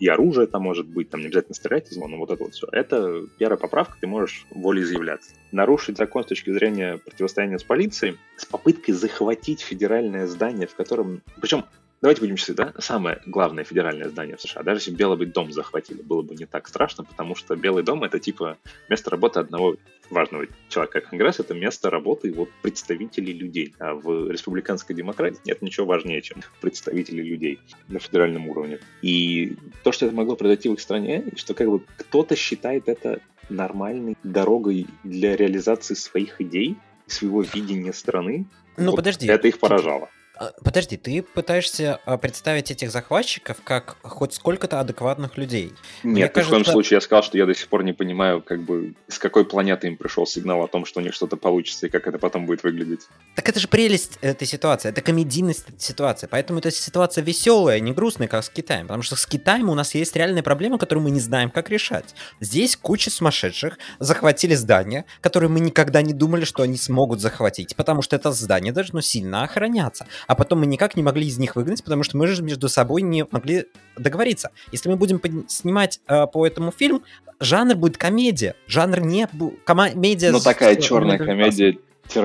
И 0.00 0.08
оружие 0.08 0.46
там 0.46 0.62
может 0.62 0.86
быть, 0.86 1.10
там 1.10 1.20
не 1.20 1.26
обязательно 1.26 1.54
стрелять 1.54 1.90
из 1.90 1.96
него, 1.96 2.08
но 2.08 2.18
вот 2.18 2.30
это 2.30 2.44
вот 2.44 2.54
все. 2.54 2.66
Это 2.72 3.24
первая 3.38 3.58
поправка, 3.58 3.96
ты 4.00 4.06
можешь 4.06 4.46
волеизъявляться. 4.50 5.32
Нарушить 5.50 5.98
закон 5.98 6.24
с 6.24 6.26
точки 6.26 6.50
зрения 6.50 6.98
противостояния 6.98 7.58
с 7.58 7.64
полицией 7.64 8.18
с 8.36 8.46
попыткой 8.46 8.94
захватить 8.94 9.60
федеральное 9.60 10.26
здание, 10.26 10.66
в 10.66 10.74
котором... 10.74 11.22
Причем 11.40 11.64
Давайте 12.02 12.20
будем 12.20 12.34
честны, 12.34 12.54
да? 12.56 12.74
Самое 12.80 13.20
главное 13.26 13.62
федеральное 13.62 14.08
здание 14.08 14.36
в 14.36 14.40
США. 14.40 14.64
Даже 14.64 14.80
если 14.80 14.90
Белый 14.90 15.24
дом 15.24 15.52
захватили, 15.52 16.02
было 16.02 16.22
бы 16.22 16.34
не 16.34 16.46
так 16.46 16.66
страшно, 16.66 17.04
потому 17.04 17.36
что 17.36 17.54
Белый 17.54 17.84
дом— 17.84 18.02
это 18.04 18.18
типа 18.18 18.58
место 18.88 19.08
работы 19.08 19.38
одного 19.38 19.76
важного 20.10 20.46
человека. 20.68 21.00
Конгресс— 21.00 21.38
это 21.38 21.54
место 21.54 21.90
работы 21.90 22.32
вот 22.32 22.50
представителей 22.60 23.32
людей. 23.32 23.72
А 23.78 23.94
в 23.94 24.28
республиканской 24.28 24.96
демократии 24.96 25.38
нет 25.44 25.62
ничего 25.62 25.86
важнее, 25.86 26.22
чем 26.22 26.42
представители 26.60 27.22
людей 27.22 27.60
на 27.86 28.00
федеральном 28.00 28.48
уровне. 28.48 28.80
И 29.00 29.56
то, 29.84 29.92
что 29.92 30.06
это 30.06 30.14
могло 30.14 30.34
произойти 30.34 30.68
в 30.68 30.74
их 30.74 30.80
стране, 30.80 31.24
что 31.36 31.54
как 31.54 31.68
бы 31.68 31.84
кто-то 31.98 32.34
считает 32.34 32.88
это 32.88 33.20
нормальной 33.48 34.16
дорогой 34.24 34.88
для 35.04 35.36
реализации 35.36 35.94
своих 35.94 36.40
идей, 36.40 36.76
своего 37.06 37.42
видения 37.42 37.92
страны. 37.92 38.46
Ну, 38.76 38.90
вот 38.90 38.96
подожди. 38.96 39.28
Это 39.28 39.46
их 39.46 39.60
поражало. 39.60 40.08
А, 40.42 40.52
подожди, 40.64 40.96
ты 40.96 41.22
пытаешься 41.22 42.00
а, 42.04 42.18
представить 42.18 42.70
этих 42.72 42.90
захватчиков 42.90 43.58
как 43.62 43.96
хоть 44.02 44.34
сколько-то 44.34 44.80
адекватных 44.80 45.36
людей? 45.36 45.72
Нет, 46.02 46.14
Мне 46.14 46.28
кажется... 46.28 46.42
в 46.42 46.50
коем 46.50 46.64
случае 46.64 46.96
я 46.96 47.00
сказал, 47.00 47.22
что 47.22 47.38
я 47.38 47.46
до 47.46 47.54
сих 47.54 47.68
пор 47.68 47.84
не 47.84 47.92
понимаю, 47.92 48.42
как 48.42 48.60
бы 48.62 48.94
с 49.06 49.20
какой 49.20 49.44
планеты 49.44 49.86
им 49.86 49.96
пришел 49.96 50.26
сигнал 50.26 50.64
о 50.64 50.66
том, 50.66 50.84
что 50.84 50.98
у 50.98 51.02
них 51.02 51.14
что-то 51.14 51.36
получится 51.36 51.86
и 51.86 51.90
как 51.90 52.08
это 52.08 52.18
потом 52.18 52.46
будет 52.46 52.64
выглядеть. 52.64 53.02
Так 53.36 53.48
это 53.48 53.60
же 53.60 53.68
прелесть 53.68 54.18
этой 54.20 54.48
ситуации, 54.48 54.88
это 54.88 55.00
комедийность 55.00 55.68
этой 55.68 55.80
ситуации, 55.80 56.26
поэтому 56.28 56.58
эта 56.58 56.72
ситуация 56.72 57.22
веселая, 57.22 57.78
не 57.78 57.92
грустная, 57.92 58.26
как 58.26 58.44
с 58.44 58.50
Китаем, 58.50 58.88
потому 58.88 59.04
что 59.04 59.14
с 59.14 59.26
Китаем 59.26 59.68
у 59.70 59.74
нас 59.74 59.94
есть 59.94 60.16
реальная 60.16 60.42
проблема, 60.42 60.76
которую 60.76 61.04
мы 61.04 61.12
не 61.12 61.20
знаем, 61.20 61.50
как 61.50 61.70
решать. 61.70 62.16
Здесь 62.40 62.76
куча 62.76 63.10
сумасшедших 63.10 63.78
захватили 64.00 64.54
здание, 64.54 65.04
которое 65.20 65.48
мы 65.48 65.60
никогда 65.60 66.02
не 66.02 66.12
думали, 66.12 66.44
что 66.44 66.64
они 66.64 66.76
смогут 66.76 67.20
захватить, 67.20 67.76
потому 67.76 68.02
что 68.02 68.16
это 68.16 68.32
здание 68.32 68.72
должно 68.72 69.00
сильно 69.00 69.44
охраняться 69.44 70.06
а 70.32 70.34
потом 70.34 70.60
мы 70.60 70.66
никак 70.66 70.96
не 70.96 71.02
могли 71.02 71.26
из 71.26 71.36
них 71.36 71.56
выгнать, 71.56 71.84
потому 71.84 72.02
что 72.04 72.16
мы 72.16 72.26
же 72.26 72.42
между 72.42 72.70
собой 72.70 73.02
не 73.02 73.26
могли 73.30 73.66
договориться. 73.98 74.50
Если 74.72 74.88
мы 74.88 74.96
будем 74.96 75.20
снимать 75.46 76.00
э, 76.08 76.26
по 76.26 76.46
этому 76.46 76.72
фильм, 76.72 77.02
жанр 77.38 77.74
будет 77.76 77.98
комедия. 77.98 78.54
Жанр 78.66 79.00
не 79.00 79.28
комедия. 79.66 80.30
Ну 80.30 80.40
такая 80.40 80.76
черная 80.76 81.18
комедия 81.18 81.76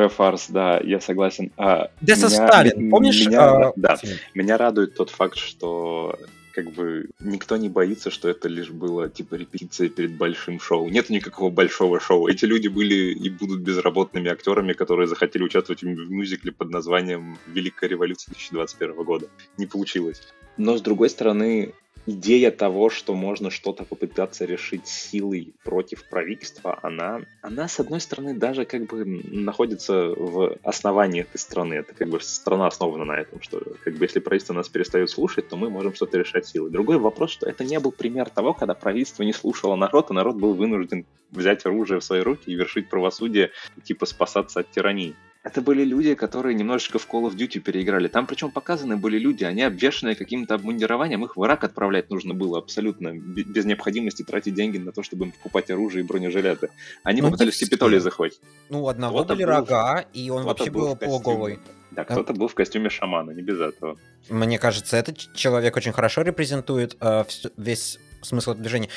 фарс, 0.09 0.47
да, 0.47 0.79
я 0.79 1.01
согласен. 1.01 1.51
А, 1.57 1.89
Деса 1.99 2.29
Сталин, 2.29 2.89
помнишь? 2.89 3.25
Меня, 3.25 3.41
а, 3.41 3.73
да, 3.75 3.97
фильм? 3.97 4.15
меня 4.33 4.57
радует 4.57 4.95
тот 4.95 5.09
факт, 5.09 5.37
что 5.37 6.17
как 6.57 6.71
бы 6.71 7.11
никто 7.19 7.55
не 7.55 7.69
боится, 7.69 8.09
что 8.09 8.27
это 8.29 8.49
лишь 8.49 8.71
было 8.71 9.09
типа 9.09 9.35
репетиция 9.35 9.89
перед 9.89 10.17
большим 10.17 10.59
шоу. 10.59 10.89
Нет 10.89 11.11
никакого 11.11 11.51
большого 11.51 11.99
шоу. 11.99 12.27
Эти 12.27 12.45
люди 12.45 12.67
были 12.67 13.13
и 13.13 13.29
будут 13.29 13.61
безработными 13.61 14.31
актерами, 14.31 14.73
которые 14.73 15.05
захотели 15.07 15.43
участвовать 15.43 15.83
в 15.83 16.09
мюзикле 16.09 16.51
под 16.51 16.71
названием 16.71 17.37
«Великая 17.45 17.89
революция 17.89 18.31
2021 18.31 19.03
года». 19.03 19.27
Не 19.57 19.67
получилось. 19.67 20.19
Но, 20.57 20.75
с 20.75 20.81
другой 20.81 21.11
стороны, 21.11 21.75
идея 22.07 22.51
того, 22.51 22.89
что 22.89 23.13
можно 23.13 23.51
что-то 23.51 23.83
попытаться 23.83 24.45
решить 24.45 24.87
силой 24.87 25.53
против 25.63 26.09
правительства, 26.09 26.79
она, 26.81 27.21
она, 27.41 27.67
с 27.67 27.79
одной 27.79 27.99
стороны, 27.99 28.33
даже 28.33 28.65
как 28.65 28.85
бы 28.85 29.05
находится 29.05 30.07
в 30.07 30.57
основании 30.63 31.21
этой 31.21 31.37
страны. 31.37 31.75
Это 31.75 31.93
как 31.93 32.07
бы 32.09 32.19
страна 32.21 32.67
основана 32.67 33.05
на 33.05 33.19
этом, 33.19 33.41
что 33.41 33.61
как 33.83 33.95
бы 33.95 34.05
если 34.05 34.19
правительство 34.19 34.53
нас 34.53 34.69
перестает 34.69 35.09
слушать, 35.09 35.49
то 35.49 35.57
мы 35.57 35.69
можем 35.69 35.93
что-то 35.93 36.17
решать 36.17 36.47
силой. 36.47 36.71
Другой 36.71 36.97
вопрос, 36.97 37.31
что 37.31 37.47
это 37.47 37.63
не 37.65 37.79
был 37.79 37.91
пример 37.91 38.29
того, 38.29 38.53
когда 38.53 38.73
правительство 38.73 39.23
не 39.23 39.33
слушало 39.33 39.75
народ, 39.75 40.09
а 40.09 40.13
народ 40.13 40.37
был 40.37 40.53
вынужден 40.53 41.05
взять 41.31 41.65
оружие 41.65 41.99
в 41.99 42.03
свои 42.03 42.21
руки 42.21 42.49
и 42.49 42.55
вершить 42.55 42.89
правосудие, 42.89 43.51
типа 43.83 44.05
спасаться 44.05 44.61
от 44.61 44.71
тирании. 44.71 45.15
Это 45.47 45.61
были 45.61 45.85
люди, 45.85 46.13
которые 46.13 46.55
немножечко 46.55 46.99
в 46.99 47.07
Call 47.07 47.29
of 47.29 47.37
Duty 47.37 47.59
переиграли. 47.59 48.09
Там 48.09 48.27
причем 48.27 48.51
показаны 48.51 48.97
были 48.97 49.17
люди, 49.17 49.45
они 49.45 49.61
обвешенные 49.61 50.13
каким-то 50.15 50.55
обмундированием, 50.55 51.23
их 51.23 51.37
в 51.37 51.45
Ирак 51.45 51.63
отправлять 51.63 52.09
нужно 52.09 52.33
было 52.33 52.57
абсолютно, 52.57 53.13
без 53.13 53.63
необходимости 53.63 54.23
тратить 54.23 54.55
деньги 54.55 54.77
на 54.77 54.91
то, 54.91 55.03
чтобы 55.03 55.27
им 55.27 55.31
покупать 55.31 55.71
оружие 55.71 56.03
и 56.03 56.07
бронежилеты. 56.07 56.69
Они 57.03 57.21
ну, 57.21 57.27
попытались 57.27 57.59
Капитолий 57.59 57.99
захватить. 57.99 58.41
Ну, 58.69 58.83
у 58.83 58.87
одного 58.89 59.23
были 59.23 59.45
был, 59.45 59.51
рога, 59.51 60.05
и 60.13 60.29
он 60.29 60.43
вообще 60.43 60.69
был, 60.69 60.87
был 60.87 60.95
полуголый. 60.97 61.59
Да, 61.91 62.03
кто-то 62.03 62.33
был 62.33 62.49
в 62.49 62.53
костюме 62.53 62.89
шамана, 62.89 63.31
не 63.31 63.41
без 63.41 63.61
этого. 63.61 63.97
Мне 64.29 64.59
кажется, 64.59 64.97
этот 64.97 65.33
человек 65.33 65.77
очень 65.77 65.93
хорошо 65.93 66.23
репрезентует 66.23 66.97
э, 66.99 67.23
весь 67.55 67.99
смысл 68.21 68.53
движения. 68.53 68.89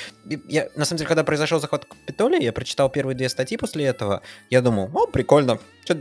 Я, 0.49 0.69
на 0.77 0.85
самом 0.85 0.99
деле, 0.99 1.09
когда 1.09 1.25
произошел 1.25 1.61
захват 1.61 1.85
Капитолия, 1.85 2.41
я 2.41 2.53
прочитал 2.53 2.89
первые 2.91 3.17
две 3.17 3.29
статьи 3.29 3.57
после 3.57 3.85
этого. 3.85 4.23
Я 4.51 4.61
думал, 4.61 4.91
о, 4.95 5.07
прикольно, 5.07 5.59
что 5.85 5.95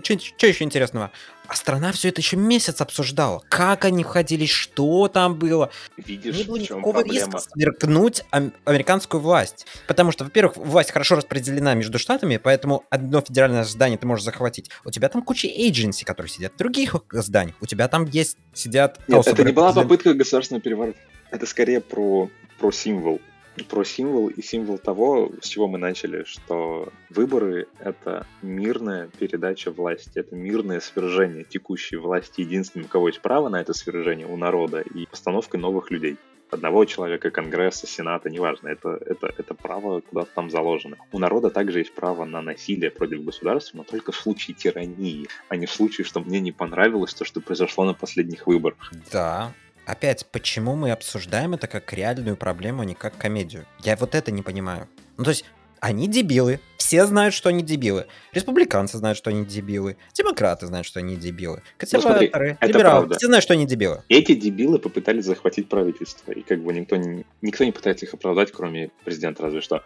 еще 0.47 0.63
интересного? 0.63 1.11
А 1.47 1.55
страна 1.55 1.91
все 1.91 2.09
это 2.09 2.21
еще 2.21 2.37
месяц 2.37 2.79
обсуждала. 2.79 3.41
Как 3.49 3.85
они 3.85 4.03
входили, 4.03 4.45
что 4.45 5.07
там 5.07 5.35
было. 5.35 5.71
Видишь, 5.97 6.35
Не 6.35 6.43
было 6.43 6.57
никакого 6.57 7.03
риска 7.03 7.39
сверкнуть 7.39 8.23
американскую 8.65 9.19
власть. 9.19 9.65
Потому 9.87 10.11
что, 10.11 10.25
во-первых, 10.25 10.57
власть 10.57 10.91
хорошо 10.91 11.15
распределена 11.15 11.73
между 11.73 11.97
штатами, 11.97 12.37
поэтому 12.37 12.85
одно 12.91 13.21
федеральное 13.21 13.63
здание 13.63 13.97
ты 13.97 14.05
можешь 14.05 14.25
захватить. 14.25 14.69
У 14.85 14.91
тебя 14.91 15.09
там 15.09 15.23
куча 15.23 15.47
agency, 15.47 16.03
которые 16.03 16.29
сидят 16.29 16.53
в 16.53 16.57
других 16.57 16.95
зданиях. 17.11 17.55
У 17.61 17.65
тебя 17.65 17.87
там 17.87 18.05
есть, 18.05 18.37
сидят... 18.53 18.99
Нет, 19.07 19.25
это 19.25 19.43
не 19.43 19.51
была 19.51 19.73
попытка 19.73 20.13
государственного 20.13 20.61
переворота. 20.61 20.99
Это 21.31 21.45
скорее 21.47 21.81
про 21.81 22.29
про 22.59 22.71
символ. 22.71 23.21
Про 23.67 23.83
символ 23.83 24.27
и 24.27 24.41
символ 24.41 24.77
того, 24.77 25.31
с 25.41 25.47
чего 25.47 25.67
мы 25.67 25.77
начали, 25.77 26.23
что 26.23 26.93
выборы— 27.09 27.67
это 27.79 28.25
мирная 28.41 29.09
передача 29.19 29.71
власти, 29.71 30.11
это 30.15 30.35
мирное 30.35 30.79
свержение 30.79 31.43
текущей 31.43 31.97
власти. 31.97 32.41
Единственным, 32.41 32.85
у 32.85 32.89
кого 32.89 33.09
есть 33.09 33.21
право 33.21 33.49
на 33.49 33.59
это 33.59 33.73
свержение, 33.73 34.27
у 34.27 34.37
народа, 34.37 34.79
и 34.79 35.05
постановка 35.07 35.57
новых 35.57 35.91
людей 35.91 36.17
одного 36.51 36.85
человека, 36.85 37.31
Конгресса, 37.31 37.87
Сената, 37.87 38.29
неважно, 38.29 38.69
это, 38.69 38.99
это, 39.05 39.31
это 39.37 39.53
право 39.53 40.01
куда-то 40.01 40.29
там 40.33 40.49
заложено. 40.49 40.97
У 41.11 41.19
народа 41.19 41.49
также 41.49 41.79
есть 41.79 41.93
право 41.93 42.25
на 42.25 42.41
насилие 42.41 42.91
против 42.91 43.23
государства, 43.23 43.77
но 43.77 43.83
только 43.83 44.11
в 44.11 44.15
случае 44.15 44.55
тирании, 44.55 45.27
а 45.47 45.55
не 45.55 45.65
в 45.65 45.71
случае, 45.71 46.05
что 46.05 46.19
мне 46.21 46.39
не 46.39 46.51
понравилось 46.51 47.13
то, 47.13 47.25
что 47.25 47.41
произошло 47.41 47.85
на 47.85 47.93
последних 47.93 48.47
выборах. 48.47 48.91
Да, 49.11 49.53
опять, 49.89 50.25
почему 50.31 50.75
мы 50.75 50.91
обсуждаем 50.91 51.53
это 51.53 51.67
как 51.67 51.91
реальную 51.93 52.37
проблему, 52.37 52.81
а 52.81 52.85
не 52.85 52.93
как 52.93 53.17
комедию? 53.17 53.65
Я 53.83 53.95
вот 53.95 54.15
это 54.15 54.31
не 54.31 54.41
понимаю. 54.41 54.87
Ну, 55.17 55.23
то 55.23 55.31
есть, 55.31 55.45
они 55.79 56.07
дебилы. 56.07 56.59
Все 56.77 57.05
знают, 57.05 57.33
что 57.33 57.49
они 57.49 57.63
дебилы. 57.63 58.05
Республиканцы 58.33 58.97
знают, 58.97 59.17
что 59.17 59.29
они 59.29 59.45
дебилы. 59.45 59.97
Демократы 60.13 60.67
знают, 60.67 60.85
что 60.85 60.99
они 60.99 61.15
дебилы. 61.15 61.61
Консерваторы, 61.77 62.57
ну, 62.61 62.67
либералы. 62.67 63.15
Все 63.15 63.27
знают, 63.27 63.43
что 63.43 63.53
они 63.53 63.65
дебилы. 63.65 64.03
Эти 64.09 64.35
дебилы 64.35 64.79
попытались 64.79 65.25
захватить 65.25 65.69
правительство. 65.69 66.31
И 66.31 66.41
как 66.41 66.61
бы 66.61 66.73
никто 66.73 66.95
не, 66.95 67.25
никто 67.41 67.63
не 67.63 67.71
пытается 67.71 68.05
их 68.05 68.13
оправдать, 68.13 68.51
кроме 68.51 68.91
президента 69.03 69.43
разве 69.43 69.61
что. 69.61 69.83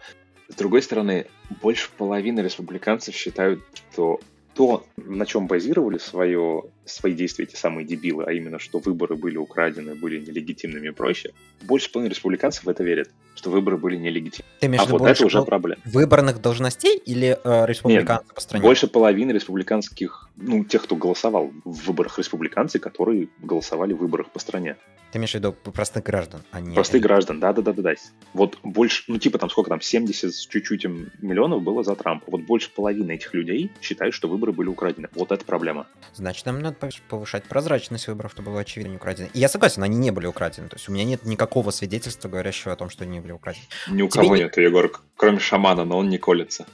С 0.50 0.56
другой 0.56 0.82
стороны, 0.82 1.28
больше 1.62 1.90
половины 1.98 2.42
республиканцев 2.42 3.16
считают, 3.16 3.64
что 3.74 4.20
то, 4.54 4.86
на 4.98 5.26
чем 5.26 5.48
базировали 5.48 5.98
свое, 5.98 6.64
свои 6.86 7.14
действия 7.14 7.46
эти 7.46 7.56
самые 7.56 7.86
дебилы, 7.86 8.24
а 8.26 8.32
именно, 8.32 8.60
что 8.60 8.80
выборы 8.80 9.16
были 9.16 9.38
украдены, 9.38 9.96
были 9.96 10.20
нелегитимными 10.20 10.88
и 10.88 10.92
прочее, 10.92 11.34
больше 11.62 11.92
половины 11.92 12.12
республиканцев 12.12 12.66
в 12.66 12.70
это 12.70 12.84
верят, 12.84 13.10
что 13.36 13.50
выборы 13.50 13.78
были 13.78 13.96
нелегитимны. 13.96 14.46
Ты 14.60 14.68
имеешь 14.68 14.84
а 14.84 14.90
вот 14.90 15.02
это 15.02 15.26
уже 15.26 15.44
проблема. 15.44 15.82
Выборных 15.86 16.42
должностей 16.42 16.98
или 16.98 17.38
э, 17.44 17.66
республиканцев 17.66 18.28
Нет, 18.28 18.36
по 18.36 18.42
стране? 18.42 18.64
больше 18.64 18.88
половины 18.88 19.32
республиканских, 19.32 20.30
ну, 20.36 20.64
тех, 20.64 20.84
кто 20.84 20.96
голосовал 20.96 21.52
в 21.64 21.88
выборах 21.88 22.20
республиканцы, 22.20 22.80
которые 22.80 23.30
голосовали 23.40 23.94
в 23.94 23.98
выборах 23.98 24.30
по 24.32 24.40
стране. 24.40 24.78
Ты 25.14 25.20
имеешь 25.20 25.34
в 25.34 25.36
виду 25.36 25.54
простых 25.54 26.04
граждан, 26.04 26.42
а 26.50 26.60
не... 26.60 26.74
Простых 26.74 27.04
граждан, 27.04 27.40
да-да-да-да. 27.40 27.94
Вот 28.34 28.58
больше, 28.64 29.04
ну 29.08 29.20
типа 29.20 29.38
там 29.38 29.48
сколько 29.52 29.70
там, 29.70 29.80
70 29.80 30.34
с 30.34 30.48
чуть-чуть 30.48 30.86
миллионов 31.22 31.62
было 31.62 31.84
за 31.84 31.96
Трампа. 31.96 32.32
Вот 32.32 32.42
больше 32.42 32.72
половины 32.72 33.12
этих 33.12 33.32
людей 33.36 33.72
считают, 33.80 34.16
что 34.16 34.28
выборы 34.28 34.54
были 34.54 34.70
украдены. 34.70 35.10
Вот 35.14 35.32
это 35.32 35.46
проблема. 35.46 35.86
Значит, 36.16 36.48
нам 36.48 36.60
надо 36.62 36.78
повышать 37.10 37.44
прозрачность 37.44 38.08
выборов, 38.08 38.32
чтобы 38.32 38.50
было 38.50 38.62
очевидно 38.62 38.90
не 38.90 38.96
украдены. 38.96 39.30
И 39.36 39.40
я 39.40 39.50
согласен, 39.50 39.84
они 39.84 39.98
не 39.98 40.10
были 40.10 40.26
украдены. 40.26 40.68
То 40.68 40.78
есть 40.78 40.90
у 40.90 40.92
меня 40.92 41.04
нет 41.04 41.26
никакого 41.26 41.70
свидетельства, 41.70 42.28
говорящего 42.28 42.74
о 42.74 42.76
том, 42.76 42.90
что 42.90 43.04
они 43.04 43.20
были 43.20 43.34
украдены. 43.34 43.66
Ни 43.92 44.02
у 44.02 44.08
Тебе 44.08 44.24
кого 44.24 44.36
не... 44.36 44.42
нет, 44.42 44.58
Егор, 44.58 44.92
кроме 45.16 45.38
шамана, 45.38 45.86
но 45.86 46.00
он 46.00 46.10
не 46.10 46.18
колется. 46.18 46.66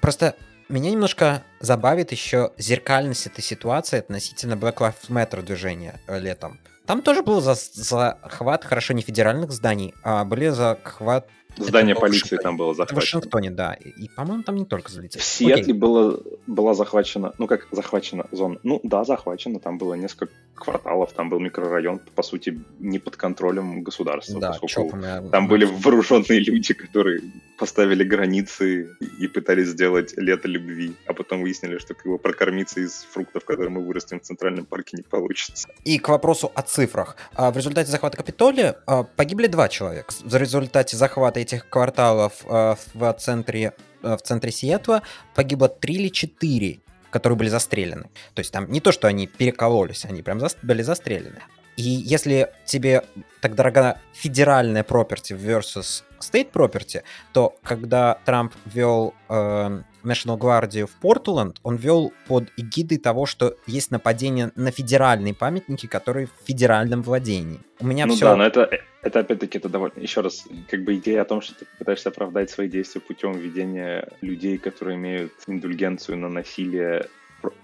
Просто 0.00 0.34
меня 0.68 0.90
немножко 0.90 1.44
забавит 1.60 2.10
еще 2.10 2.50
зеркальность 2.58 3.28
этой 3.28 3.42
ситуации 3.42 4.00
относительно 4.00 4.54
Black 4.54 4.78
Lives 4.78 5.10
Matter 5.10 5.42
движения 5.42 6.00
э, 6.08 6.18
летом. 6.18 6.58
Там 6.86 7.00
тоже 7.00 7.22
был 7.22 7.40
за 7.40 7.54
захват, 7.54 8.64
хорошо, 8.64 8.92
не 8.92 9.02
федеральных 9.02 9.52
зданий, 9.52 9.94
а 10.02 10.24
были 10.24 10.48
захват 10.48 11.28
Здание 11.56 11.94
полиции 11.94 12.36
там 12.36 12.56
было 12.56 12.74
захвачено. 12.74 13.00
В 13.00 13.04
Вашингтоне, 13.04 13.50
да. 13.50 13.74
И, 13.74 14.08
по-моему, 14.08 14.42
там 14.42 14.56
не 14.56 14.64
только 14.64 14.90
залетели. 14.90 15.20
В 15.20 15.24
Сиэтле 15.24 15.74
было, 15.74 16.20
была 16.46 16.74
захвачена, 16.74 17.32
ну 17.38 17.46
как 17.46 17.68
захвачена 17.70 18.26
зона? 18.32 18.58
Ну 18.62 18.80
да, 18.82 19.04
захвачена, 19.04 19.60
там 19.60 19.78
было 19.78 19.94
несколько 19.94 20.32
кварталов, 20.54 21.12
там 21.12 21.30
был 21.30 21.40
микрорайон, 21.40 22.00
по 22.14 22.22
сути, 22.22 22.60
не 22.78 22.98
под 22.98 23.16
контролем 23.16 23.82
государства. 23.82 24.40
Да, 24.40 24.58
поскольку 24.60 24.98
там 25.30 25.48
были 25.48 25.64
вооруженные 25.64 26.40
люди, 26.40 26.74
которые 26.74 27.20
поставили 27.58 28.04
границы 28.04 28.88
и 29.18 29.28
пытались 29.28 29.68
сделать 29.68 30.14
лето 30.16 30.48
любви, 30.48 30.94
а 31.06 31.12
потом 31.12 31.42
выяснили, 31.42 31.78
что 31.78 31.94
бы 32.04 32.18
прокормиться 32.18 32.80
из 32.80 33.06
фруктов, 33.10 33.44
которые 33.44 33.70
мы 33.70 33.84
вырастим 33.84 34.20
в 34.20 34.22
Центральном 34.22 34.66
парке, 34.66 34.96
не 34.96 35.02
получится. 35.02 35.68
И 35.84 35.98
к 35.98 36.08
вопросу 36.08 36.50
о 36.54 36.62
цифрах. 36.62 37.16
А, 37.34 37.50
в 37.50 37.56
результате 37.56 37.90
захвата 37.90 38.16
Капитолия 38.16 38.76
а, 38.86 39.04
погибли 39.04 39.46
два 39.46 39.68
человека. 39.68 40.12
В 40.22 40.36
результате 40.36 40.96
захвата 40.96 41.43
этих 41.44 41.68
кварталов 41.68 42.32
э, 42.46 42.74
в 42.94 43.12
центре, 43.14 43.72
э, 44.02 44.16
в 44.16 44.22
центре 44.22 44.50
Сиэтла 44.50 45.02
погибло 45.34 45.68
3 45.68 45.94
или 45.94 46.08
4 46.08 46.80
которые 47.10 47.36
были 47.36 47.48
застрелены. 47.48 48.10
То 48.34 48.40
есть 48.40 48.50
там 48.50 48.68
не 48.72 48.80
то, 48.80 48.90
что 48.90 49.06
они 49.06 49.28
перекололись, 49.28 50.04
они 50.04 50.20
прям 50.22 50.40
были 50.62 50.82
застрелены. 50.82 51.38
И 51.76 51.82
если 51.82 52.50
тебе 52.64 53.04
так 53.40 53.54
дорога 53.54 54.00
федеральная 54.12 54.82
property 54.82 55.36
versus 55.36 56.02
state 56.18 56.50
property, 56.52 57.02
то 57.32 57.54
когда 57.62 58.18
Трамп 58.24 58.52
ввел 58.64 59.14
э, 59.28 59.82
National 60.04 60.38
Guard 60.38 60.86
в 60.86 60.90
Портленд, 61.00 61.58
он 61.62 61.76
вел 61.76 62.12
под 62.26 62.50
эгидой 62.56 62.98
того, 62.98 63.26
что 63.26 63.56
есть 63.66 63.90
нападение 63.90 64.52
на 64.56 64.70
федеральные 64.70 65.34
памятники, 65.34 65.86
которые 65.86 66.26
в 66.26 66.46
федеральном 66.46 67.02
владении. 67.02 67.60
У 67.80 67.86
меня 67.86 68.06
ну 68.06 68.14
все... 68.14 68.26
да, 68.26 68.36
но 68.36 68.44
это, 68.44 68.70
это 69.02 69.20
опять-таки 69.20 69.58
это 69.58 69.68
довольно... 69.68 69.98
Еще 70.00 70.20
раз, 70.20 70.44
как 70.68 70.84
бы 70.84 70.96
идея 70.96 71.22
о 71.22 71.24
том, 71.24 71.40
что 71.40 71.54
ты 71.54 71.66
пытаешься 71.78 72.08
оправдать 72.10 72.50
свои 72.50 72.68
действия 72.68 73.00
путем 73.00 73.32
введения 73.32 74.08
людей, 74.20 74.58
которые 74.58 74.96
имеют 74.96 75.32
индульгенцию 75.46 76.18
на 76.18 76.28
насилие 76.28 77.06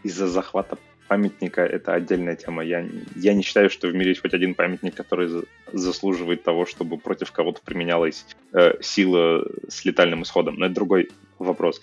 из-за 0.03 0.26
захвата 0.26 0.76
памятника— 1.11 1.62
это 1.76 1.92
отдельная 1.94 2.36
тема. 2.36 2.62
Я, 2.62 2.86
я 3.16 3.34
не 3.34 3.42
считаю, 3.42 3.68
что 3.68 3.88
в 3.88 3.94
мире 3.94 4.11
есть 4.11 4.22
хоть 4.22 4.32
один 4.32 4.54
памятник, 4.54 4.94
который 4.94 5.44
заслуживает 5.72 6.44
того, 6.44 6.66
чтобы 6.66 6.98
против 6.98 7.32
кого-то 7.32 7.61
применялась 7.64 8.26
э, 8.52 8.80
сила 8.80 9.44
с 9.68 9.84
летальным 9.84 10.22
исходом. 10.22 10.54
Но 10.54 10.66
это 10.66 10.74
другой 10.76 11.11
вопрос. 11.40 11.80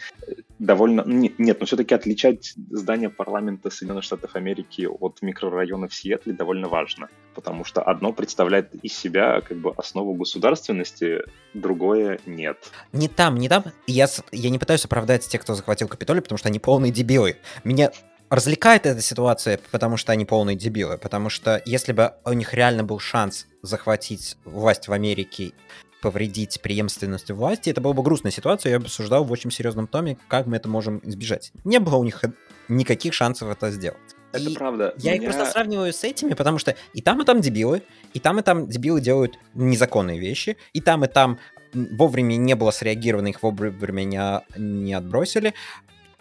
Довольно... 0.59 1.03
Нет, 1.05 1.59
но 1.59 1.65
все-таки 1.65 1.93
отличать 1.93 2.53
здание 2.69 3.09
парламента 3.09 3.69
Соединенных 3.69 4.05
Штатов 4.05 4.37
Америки 4.37 4.87
от 4.89 5.21
микрорайона 5.21 5.89
в 5.89 5.93
Сиэтле 5.93 6.31
довольно 6.31 6.69
важно, 6.69 7.09
потому 7.35 7.65
что 7.65 7.81
одно 7.81 8.13
представляет 8.13 8.73
из 8.75 8.93
себя 8.93 9.41
как 9.41 9.57
бы 9.57 9.73
основу 9.75 10.13
государственности, 10.13 11.23
другое 11.53 12.19
нет. 12.25 12.71
Не 12.93 13.09
там, 13.09 13.35
не 13.35 13.49
там. 13.49 13.65
Я, 13.87 14.07
я 14.31 14.49
не 14.49 14.57
пытаюсь 14.57 14.85
оправдать 14.85 15.27
тех, 15.27 15.41
кто 15.41 15.53
захватил 15.53 15.89
Капитолий, 15.89 16.21
потому 16.21 16.37
что 16.37 16.47
они 16.47 16.59
полные 16.59 16.93
дебилы. 16.93 17.35
Меня 17.65 17.91
развлекает 18.29 18.85
эта 18.85 19.01
ситуация, 19.01 19.59
потому 19.71 19.97
что 19.97 20.11
они 20.11 20.25
полные 20.25 20.55
дебилы. 20.55 20.97
Потому 20.97 21.29
что 21.29 21.61
если 21.65 21.93
бы 21.93 22.13
у 22.25 22.33
них 22.33 22.53
реально 22.53 22.83
был 22.83 22.99
шанс 22.99 23.47
захватить 23.61 24.37
власть 24.45 24.87
в 24.87 24.93
Америке, 24.93 25.53
повредить 26.01 26.61
преемственность 26.61 27.31
власти, 27.31 27.69
это 27.69 27.81
была 27.81 27.93
бы 27.93 28.03
грустная 28.03 28.31
ситуация, 28.31 28.71
я 28.71 28.79
бы 28.79 28.85
обсуждал 28.85 29.23
в 29.23 29.31
очень 29.31 29.51
серьезном 29.51 29.87
томе, 29.87 30.17
как 30.27 30.45
мы 30.45 30.57
это 30.57 30.69
можем 30.69 31.01
избежать. 31.03 31.51
Не 31.63 31.79
было 31.79 31.95
у 31.95 32.03
них 32.03 32.21
никаких 32.67 33.13
шансов 33.13 33.49
это 33.49 33.71
сделать. 33.71 33.97
Это 34.31 34.49
и 34.49 34.53
правда. 34.53 34.93
Я 34.97 35.13
меня... 35.13 35.23
их 35.23 35.33
просто 35.33 35.51
сравниваю 35.51 35.91
с 35.93 36.03
этими, 36.03 36.33
потому 36.33 36.59
что 36.59 36.75
и 36.93 37.01
там, 37.01 37.21
и 37.21 37.25
там 37.25 37.41
дебилы, 37.41 37.81
и 38.13 38.19
там, 38.19 38.39
и 38.39 38.43
там 38.43 38.67
дебилы 38.67 39.01
делают 39.01 39.39
незаконные 39.53 40.19
вещи, 40.19 40.57
и 40.73 40.81
там, 40.81 41.03
и 41.05 41.07
там 41.07 41.39
вовремя 41.73 42.35
не 42.35 42.55
было 42.55 42.71
среагировано, 42.71 43.27
их 43.27 43.41
вовремя 43.41 44.03
не, 44.03 44.41
не 44.57 44.93
отбросили, 44.93 45.53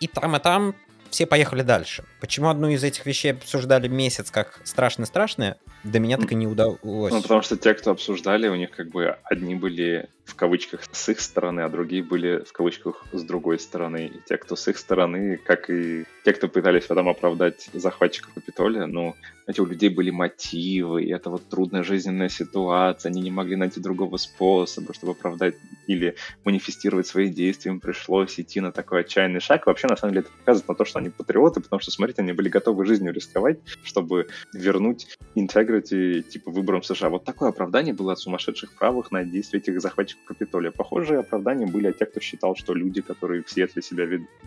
и 0.00 0.06
там, 0.06 0.36
и 0.36 0.38
там 0.38 0.74
все 1.16 1.24
поехали 1.24 1.62
дальше. 1.62 2.04
Почему 2.20 2.50
одну 2.50 2.68
из 2.68 2.84
этих 2.84 3.06
вещей 3.06 3.32
обсуждали 3.32 3.88
месяц 3.88 4.30
как 4.30 4.60
страшно-страшное, 4.64 5.56
до 5.82 5.98
меня 5.98 6.18
так 6.18 6.30
и 6.30 6.34
не 6.34 6.46
удалось. 6.46 7.10
Ну, 7.10 7.22
потому 7.22 7.40
что 7.40 7.56
те, 7.56 7.72
кто 7.72 7.92
обсуждали, 7.92 8.48
у 8.48 8.54
них 8.54 8.70
как 8.70 8.90
бы 8.90 9.16
одни 9.24 9.54
были 9.54 10.10
в 10.26 10.34
кавычках 10.34 10.82
с 10.92 11.08
их 11.08 11.20
стороны, 11.20 11.60
а 11.60 11.68
другие 11.68 12.02
были 12.02 12.44
в 12.44 12.52
кавычках 12.52 13.04
с 13.12 13.22
другой 13.22 13.58
стороны. 13.58 14.08
И 14.08 14.20
те, 14.28 14.36
кто 14.36 14.56
с 14.56 14.68
их 14.68 14.76
стороны, 14.76 15.38
как 15.38 15.70
и 15.70 16.04
те, 16.24 16.32
кто 16.32 16.48
пытались 16.48 16.84
потом 16.84 17.08
оправдать 17.08 17.70
захватчиков 17.72 18.34
Капитолия, 18.34 18.86
ну, 18.86 19.14
знаете, 19.44 19.62
у 19.62 19.66
людей 19.66 19.88
были 19.88 20.10
мотивы, 20.10 21.04
и 21.04 21.10
это 21.10 21.30
вот 21.30 21.48
трудная 21.48 21.84
жизненная 21.84 22.28
ситуация, 22.28 23.10
они 23.10 23.22
не 23.22 23.30
могли 23.30 23.54
найти 23.54 23.80
другого 23.80 24.16
способа, 24.16 24.92
чтобы 24.92 25.12
оправдать 25.12 25.54
или 25.86 26.16
манифестировать 26.44 27.06
свои 27.06 27.28
действия, 27.28 27.70
им 27.70 27.78
пришлось 27.78 28.40
идти 28.40 28.60
на 28.60 28.72
такой 28.72 29.02
отчаянный 29.02 29.38
шаг. 29.38 29.66
Вообще, 29.66 29.86
на 29.86 29.96
самом 29.96 30.14
деле, 30.14 30.26
это 30.26 30.36
показывает 30.36 30.68
на 30.68 30.74
то, 30.74 30.84
что 30.84 30.98
они 30.98 31.10
патриоты, 31.10 31.60
потому 31.60 31.78
что, 31.78 31.92
смотрите, 31.92 32.22
они 32.22 32.32
были 32.32 32.48
готовы 32.48 32.84
жизнью 32.84 33.12
рисковать, 33.12 33.60
чтобы 33.84 34.26
вернуть 34.52 35.16
integrity, 35.36 36.22
типа, 36.22 36.50
выборам 36.50 36.82
США. 36.82 37.08
Вот 37.08 37.24
такое 37.24 37.50
оправдание 37.50 37.94
было 37.94 38.14
от 38.14 38.18
сумасшедших 38.18 38.72
правых 38.76 39.12
на 39.12 39.24
действия 39.24 39.60
этих 39.60 39.80
захватчиков 39.80 40.15
Капитолия. 40.24 40.70
Похожие 40.70 41.20
оправдания 41.20 41.66
были 41.66 41.88
от 41.88 41.98
тех, 41.98 42.10
кто 42.10 42.20
считал, 42.20 42.56
что 42.56 42.74
люди, 42.74 43.00
которые 43.00 43.42
в 43.42 43.50
Сиэтле 43.50 43.82
себя 43.82 44.04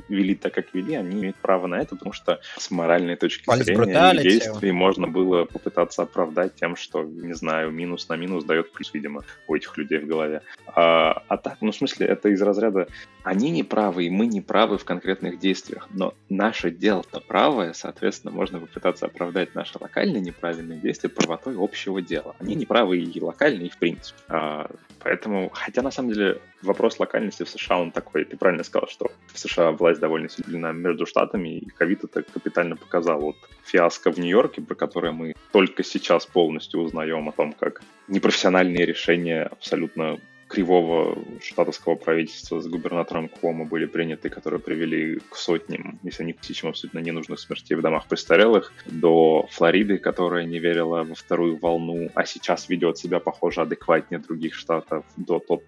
вели 0.10 0.36
так, 0.36 0.54
как 0.54 0.74
вели, 0.74 0.96
они 0.96 1.20
имеют 1.20 1.38
право 1.38 1.68
на 1.68 1.76
это, 1.76 1.96
потому 1.96 2.14
что 2.14 2.42
с 2.58 2.70
моральной 2.72 3.16
точки 3.16 3.46
Палец 3.46 3.66
зрения 3.66 4.22
действий 4.22 4.72
можно 4.72 5.08
было 5.08 5.46
попытаться 5.46 6.02
оправдать 6.02 6.56
тем, 6.56 6.76
что, 6.76 7.04
не 7.04 7.34
знаю, 7.34 7.72
минус 7.72 8.10
на 8.10 8.16
минус 8.16 8.44
дает 8.44 8.72
плюс, 8.72 8.94
видимо, 8.94 9.24
у 9.48 9.56
этих 9.56 9.78
людей 9.78 10.00
в 10.00 10.08
голове. 10.08 10.42
А, 10.68 11.24
а 11.28 11.38
так, 11.38 11.58
ну, 11.62 11.72
в 11.72 11.76
смысле, 11.76 12.08
это 12.08 12.30
из 12.30 12.42
разряда 12.42 12.88
они 13.24 13.52
не 13.52 13.64
правы, 13.64 14.06
и 14.06 14.10
мы 14.10 14.28
не 14.28 14.42
правы 14.42 14.78
в 14.78 14.86
конкретных 14.86 15.40
действиях, 15.40 15.88
но 15.92 16.14
наше 16.30 16.72
дело-то 16.72 17.20
правое, 17.20 17.74
соответственно, 17.74 18.34
можно 18.34 18.60
попытаться 18.60 19.06
оправдать 19.06 19.56
наши 19.56 19.78
локальные 19.80 20.22
неправильные 20.22 20.80
действия 20.80 21.10
правотой 21.10 21.56
общего 21.58 22.02
дела. 22.02 22.36
Они 22.40 22.56
не 22.56 22.66
правы 22.66 23.00
и 23.00 23.22
локальные, 23.22 23.68
и 23.68 23.70
в 23.70 23.78
принципе. 23.78 24.20
А, 24.30 24.70
поэтому, 25.00 25.50
хотя 25.60 25.82
на 25.82 25.92
самом 25.92 26.14
деле 26.14 26.42
вопрос 26.62 27.00
локальности 27.00 27.44
в 27.44 27.50
США, 27.50 27.80
он 27.80 27.92
такой, 27.92 28.26
ты 28.26 28.38
правильно 28.38 28.64
сказал, 28.64 28.88
что 28.90 29.12
в 29.34 29.40
США 29.40 29.72
власть 29.72 30.00
довольно 30.00 30.30
сильна 30.30 30.72
между 30.72 31.06
штатами, 31.06 31.60
и 31.60 31.70
ковид 31.70 32.04
это 32.04 32.24
капитально 32.24 32.76
показал. 32.76 33.20
Вот 33.20 33.36
фиаско 33.64 34.12
в 34.12 34.18
Нью-Йорке, 34.18 34.62
про 34.62 34.76
которое 34.76 35.12
мы 35.12 35.34
только 35.52 35.84
сейчас 35.84 36.26
полностью 36.26 36.82
узнаем 36.82 37.30
о 37.30 37.32
том, 37.32 37.54
как 37.54 37.82
непрофессиональные 38.08 38.86
решения 38.86 39.44
абсолютно 39.44 40.18
кривого 40.50 41.18
штатовского 41.42 41.96
правительства 41.96 42.60
с 42.60 42.68
губернатором 42.68 43.30
Куомо 43.30 43.66
были 43.66 43.86
приняты, 43.86 44.30
которые 44.30 44.60
привели 44.60 45.20
к 45.30 45.36
сотням, 45.36 46.00
если 46.04 46.24
не 46.24 46.34
к 46.34 46.42
тысячам 46.42 46.70
абсолютно 46.70 47.00
ненужных 47.00 47.40
смертей 47.40 47.76
в 47.78 47.82
домах 47.82 48.08
престарелых, 48.08 48.74
до 48.86 49.48
Флориды, 49.52 50.00
которая 50.00 50.46
не 50.46 50.60
верила 50.60 51.04
во 51.04 51.16
вторую 51.16 51.58
волну, 51.58 52.10
а 52.16 52.26
сейчас 52.26 52.68
ведет 52.68 52.98
себя, 52.98 53.20
похоже, 53.20 53.62
адекватнее 53.62 54.20
других 54.20 54.56
штатов, 54.56 55.06
до 55.16 55.40
тот 55.40 55.64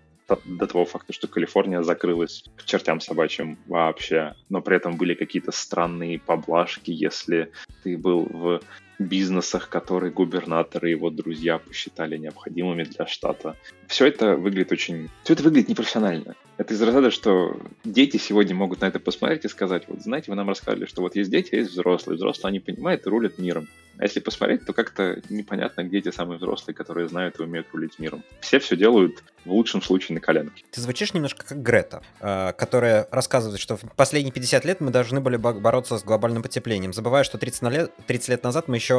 до 0.45 0.65
того 0.65 0.85
факта, 0.85 1.11
что 1.11 1.27
Калифорния 1.27 1.81
закрылась 1.81 2.45
к 2.55 2.63
чертям 2.63 3.01
собачьим 3.01 3.57
вообще, 3.67 4.33
но 4.47 4.61
при 4.61 4.77
этом 4.77 4.95
были 4.95 5.13
какие-то 5.13 5.51
странные 5.51 6.19
поблажки, 6.19 6.89
если 6.89 7.51
ты 7.83 7.97
был 7.97 8.27
в 8.29 8.61
бизнесах, 9.07 9.69
которые 9.69 10.11
губернаторы 10.11 10.89
и 10.89 10.91
его 10.91 11.09
друзья 11.09 11.57
посчитали 11.57 12.17
необходимыми 12.17 12.83
для 12.83 13.07
штата. 13.07 13.55
Все 13.87 14.07
это 14.07 14.35
выглядит 14.35 14.71
очень... 14.71 15.09
Все 15.23 15.33
это 15.33 15.43
выглядит 15.43 15.69
непрофессионально. 15.69 16.35
Это 16.57 16.73
из 16.73 16.81
разряда, 16.81 17.11
что 17.11 17.59
дети 17.83 18.17
сегодня 18.17 18.55
могут 18.55 18.81
на 18.81 18.85
это 18.85 18.99
посмотреть 18.99 19.45
и 19.45 19.49
сказать, 19.49 19.83
вот 19.87 20.01
знаете, 20.01 20.29
вы 20.29 20.35
нам 20.35 20.49
рассказали, 20.49 20.85
что 20.85 21.01
вот 21.01 21.15
есть 21.15 21.31
дети, 21.31 21.55
есть 21.55 21.71
взрослые. 21.71 22.17
Взрослые, 22.17 22.49
они 22.49 22.59
понимают 22.59 23.05
и 23.05 23.09
рулят 23.09 23.37
миром. 23.37 23.67
А 23.97 24.03
если 24.03 24.19
посмотреть, 24.19 24.65
то 24.65 24.73
как-то 24.73 25.21
непонятно, 25.29 25.83
где 25.83 26.01
те 26.01 26.11
самые 26.11 26.37
взрослые, 26.37 26.73
которые 26.73 27.07
знают 27.07 27.39
и 27.39 27.43
умеют 27.43 27.67
рулить 27.71 27.99
миром. 27.99 28.23
Все 28.39 28.59
все 28.59 28.75
делают 28.75 29.23
в 29.45 29.51
лучшем 29.51 29.81
случае 29.81 30.15
на 30.15 30.21
коленке. 30.21 30.63
Ты 30.71 30.81
звучишь 30.81 31.13
немножко 31.13 31.45
как 31.45 31.61
Грета, 31.61 32.01
э, 32.19 32.53
которая 32.53 33.07
рассказывает, 33.11 33.59
что 33.59 33.77
в 33.77 33.81
последние 33.95 34.31
50 34.31 34.65
лет 34.65 34.81
мы 34.81 34.91
должны 34.91 35.19
были 35.19 35.37
бороться 35.37 35.97
с 35.97 36.03
глобальным 36.03 36.41
потеплением, 36.41 36.93
забывая, 36.93 37.23
что 37.23 37.37
30 37.37 37.63
лет, 37.71 37.91
30 38.07 38.29
лет 38.29 38.43
назад 38.43 38.67
мы 38.67 38.77
еще 38.77 38.90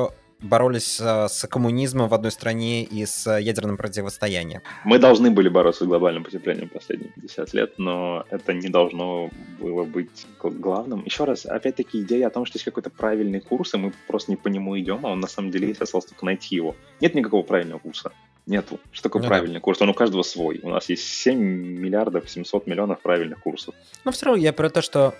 боролись 0.42 1.00
э, 1.00 1.28
с 1.28 1.46
коммунизмом 1.46 2.08
в 2.08 2.14
одной 2.14 2.30
стране 2.32 2.82
и 2.82 3.06
с 3.06 3.38
ядерным 3.38 3.76
противостоянием. 3.76 4.60
Мы 4.84 4.98
должны 4.98 5.30
были 5.30 5.48
бороться 5.48 5.84
с 5.84 5.86
глобальным 5.86 6.24
потеплением 6.24 6.68
последние 6.68 7.10
50 7.12 7.54
лет, 7.54 7.74
но 7.78 8.24
это 8.30 8.52
не 8.52 8.68
должно 8.68 9.30
было 9.60 9.84
быть 9.84 10.26
главным. 10.42 11.04
Еще 11.04 11.24
раз, 11.24 11.46
опять-таки, 11.46 12.02
идея 12.02 12.26
о 12.26 12.30
том, 12.30 12.44
что 12.44 12.56
есть 12.56 12.64
какой-то 12.64 12.90
правильный 12.90 13.40
курс, 13.40 13.74
и 13.74 13.78
мы 13.78 13.92
просто 14.06 14.32
не 14.32 14.36
по 14.36 14.48
нему 14.48 14.78
идем, 14.78 15.06
а 15.06 15.10
он 15.10 15.20
на 15.20 15.28
самом 15.28 15.50
деле 15.50 15.68
есть, 15.68 15.80
осталось 15.80 16.06
только 16.06 16.24
найти 16.24 16.56
его. 16.56 16.74
Нет 17.00 17.14
никакого 17.14 17.42
правильного 17.42 17.78
курса 17.78 18.12
нету. 18.46 18.80
Что 18.90 19.04
такое 19.04 19.22
ну, 19.22 19.28
правильный 19.28 19.54
да. 19.54 19.60
курс? 19.60 19.80
Он 19.80 19.88
у 19.88 19.94
каждого 19.94 20.22
свой. 20.22 20.60
У 20.62 20.68
нас 20.68 20.88
есть 20.88 21.04
7 21.04 21.38
миллиардов 21.38 22.28
700 22.28 22.66
миллионов 22.66 23.00
правильных 23.00 23.40
курсов. 23.40 23.74
Но 24.04 24.10
все 24.10 24.26
равно 24.26 24.42
я 24.42 24.52
про 24.52 24.68
то, 24.68 24.82
что 24.82 25.14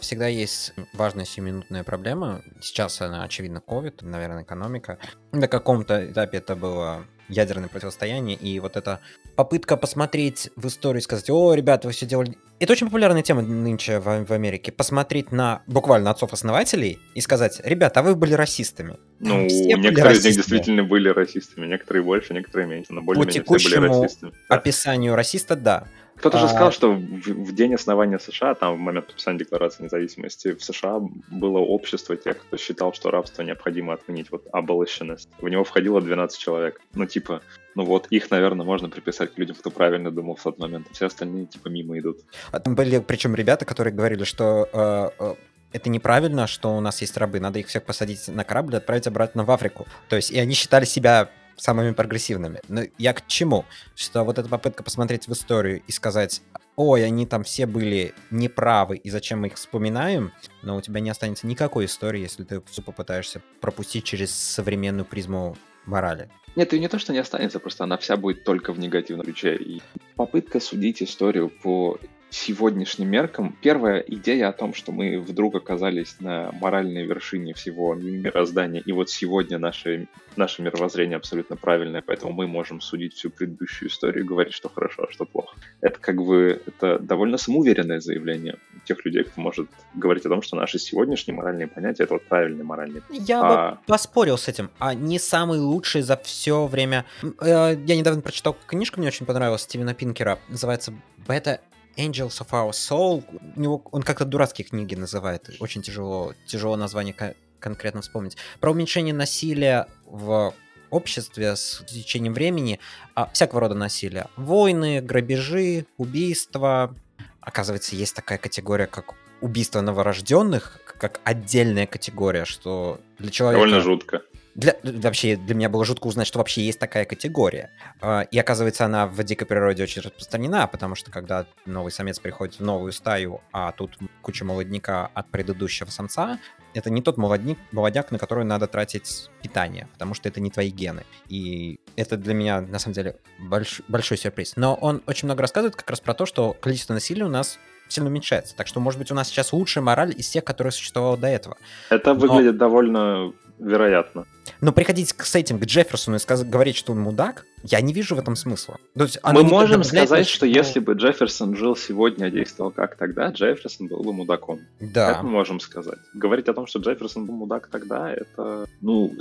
всегда 0.00 0.26
есть 0.26 0.72
важная 0.94 1.24
сиюминутная 1.24 1.84
проблема. 1.84 2.42
Сейчас 2.60 3.00
она, 3.00 3.24
очевидно, 3.24 3.62
COVID, 3.66 4.04
наверное, 4.04 4.42
экономика. 4.42 4.98
На 5.32 5.48
каком-то 5.48 6.10
этапе 6.10 6.38
это 6.38 6.56
было 6.56 7.04
ядерное 7.30 7.68
противостояние, 7.68 8.36
и 8.36 8.58
вот 8.60 8.76
эта 8.76 9.00
попытка 9.36 9.76
посмотреть 9.76 10.50
в 10.56 10.66
историю 10.66 11.00
и 11.00 11.02
сказать, 11.02 11.30
о, 11.30 11.54
ребята, 11.54 11.88
вы 11.88 11.92
все 11.92 12.06
делали... 12.06 12.36
Это 12.58 12.72
очень 12.72 12.88
популярная 12.88 13.22
тема 13.22 13.40
нынче 13.40 14.00
в, 14.00 14.26
в 14.26 14.32
Америке. 14.32 14.70
Посмотреть 14.72 15.32
на 15.32 15.62
буквально 15.66 16.10
отцов-основателей 16.10 16.98
и 17.14 17.20
сказать, 17.20 17.60
ребята, 17.64 18.00
а 18.00 18.02
вы 18.02 18.16
были 18.16 18.34
расистами. 18.34 18.96
Ну, 19.20 19.40
некоторые 19.46 20.16
из 20.16 20.24
них 20.24 20.34
действительно 20.36 20.84
были 20.84 21.08
расистами, 21.08 21.66
некоторые 21.66 22.02
больше, 22.02 22.34
некоторые 22.34 22.66
меньше, 22.66 22.92
но 22.92 23.00
более-менее 23.00 23.44
все 23.44 23.78
были 23.78 23.86
расистами. 23.86 24.32
описанию 24.48 25.14
расиста, 25.14 25.56
да. 25.56 25.86
Кто-то 26.20 26.36
а... 26.36 26.40
же 26.40 26.48
сказал, 26.48 26.70
что 26.70 26.92
в, 26.92 27.26
в 27.26 27.54
день 27.54 27.74
основания 27.74 28.18
США, 28.18 28.54
там 28.54 28.76
в 28.76 28.78
момент 28.78 29.06
подписания 29.06 29.38
Декларации 29.38 29.84
независимости, 29.84 30.52
в 30.52 30.62
США 30.62 31.00
было 31.30 31.58
общество 31.58 32.14
тех, 32.14 32.38
кто 32.38 32.58
считал, 32.58 32.92
что 32.92 33.10
рабство 33.10 33.42
необходимо 33.42 33.94
отменить, 33.94 34.30
вот 34.30 34.46
abolitionist. 34.52 35.28
В 35.40 35.48
него 35.48 35.64
входило 35.64 36.00
12 36.00 36.38
человек. 36.38 36.80
Ну, 36.92 37.06
типа, 37.06 37.40
ну 37.74 37.84
вот, 37.86 38.06
их, 38.10 38.30
наверное, 38.30 38.66
можно 38.66 38.90
приписать 38.90 39.32
к 39.34 39.38
людям, 39.38 39.56
кто 39.56 39.70
правильно 39.70 40.10
думал 40.10 40.36
в 40.36 40.42
тот 40.42 40.58
момент. 40.58 40.88
Все 40.92 41.06
остальные, 41.06 41.46
типа, 41.46 41.68
мимо 41.68 41.98
идут. 41.98 42.18
А 42.52 42.60
там 42.60 42.74
были, 42.74 42.98
причем, 42.98 43.34
ребята, 43.34 43.64
которые 43.64 43.94
говорили, 43.94 44.24
что 44.24 44.68
э, 44.70 45.08
э, 45.18 45.34
это 45.72 45.88
неправильно, 45.88 46.46
что 46.46 46.76
у 46.76 46.80
нас 46.80 47.00
есть 47.00 47.16
рабы. 47.16 47.40
Надо 47.40 47.60
их 47.60 47.68
всех 47.68 47.84
посадить 47.84 48.28
на 48.28 48.44
корабль 48.44 48.74
и 48.74 48.76
отправить 48.76 49.06
обратно 49.06 49.44
в 49.44 49.50
Африку. 49.50 49.86
То 50.10 50.16
есть, 50.16 50.30
и 50.30 50.38
они 50.38 50.52
считали 50.52 50.84
себя 50.84 51.30
самыми 51.60 51.92
прогрессивными. 51.92 52.60
Но 52.68 52.82
я 52.98 53.12
к 53.12 53.26
чему? 53.26 53.64
Что 53.94 54.24
вот 54.24 54.38
эта 54.38 54.48
попытка 54.48 54.82
посмотреть 54.82 55.28
в 55.28 55.32
историю 55.32 55.82
и 55.86 55.92
сказать, 55.92 56.42
ой, 56.76 57.04
они 57.04 57.26
там 57.26 57.44
все 57.44 57.66
были 57.66 58.14
неправы, 58.30 58.96
и 58.96 59.10
зачем 59.10 59.40
мы 59.40 59.48
их 59.48 59.54
вспоминаем, 59.54 60.32
но 60.62 60.76
у 60.76 60.80
тебя 60.80 61.00
не 61.00 61.10
останется 61.10 61.46
никакой 61.46 61.84
истории, 61.84 62.20
если 62.20 62.44
ты 62.44 62.62
все 62.70 62.82
попытаешься 62.82 63.42
пропустить 63.60 64.04
через 64.04 64.34
современную 64.34 65.04
призму 65.04 65.56
морали. 65.84 66.30
Нет, 66.56 66.72
и 66.74 66.80
не 66.80 66.88
то, 66.88 66.98
что 66.98 67.12
не 67.12 67.18
останется, 67.18 67.60
просто 67.60 67.84
она 67.84 67.96
вся 67.96 68.16
будет 68.16 68.44
только 68.44 68.72
в 68.72 68.78
негативном 68.78 69.24
ключе. 69.24 69.56
И 69.56 69.82
попытка 70.16 70.58
судить 70.60 71.02
историю 71.02 71.50
по 71.62 71.98
сегодняшним 72.30 73.08
меркам, 73.08 73.56
первая 73.60 74.00
идея 74.00 74.48
о 74.48 74.52
том, 74.52 74.74
что 74.74 74.92
мы 74.92 75.20
вдруг 75.20 75.56
оказались 75.56 76.16
на 76.20 76.52
моральной 76.52 77.04
вершине 77.04 77.54
всего 77.54 77.94
мироздания, 77.94 78.80
и 78.80 78.92
вот 78.92 79.10
сегодня 79.10 79.58
наше, 79.58 80.06
наше 80.36 80.62
мировоззрение 80.62 81.16
абсолютно 81.16 81.56
правильное, 81.56 82.02
поэтому 82.02 82.32
мы 82.32 82.46
можем 82.46 82.80
судить 82.80 83.14
всю 83.14 83.30
предыдущую 83.30 83.90
историю 83.90 84.24
и 84.24 84.26
говорить, 84.26 84.54
что 84.54 84.68
хорошо, 84.68 85.06
а 85.08 85.12
что 85.12 85.24
плохо. 85.24 85.56
Это 85.80 85.98
как 85.98 86.22
бы 86.22 86.62
это 86.66 86.98
довольно 86.98 87.36
самоуверенное 87.36 88.00
заявление 88.00 88.56
тех 88.84 89.04
людей, 89.04 89.24
кто 89.24 89.40
может 89.40 89.68
говорить 89.94 90.24
о 90.24 90.28
том, 90.28 90.42
что 90.42 90.56
наши 90.56 90.78
сегодняшние 90.78 91.36
моральные 91.36 91.66
понятия— 91.66 92.02
это 92.04 92.14
вот 92.14 92.24
правильные 92.24 92.64
моральные. 92.64 93.02
Я 93.10 93.40
а... 93.42 93.70
бы 93.72 93.78
поспорил 93.86 94.38
с 94.38 94.48
этим. 94.48 94.70
А 94.78 94.94
не 94.94 95.18
самый 95.18 95.58
лучший 95.58 96.02
за 96.02 96.16
все 96.16 96.66
время... 96.66 97.04
Э, 97.40 97.76
я 97.86 97.96
недавно 97.96 98.20
прочитал 98.22 98.56
книжку, 98.66 99.00
мне 99.00 99.08
очень 99.08 99.26
понравилась, 99.26 99.62
Стивена 99.62 99.94
Пинкера, 99.94 100.38
называется 100.48 100.94
«Бета 101.26 101.60
Angels 101.96 102.40
of 102.40 102.48
Our 102.50 102.70
Soul, 102.70 103.24
него, 103.56 103.82
он 103.90 104.02
как-то 104.02 104.24
дурацкие 104.24 104.66
книги 104.66 104.94
называет, 104.94 105.50
очень 105.60 105.82
тяжело, 105.82 106.34
тяжело 106.46 106.76
название 106.76 107.14
конкретно 107.58 108.00
вспомнить. 108.00 108.36
Про 108.60 108.72
уменьшение 108.72 109.14
насилия 109.14 109.86
в 110.04 110.54
обществе 110.90 111.56
с 111.56 111.84
течением 111.86 112.34
времени, 112.34 112.80
а, 113.14 113.30
всякого 113.32 113.60
рода 113.60 113.74
насилия. 113.74 114.26
Войны, 114.36 115.00
грабежи, 115.00 115.86
убийства. 115.96 116.94
Оказывается, 117.40 117.96
есть 117.96 118.14
такая 118.14 118.38
категория, 118.38 118.86
как 118.86 119.14
убийство 119.40 119.80
новорожденных, 119.80 120.80
как 120.98 121.20
отдельная 121.24 121.86
категория, 121.86 122.44
что 122.44 123.00
для 123.18 123.30
человека... 123.30 123.64
Довольно 123.64 123.80
жутко. 123.80 124.22
Для, 124.54 124.76
вообще, 124.82 125.36
для 125.36 125.54
меня 125.54 125.68
было 125.68 125.84
жутко 125.84 126.06
узнать, 126.06 126.26
что 126.26 126.38
вообще 126.38 126.62
есть 126.62 126.78
такая 126.78 127.04
категория. 127.04 127.70
А, 128.00 128.22
и 128.22 128.38
оказывается, 128.38 128.84
она 128.84 129.06
в 129.06 129.22
дикой 129.22 129.46
природе 129.46 129.82
очень 129.82 130.02
распространена, 130.02 130.66
потому 130.66 130.94
что 130.94 131.10
когда 131.10 131.46
новый 131.66 131.92
самец 131.92 132.18
приходит 132.18 132.56
в 132.56 132.60
новую 132.60 132.92
стаю, 132.92 133.40
а 133.52 133.72
тут 133.72 133.96
куча 134.22 134.44
молодняка 134.44 135.10
от 135.14 135.30
предыдущего 135.30 135.90
самца, 135.90 136.38
это 136.74 136.90
не 136.90 137.02
тот 137.02 137.16
молодник, 137.16 137.58
молодняк, 137.72 138.10
на 138.10 138.18
который 138.18 138.44
надо 138.44 138.66
тратить 138.66 139.30
питание, 139.42 139.88
потому 139.92 140.14
что 140.14 140.28
это 140.28 140.40
не 140.40 140.50
твои 140.50 140.70
гены. 140.70 141.04
И 141.28 141.80
это 141.96 142.16
для 142.16 142.34
меня, 142.34 142.60
на 142.60 142.78
самом 142.78 142.94
деле, 142.94 143.16
больш, 143.38 143.82
большой 143.88 144.18
сюрприз. 144.18 144.54
Но 144.56 144.74
он 144.74 145.02
очень 145.06 145.26
много 145.26 145.42
рассказывает 145.42 145.76
как 145.76 145.88
раз 145.90 146.00
про 146.00 146.14
то, 146.14 146.26
что 146.26 146.56
количество 146.60 146.94
насилия 146.94 147.24
у 147.24 147.28
нас 147.28 147.58
сильно 147.88 148.08
уменьшается. 148.08 148.54
Так 148.56 148.66
что, 148.66 148.80
может 148.80 148.98
быть, 148.98 149.10
у 149.10 149.14
нас 149.14 149.28
сейчас 149.28 149.52
лучшая 149.52 149.82
мораль 149.82 150.14
из 150.16 150.28
тех, 150.28 150.44
которые 150.44 150.72
существовала 150.72 151.16
до 151.16 151.26
этого. 151.26 151.56
Это 151.90 152.14
Но... 152.14 152.20
выглядит 152.20 152.56
довольно 152.56 153.32
вероятно. 153.58 154.26
Но 154.60 154.72
приходить 154.72 155.14
с 155.16 155.34
этим 155.34 155.58
к 155.58 155.64
Джефферсону 155.64 156.16
и 156.16 156.20
сказать, 156.20 156.48
говорить, 156.48 156.76
что 156.76 156.92
он 156.92 157.00
мудак, 157.00 157.46
я 157.64 157.80
не 157.80 157.92
вижу 157.92 158.14
в 158.14 158.18
этом 158.18 158.36
смысла. 158.36 158.78
То 158.94 159.04
есть 159.04 159.18
Мы 159.24 159.42
можем 159.42 159.84
сказать, 159.84 160.26
что 160.26 160.46
если 160.46 160.80
бы 160.80 160.94
Джефферсон 160.94 161.56
жил 161.56 161.76
сегодня, 161.76 162.26
а 162.26 162.30
действовал 162.30 162.70
как 162.70 162.96
тогда, 162.96 163.30
Джефферсон 163.30 163.88
был 163.88 164.02
бы 164.02 164.12
мудаком. 164.12 164.60
Да. 164.80 165.12
Это 165.12 165.22
мы 165.22 165.30
можем 165.30 165.60
сказать. 165.60 165.98
Говорить 166.14 166.48
о 166.48 166.54
том, 166.54 166.66
что 166.66 166.78
Джефферсон 166.78 167.26
был 167.26 167.34
мудак 167.34 167.68
тогда, 167.68 168.12
это, 168.12 168.66
ну, 168.80 169.14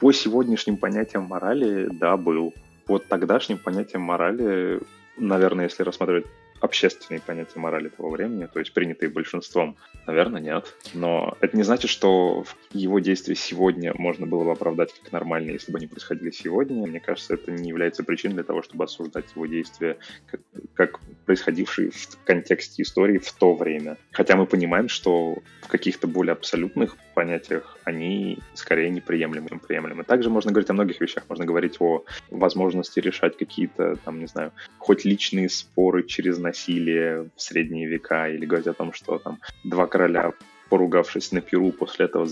по 0.00 0.12
сегодняшним 0.12 0.76
понятиям 0.76 1.24
морали, 1.24 1.88
да, 1.92 2.16
был. 2.16 2.52
По 2.86 2.98
тогдашним 2.98 3.58
понятиям 3.58 4.02
морали, 4.02 4.80
наверное, 5.16 5.66
если 5.66 5.84
рассматривать 5.84 6.26
общественные 6.62 7.20
понятия 7.20 7.58
морали 7.58 7.88
того 7.88 8.10
времени, 8.10 8.46
то 8.46 8.60
есть 8.60 8.72
принятые 8.72 9.10
большинством? 9.10 9.76
Наверное, 10.06 10.40
нет. 10.40 10.74
Но 10.94 11.36
это 11.40 11.56
не 11.56 11.64
значит, 11.64 11.90
что 11.90 12.44
его 12.72 13.00
действия 13.00 13.34
сегодня 13.34 13.92
можно 13.94 14.26
было 14.26 14.44
бы 14.44 14.52
оправдать 14.52 14.94
как 14.94 15.12
нормальные, 15.12 15.54
если 15.54 15.72
бы 15.72 15.78
они 15.78 15.88
происходили 15.88 16.30
сегодня. 16.30 16.86
Мне 16.86 17.00
кажется, 17.00 17.34
это 17.34 17.50
не 17.50 17.68
является 17.68 18.04
причиной 18.04 18.34
для 18.34 18.44
того, 18.44 18.62
чтобы 18.62 18.84
осуждать 18.84 19.26
его 19.34 19.46
действия 19.46 19.98
как, 20.30 20.40
как 20.74 21.00
происходившие 21.26 21.90
в 21.90 22.24
контексте 22.24 22.82
истории 22.82 23.18
в 23.18 23.32
то 23.32 23.54
время. 23.54 23.98
Хотя 24.12 24.36
мы 24.36 24.46
понимаем, 24.46 24.88
что 24.88 25.38
в 25.62 25.68
каких-то 25.68 26.06
более 26.06 26.32
абсолютных 26.32 26.96
понятиях 27.14 27.76
они 27.84 28.38
скорее 28.54 28.88
неприемлемы, 28.90 29.48
чем 29.48 29.58
приемлемы. 29.58 30.04
Также 30.04 30.30
можно 30.30 30.52
говорить 30.52 30.70
о 30.70 30.74
многих 30.74 31.00
вещах. 31.00 31.24
Можно 31.28 31.44
говорить 31.44 31.80
о 31.80 32.04
возможности 32.30 33.00
решать 33.00 33.36
какие-то, 33.36 33.96
там, 34.04 34.20
не 34.20 34.26
знаю, 34.26 34.52
хоть 34.78 35.04
личные 35.04 35.48
споры 35.48 36.04
через 36.04 36.38
насилие 36.38 36.51
в 36.52 37.40
средние 37.40 37.86
века, 37.86 38.28
или 38.28 38.46
говорить 38.46 38.68
о 38.68 38.74
том, 38.74 38.92
что 38.92 39.18
там 39.18 39.38
два 39.64 39.86
короля 39.86 40.32
поругавшись 40.72 41.32
на 41.32 41.42
Перу, 41.42 41.70
после 41.70 42.06
этого 42.06 42.26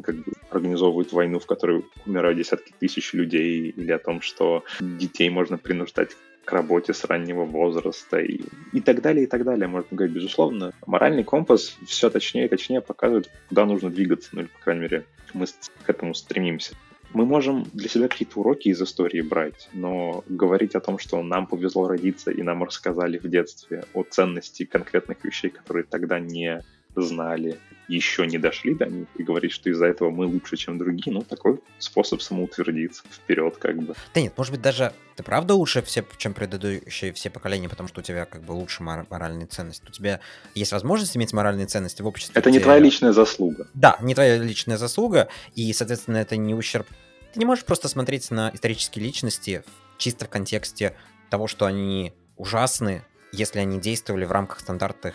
как 0.00 0.14
бы, 0.14 0.32
организовывают 0.50 1.12
войну, 1.12 1.40
в 1.40 1.46
которой 1.46 1.84
умирают 2.06 2.38
десятки 2.38 2.72
тысяч 2.78 3.12
людей, 3.12 3.70
или 3.70 3.90
о 3.90 3.98
том, 3.98 4.20
что 4.20 4.62
детей 4.80 5.28
можно 5.30 5.58
принуждать 5.58 6.10
к 6.44 6.52
работе 6.52 6.94
с 6.94 7.04
раннего 7.04 7.44
возраста 7.44 8.18
и, 8.20 8.40
и 8.72 8.80
так 8.80 9.02
далее, 9.02 9.24
и 9.24 9.26
так 9.26 9.42
далее. 9.42 9.66
Можно 9.66 9.88
говорить, 9.90 10.14
безусловно. 10.14 10.72
Моральный 10.86 11.24
компас 11.24 11.76
все 11.88 12.08
точнее 12.08 12.46
и 12.46 12.48
точнее 12.48 12.80
показывает, 12.80 13.32
куда 13.48 13.66
нужно 13.66 13.90
двигаться, 13.90 14.28
ну 14.32 14.42
или, 14.42 14.48
по 14.48 14.60
крайней 14.60 14.82
мере, 14.82 15.04
мы 15.34 15.46
к 15.46 15.90
этому 15.90 16.14
стремимся. 16.14 16.76
Мы 17.14 17.24
можем 17.24 17.64
для 17.72 17.88
себя 17.88 18.08
какие-то 18.08 18.40
уроки 18.40 18.68
из 18.68 18.82
истории 18.82 19.22
брать, 19.22 19.68
но 19.72 20.24
говорить 20.28 20.74
о 20.74 20.80
том, 20.80 20.98
что 20.98 21.22
нам 21.22 21.46
повезло 21.46 21.88
родиться 21.88 22.30
и 22.30 22.42
нам 22.42 22.62
рассказали 22.64 23.18
в 23.18 23.28
детстве 23.28 23.84
о 23.94 24.02
ценности 24.02 24.64
конкретных 24.64 25.24
вещей, 25.24 25.50
которые 25.50 25.84
тогда 25.84 26.18
не 26.18 26.62
знали, 27.02 27.58
еще 27.88 28.26
не 28.26 28.38
дошли 28.38 28.74
до 28.74 28.86
них, 28.86 29.06
и 29.16 29.22
говорить, 29.22 29.52
что 29.52 29.70
из-за 29.70 29.86
этого 29.86 30.10
мы 30.10 30.26
лучше, 30.26 30.56
чем 30.56 30.78
другие, 30.78 31.12
ну, 31.12 31.22
такой 31.22 31.60
способ 31.78 32.20
самоутвердиться 32.20 33.02
вперед, 33.10 33.56
как 33.58 33.76
бы. 33.76 33.94
Да 34.14 34.20
нет, 34.20 34.32
может 34.36 34.52
быть, 34.52 34.62
даже 34.62 34.92
ты 35.14 35.22
правда 35.22 35.54
лучше, 35.54 35.82
все, 35.82 36.04
чем 36.16 36.34
предыдущие 36.34 37.12
все 37.12 37.30
поколения, 37.30 37.68
потому 37.68 37.88
что 37.88 38.00
у 38.00 38.02
тебя 38.02 38.24
как 38.24 38.42
бы 38.42 38.52
лучше 38.52 38.82
мор- 38.82 39.06
моральные 39.08 39.46
ценности. 39.46 39.84
У 39.88 39.92
тебя 39.92 40.20
есть 40.54 40.72
возможность 40.72 41.16
иметь 41.16 41.32
моральные 41.32 41.66
ценности 41.66 42.02
в 42.02 42.06
обществе. 42.06 42.38
Это 42.38 42.50
не 42.50 42.58
твоя 42.58 42.78
личная 42.78 43.12
заслуга. 43.12 43.68
Да, 43.74 43.96
не 44.00 44.14
твоя 44.14 44.36
личная 44.38 44.76
заслуга, 44.76 45.28
и, 45.54 45.72
соответственно, 45.72 46.18
это 46.18 46.36
не 46.36 46.54
ущерб. 46.54 46.86
Ты 47.32 47.38
не 47.38 47.44
можешь 47.44 47.64
просто 47.64 47.88
смотреть 47.88 48.30
на 48.30 48.50
исторические 48.52 49.04
личности 49.04 49.62
чисто 49.98 50.24
в 50.24 50.28
контексте 50.28 50.96
того, 51.30 51.46
что 51.46 51.66
они 51.66 52.14
ужасны, 52.36 53.02
если 53.32 53.58
они 53.58 53.80
действовали 53.80 54.24
в 54.24 54.32
рамках 54.32 54.60
стандартных 54.60 55.14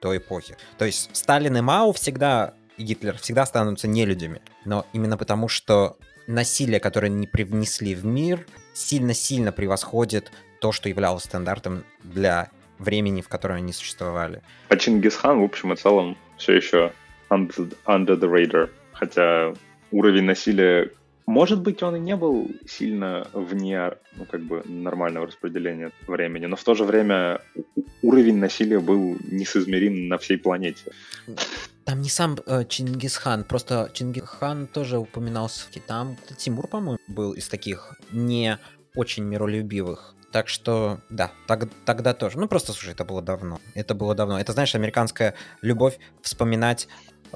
той 0.00 0.18
эпохи. 0.18 0.56
То 0.78 0.84
есть 0.84 1.14
Сталин 1.14 1.56
и 1.56 1.60
Мау 1.60 1.92
всегда, 1.92 2.54
и 2.76 2.82
Гитлер 2.82 3.16
всегда 3.18 3.42
останутся 3.42 3.86
нелюдями. 3.86 4.40
Но 4.64 4.86
именно 4.92 5.16
потому, 5.16 5.48
что 5.48 5.98
насилие, 6.26 6.80
которое 6.80 7.06
они 7.06 7.26
привнесли 7.26 7.94
в 7.94 8.04
мир, 8.04 8.46
сильно-сильно 8.72 9.52
превосходит 9.52 10.32
то, 10.60 10.72
что 10.72 10.88
являлось 10.88 11.24
стандартом 11.24 11.84
для 12.02 12.50
времени, 12.78 13.20
в 13.20 13.28
котором 13.28 13.56
они 13.56 13.72
существовали. 13.72 14.42
А 14.68 14.76
Чингисхан, 14.76 15.40
в 15.40 15.44
общем 15.44 15.72
и 15.72 15.76
целом, 15.76 16.16
все 16.38 16.54
еще 16.54 16.92
under, 17.28 17.74
under 17.86 18.18
the 18.18 18.30
radar. 18.30 18.70
Хотя 18.92 19.54
уровень 19.90 20.24
насилия 20.24 20.90
может 21.30 21.60
быть, 21.60 21.82
он 21.82 21.96
и 21.96 22.00
не 22.00 22.16
был 22.16 22.50
сильно 22.66 23.26
вне 23.32 23.92
ну, 24.16 24.24
как 24.24 24.42
бы 24.42 24.62
нормального 24.64 25.26
распределения 25.26 25.92
времени, 26.06 26.46
но 26.46 26.56
в 26.56 26.64
то 26.64 26.74
же 26.74 26.84
время 26.84 27.40
уровень 28.02 28.38
насилия 28.38 28.80
был 28.80 29.16
несоизмерим 29.30 30.08
на 30.08 30.18
всей 30.18 30.38
планете. 30.38 30.92
Там 31.84 32.00
не 32.00 32.08
сам 32.08 32.36
э, 32.46 32.64
Чингисхан, 32.68 33.44
просто 33.44 33.90
Чингисхан 33.94 34.66
тоже 34.66 34.98
упоминался. 34.98 35.66
Там 35.86 36.16
Тимур, 36.36 36.66
по-моему, 36.66 36.98
был 37.08 37.32
из 37.32 37.48
таких 37.48 37.94
не 38.12 38.58
очень 38.94 39.24
миролюбивых. 39.24 40.14
Так 40.32 40.48
что, 40.48 41.00
да, 41.10 41.30
так, 41.46 41.68
тогда 41.84 42.12
тоже. 42.12 42.38
Ну, 42.38 42.48
просто, 42.48 42.72
слушай, 42.72 42.92
это 42.92 43.04
было 43.04 43.22
давно. 43.22 43.60
Это 43.74 43.94
было 43.94 44.14
давно. 44.14 44.40
Это, 44.40 44.52
знаешь, 44.52 44.74
американская 44.74 45.34
любовь 45.62 45.98
вспоминать 46.22 46.88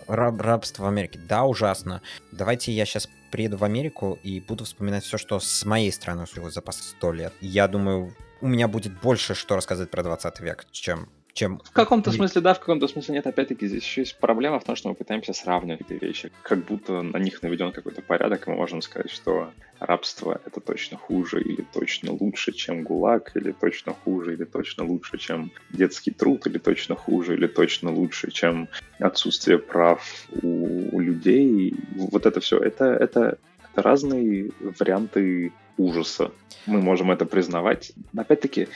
раб, 0.06 0.40
рабство 0.40 0.84
в 0.84 0.86
Америке. 0.86 1.18
Да, 1.28 1.44
ужасно. 1.44 2.02
Давайте 2.32 2.72
я 2.72 2.84
сейчас 2.84 3.08
приеду 3.34 3.56
в 3.56 3.64
Америку 3.64 4.16
и 4.22 4.38
буду 4.38 4.64
вспоминать 4.64 5.02
все, 5.02 5.18
что 5.18 5.40
с 5.40 5.64
моей 5.64 5.90
страны 5.90 6.24
случилось 6.24 6.54
за 6.54 6.62
последние 6.62 6.96
сто 6.96 7.12
лет. 7.12 7.34
Я 7.40 7.66
думаю, 7.66 8.14
у 8.40 8.46
меня 8.46 8.68
будет 8.68 9.00
больше 9.00 9.34
что 9.34 9.56
рассказать 9.56 9.90
про 9.90 10.04
20 10.04 10.38
век, 10.38 10.66
чем 10.70 11.08
чем... 11.34 11.60
В 11.64 11.72
каком-то 11.72 12.12
смысле 12.12 12.40
да, 12.40 12.54
в 12.54 12.60
каком-то 12.60 12.88
смысле 12.88 13.16
нет. 13.16 13.26
Опять-таки 13.26 13.66
здесь 13.66 13.82
еще 13.82 14.02
есть 14.02 14.18
проблема 14.18 14.60
в 14.60 14.64
том, 14.64 14.76
что 14.76 14.88
мы 14.88 14.94
пытаемся 14.94 15.32
сравнивать 15.32 15.82
эти 15.82 16.02
вещи. 16.02 16.32
Как 16.42 16.64
будто 16.64 17.02
на 17.02 17.18
них 17.18 17.42
наведен 17.42 17.72
какой-то 17.72 18.02
порядок, 18.02 18.46
и 18.46 18.50
мы 18.50 18.56
можем 18.56 18.80
сказать, 18.82 19.10
что 19.10 19.50
рабство— 19.80 20.40
это 20.46 20.60
точно 20.60 20.96
хуже 20.96 21.42
или 21.42 21.66
точно 21.72 22.12
лучше, 22.12 22.52
чем 22.52 22.84
ГУЛАГ, 22.84 23.32
или 23.36 23.52
точно 23.52 23.92
хуже, 23.92 24.34
или 24.34 24.44
точно 24.44 24.84
лучше, 24.84 25.18
чем 25.18 25.50
детский 25.70 26.12
труд, 26.12 26.46
или 26.46 26.58
точно 26.58 26.94
хуже, 26.94 27.34
или 27.34 27.48
точно 27.48 27.92
лучше, 27.92 28.30
чем 28.30 28.68
отсутствие 29.00 29.58
прав 29.58 30.00
у, 30.42 30.96
у 30.96 31.00
людей. 31.00 31.74
Вот 31.96 32.26
это 32.26 32.40
все, 32.40 32.58
это, 32.58 32.84
это, 32.84 33.38
это 33.72 33.82
разные 33.82 34.50
варианты 34.60 35.52
ужаса. 35.76 36.32
Мы 36.66 36.80
можем 36.80 37.10
это 37.10 37.26
признавать. 37.26 37.92
Опять-таки, 38.16 38.68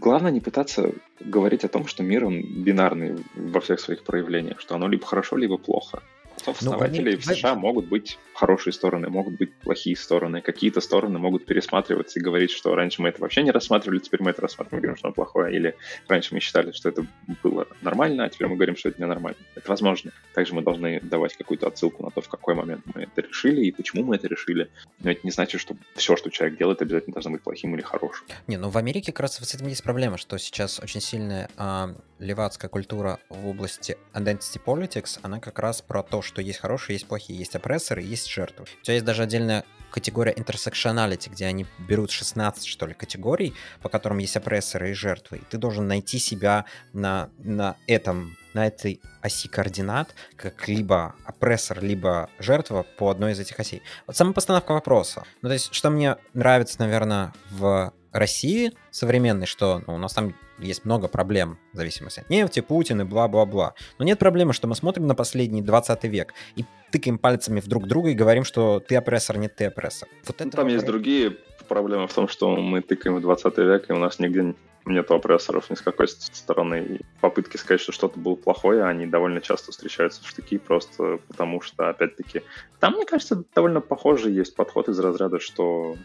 главное 0.00 0.32
не 0.32 0.40
пытаться 0.40 0.92
говорить 1.20 1.64
о 1.64 1.68
том, 1.68 1.86
что 1.86 2.02
мир, 2.02 2.24
он 2.24 2.42
бинарный 2.42 3.24
во 3.34 3.60
всех 3.60 3.80
своих 3.80 4.02
проявлениях, 4.02 4.60
что 4.60 4.74
оно 4.74 4.88
либо 4.88 5.06
хорошо, 5.06 5.36
либо 5.36 5.56
плохо. 5.56 6.02
Основателей 6.44 7.14
ну, 7.14 7.20
в 7.20 7.24
США 7.24 7.54
могут 7.54 7.86
быть 7.86 8.18
хорошие 8.34 8.72
стороны, 8.72 9.08
могут 9.08 9.34
быть 9.34 9.54
плохие 9.54 9.96
стороны. 9.96 10.40
Какие-то 10.40 10.80
стороны 10.80 11.18
могут 11.18 11.46
пересматриваться 11.46 12.18
и 12.18 12.22
говорить, 12.22 12.50
что 12.50 12.74
раньше 12.74 13.02
мы 13.02 13.08
это 13.08 13.20
вообще 13.20 13.42
не 13.42 13.50
рассматривали, 13.50 13.98
теперь 13.98 14.22
мы 14.22 14.30
это 14.30 14.42
рассматриваем, 14.42 14.82
говорим, 14.82 14.98
что 14.98 15.08
оно 15.08 15.14
плохое. 15.14 15.54
Или 15.54 15.74
раньше 16.08 16.34
мы 16.34 16.40
считали, 16.40 16.72
что 16.72 16.88
это 16.88 17.06
было 17.42 17.66
нормально, 17.80 18.24
а 18.24 18.28
теперь 18.28 18.48
мы 18.48 18.56
говорим, 18.56 18.76
что 18.76 18.90
это 18.90 19.00
ненормально. 19.00 19.38
Это 19.54 19.68
возможно. 19.68 20.12
Также 20.34 20.54
мы 20.54 20.62
должны 20.62 21.00
давать 21.00 21.36
какую-то 21.36 21.66
отсылку 21.66 22.02
на 22.02 22.10
то, 22.10 22.20
в 22.20 22.28
какой 22.28 22.54
момент 22.54 22.82
мы 22.94 23.02
это 23.02 23.22
решили 23.22 23.64
и 23.64 23.72
почему 23.72 24.04
мы 24.04 24.16
это 24.16 24.28
решили. 24.28 24.70
Но 25.00 25.10
это 25.10 25.20
не 25.22 25.30
значит, 25.30 25.60
что 25.60 25.76
все, 25.94 26.16
что 26.16 26.30
человек 26.30 26.58
делает, 26.58 26.82
обязательно 26.82 27.14
должно 27.14 27.32
быть 27.32 27.42
плохим 27.42 27.74
или 27.74 27.82
хорошим. 27.82 28.26
Не, 28.46 28.56
ну 28.58 28.68
в 28.68 28.76
Америке 28.76 29.12
как 29.12 29.20
раз 29.20 29.36
с 29.36 29.54
этим 29.54 29.66
есть 29.66 29.82
проблема, 29.82 30.18
что 30.18 30.38
сейчас 30.38 30.78
очень 30.80 31.00
сильная 31.00 31.48
а, 31.56 31.94
левацкая 32.18 32.68
культура 32.68 33.18
в 33.28 33.46
области 33.46 33.96
identity 34.14 34.60
politics, 34.64 35.18
она 35.22 35.40
как 35.40 35.58
раз 35.58 35.82
про 35.82 36.02
то, 36.02 36.22
что 36.26 36.42
есть 36.42 36.58
хорошие, 36.58 36.96
есть 36.96 37.06
плохие, 37.06 37.38
есть 37.38 37.54
опрессоры, 37.54 38.02
есть 38.02 38.28
жертвы. 38.28 38.66
У 38.80 38.84
тебя 38.84 38.94
есть 38.94 39.06
даже 39.06 39.22
отдельная 39.22 39.64
категория 39.90 40.32
intersectionality, 40.32 41.30
где 41.30 41.46
они 41.46 41.66
берут 41.78 42.10
16, 42.10 42.66
что 42.66 42.86
ли, 42.86 42.94
категорий, 42.94 43.54
по 43.80 43.88
которым 43.88 44.18
есть 44.18 44.36
опрессоры 44.36 44.90
и 44.90 44.94
жертвы. 44.94 45.38
И 45.38 45.42
ты 45.48 45.56
должен 45.56 45.88
найти 45.88 46.18
себя 46.18 46.66
на, 46.92 47.30
на 47.38 47.76
этом 47.86 48.36
на 48.52 48.66
этой 48.66 49.02
оси 49.20 49.48
координат, 49.48 50.14
как 50.34 50.66
либо 50.66 51.14
опрессор, 51.26 51.82
либо 51.82 52.30
жертва 52.38 52.86
по 52.96 53.10
одной 53.10 53.32
из 53.32 53.40
этих 53.40 53.60
осей. 53.60 53.82
Вот 54.06 54.16
сама 54.16 54.32
постановка 54.32 54.72
вопроса. 54.72 55.24
Ну, 55.42 55.50
то 55.50 55.52
есть, 55.52 55.74
что 55.74 55.90
мне 55.90 56.16
нравится, 56.32 56.80
наверное, 56.80 57.34
в 57.50 57.92
России 58.18 58.72
современной, 58.90 59.46
что 59.46 59.82
ну, 59.86 59.94
у 59.94 59.98
нас 59.98 60.12
там 60.14 60.34
есть 60.58 60.84
много 60.84 61.08
проблем 61.08 61.58
в 61.72 61.76
зависимости 61.76 62.20
от 62.20 62.30
нефти, 62.30 62.60
Путина 62.60 63.02
и 63.02 63.04
бла-бла-бла. 63.04 63.74
Но 63.98 64.04
нет 64.04 64.18
проблемы, 64.18 64.52
что 64.52 64.66
мы 64.66 64.74
смотрим 64.74 65.06
на 65.06 65.14
последний 65.14 65.62
20 65.62 66.04
век 66.04 66.34
и 66.56 66.64
тыкаем 66.90 67.18
пальцами 67.18 67.60
в 67.60 67.66
друг 67.66 67.86
друга 67.86 68.10
и 68.10 68.14
говорим, 68.14 68.44
что 68.44 68.80
ты 68.80 68.96
опрессор, 68.96 69.38
нет 69.38 69.54
ты 69.54 69.66
опрессор. 69.66 70.08
Вот 70.26 70.40
это 70.40 70.50
там 70.50 70.68
есть 70.68 70.86
другие 70.86 71.36
проблемы 71.68 72.06
в 72.06 72.14
том, 72.14 72.28
что 72.28 72.56
мы 72.56 72.80
тыкаем 72.80 73.16
в 73.16 73.20
20 73.20 73.58
век, 73.58 73.90
и 73.90 73.92
у 73.92 73.98
нас 73.98 74.18
нигде 74.18 74.54
нету 74.86 75.14
опрессоров 75.14 75.68
ни 75.70 75.74
с 75.74 75.80
какой 75.80 76.08
стороны. 76.08 76.84
И 76.84 77.00
попытки 77.20 77.56
сказать, 77.56 77.80
что 77.80 77.92
что-то 77.92 78.18
было 78.18 78.36
плохое, 78.36 78.84
они 78.84 79.06
довольно 79.06 79.40
часто 79.40 79.72
встречаются 79.72 80.22
в 80.22 80.28
штыки, 80.28 80.58
просто 80.58 81.18
потому 81.28 81.60
что, 81.60 81.88
опять-таки, 81.88 82.42
там, 82.80 82.94
мне 82.94 83.04
кажется, 83.04 83.42
довольно 83.54 83.80
похожий 83.80 84.32
есть 84.32 84.54
подход 84.54 84.88
из 84.88 84.98
разряда, 84.98 85.40
что, 85.40 85.96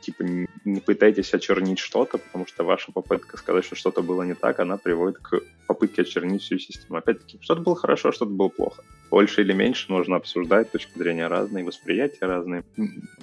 типа, 0.00 0.24
не 0.64 0.80
пытайтесь 0.80 1.32
очернить 1.34 1.78
что-то, 1.78 2.18
потому 2.18 2.46
что 2.46 2.64
ваша 2.64 2.92
попытка 2.92 3.36
сказать, 3.36 3.64
что 3.64 3.76
что-то 3.76 4.02
было 4.02 4.22
не 4.22 4.34
так, 4.34 4.60
она 4.60 4.76
приводит 4.76 5.18
к 5.18 5.40
попытке 5.66 6.02
очернить 6.02 6.42
всю 6.42 6.58
систему. 6.58 6.98
Опять-таки, 6.98 7.38
что-то 7.40 7.60
было 7.60 7.76
хорошо, 7.76 8.12
что-то 8.12 8.30
было 8.30 8.48
плохо. 8.48 8.82
Больше 9.10 9.42
или 9.42 9.52
меньше 9.52 9.92
нужно 9.92 10.16
обсуждать, 10.16 10.72
точки 10.72 10.98
зрения 10.98 11.28
разные, 11.28 11.64
восприятия 11.64 12.26
разные, 12.26 12.64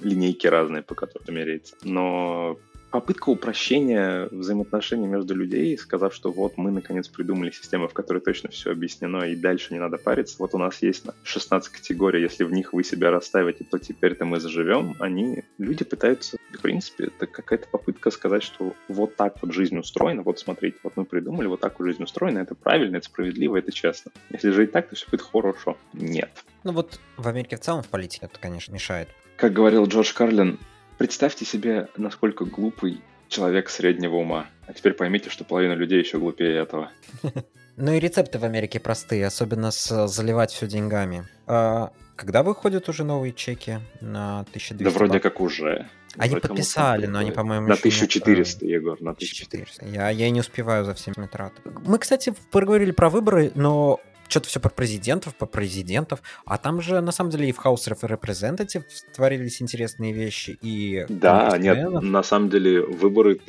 линейки 0.01 0.47
разные, 0.47 0.81
по 0.81 0.95
которым 0.95 1.35
меряется. 1.35 1.75
Но 1.83 2.57
попытка 2.93 3.29
упрощения 3.29 4.27
взаимоотношений 4.29 5.07
между 5.07 5.33
людей, 5.33 5.75
сказав, 5.79 6.13
что 6.13 6.31
вот 6.31 6.57
мы 6.57 6.69
наконец 6.69 7.07
придумали 7.07 7.49
систему, 7.49 7.87
в 7.87 7.93
которой 7.93 8.19
точно 8.19 8.51
все 8.51 8.69
объяснено 8.69 9.23
и 9.23 9.35
дальше 9.35 9.73
не 9.73 9.79
надо 9.79 9.97
париться. 9.97 10.35
Вот 10.37 10.53
у 10.53 10.59
нас 10.59 10.79
есть 10.83 11.03
16 11.23 11.73
категорий, 11.73 12.21
если 12.21 12.43
в 12.43 12.51
них 12.51 12.71
вы 12.71 12.83
себя 12.83 13.09
расставите, 13.09 13.63
то 13.63 13.79
теперь-то 13.79 14.25
мы 14.25 14.39
заживем. 14.39 14.95
Они, 14.99 15.43
люди 15.57 15.83
пытаются, 15.83 16.37
в 16.51 16.61
принципе, 16.61 17.05
это 17.05 17.25
какая-то 17.25 17.67
попытка 17.67 18.11
сказать, 18.11 18.43
что 18.43 18.75
вот 18.87 19.15
так 19.15 19.41
вот 19.41 19.53
жизнь 19.53 19.79
устроена, 19.79 20.21
вот 20.21 20.37
смотрите, 20.37 20.77
вот 20.83 20.93
мы 20.95 21.05
придумали, 21.05 21.47
вот 21.47 21.61
так 21.61 21.79
вот 21.79 21.87
жизнь 21.87 22.03
устроена, 22.03 22.39
это 22.39 22.53
правильно, 22.53 22.97
это 22.97 23.07
справедливо, 23.07 23.57
это 23.57 23.71
честно. 23.71 24.11
Если 24.29 24.51
жить 24.51 24.71
так, 24.71 24.89
то 24.89 24.95
все 24.95 25.07
будет 25.09 25.23
хорошо. 25.23 25.77
Нет. 25.93 26.29
Ну 26.63 26.73
вот 26.73 26.99
в 27.17 27.27
Америке 27.27 27.55
в 27.55 27.61
целом 27.61 27.81
в 27.81 27.87
политике 27.87 28.27
это, 28.27 28.39
конечно, 28.39 28.71
мешает. 28.71 29.07
Как 29.35 29.51
говорил 29.51 29.87
Джордж 29.87 30.13
Карлин, 30.13 30.59
Представьте 30.97 31.45
себе, 31.45 31.87
насколько 31.97 32.45
глупый 32.45 33.01
человек 33.27 33.69
среднего 33.69 34.15
ума. 34.15 34.47
А 34.67 34.73
теперь 34.73 34.93
поймите, 34.93 35.29
что 35.29 35.43
половина 35.43 35.73
людей 35.73 35.99
еще 35.99 36.19
глупее 36.19 36.57
этого. 36.57 36.91
Ну 37.75 37.91
и 37.91 37.99
рецепты 37.99 38.37
в 38.37 38.43
Америке 38.43 38.79
простые, 38.79 39.25
особенно 39.25 39.71
с 39.71 40.07
заливать 40.07 40.51
все 40.51 40.67
деньгами. 40.67 41.27
А 41.47 41.91
когда 42.15 42.43
выходят 42.43 42.87
уже 42.87 43.03
новые 43.03 43.33
чеки 43.33 43.79
на 43.99 44.41
1200? 44.41 44.83
Да 44.83 44.89
вроде 44.91 45.19
как 45.19 45.41
уже. 45.41 45.87
Они 46.15 46.35
подписали, 46.35 47.07
но 47.07 47.17
они, 47.17 47.31
по-моему, 47.31 47.67
На 47.67 47.73
1400, 47.73 48.63
нет... 48.63 48.75
Егор, 48.75 49.01
на 49.01 49.11
1400. 49.11 49.85
Я, 49.87 50.09
я 50.11 50.29
не 50.29 50.41
успеваю 50.41 50.85
за 50.85 50.93
всеми 50.93 51.25
тратами. 51.25 51.75
Мы, 51.83 51.97
кстати, 51.97 52.35
поговорили 52.51 52.91
про 52.91 53.09
выборы, 53.09 53.51
но 53.55 53.99
что-то 54.33 54.47
все 54.47 54.59
про 54.59 54.69
президентов, 54.69 55.35
по 55.35 55.45
президентов, 55.45 56.23
а 56.45 56.57
там 56.57 56.81
же 56.81 57.01
на 57.01 57.11
самом 57.11 57.29
деле 57.29 57.49
и 57.49 57.51
в 57.51 57.59
House 57.59 57.87
of 57.87 58.01
Representatives 58.01 59.05
творились 59.15 59.61
интересные 59.61 60.11
вещи, 60.11 60.57
и... 60.61 61.05
Да, 61.07 61.55
нет, 61.59 62.01
на 62.01 62.23
самом 62.23 62.49
деле 62.49 62.81
выборы 62.81 63.39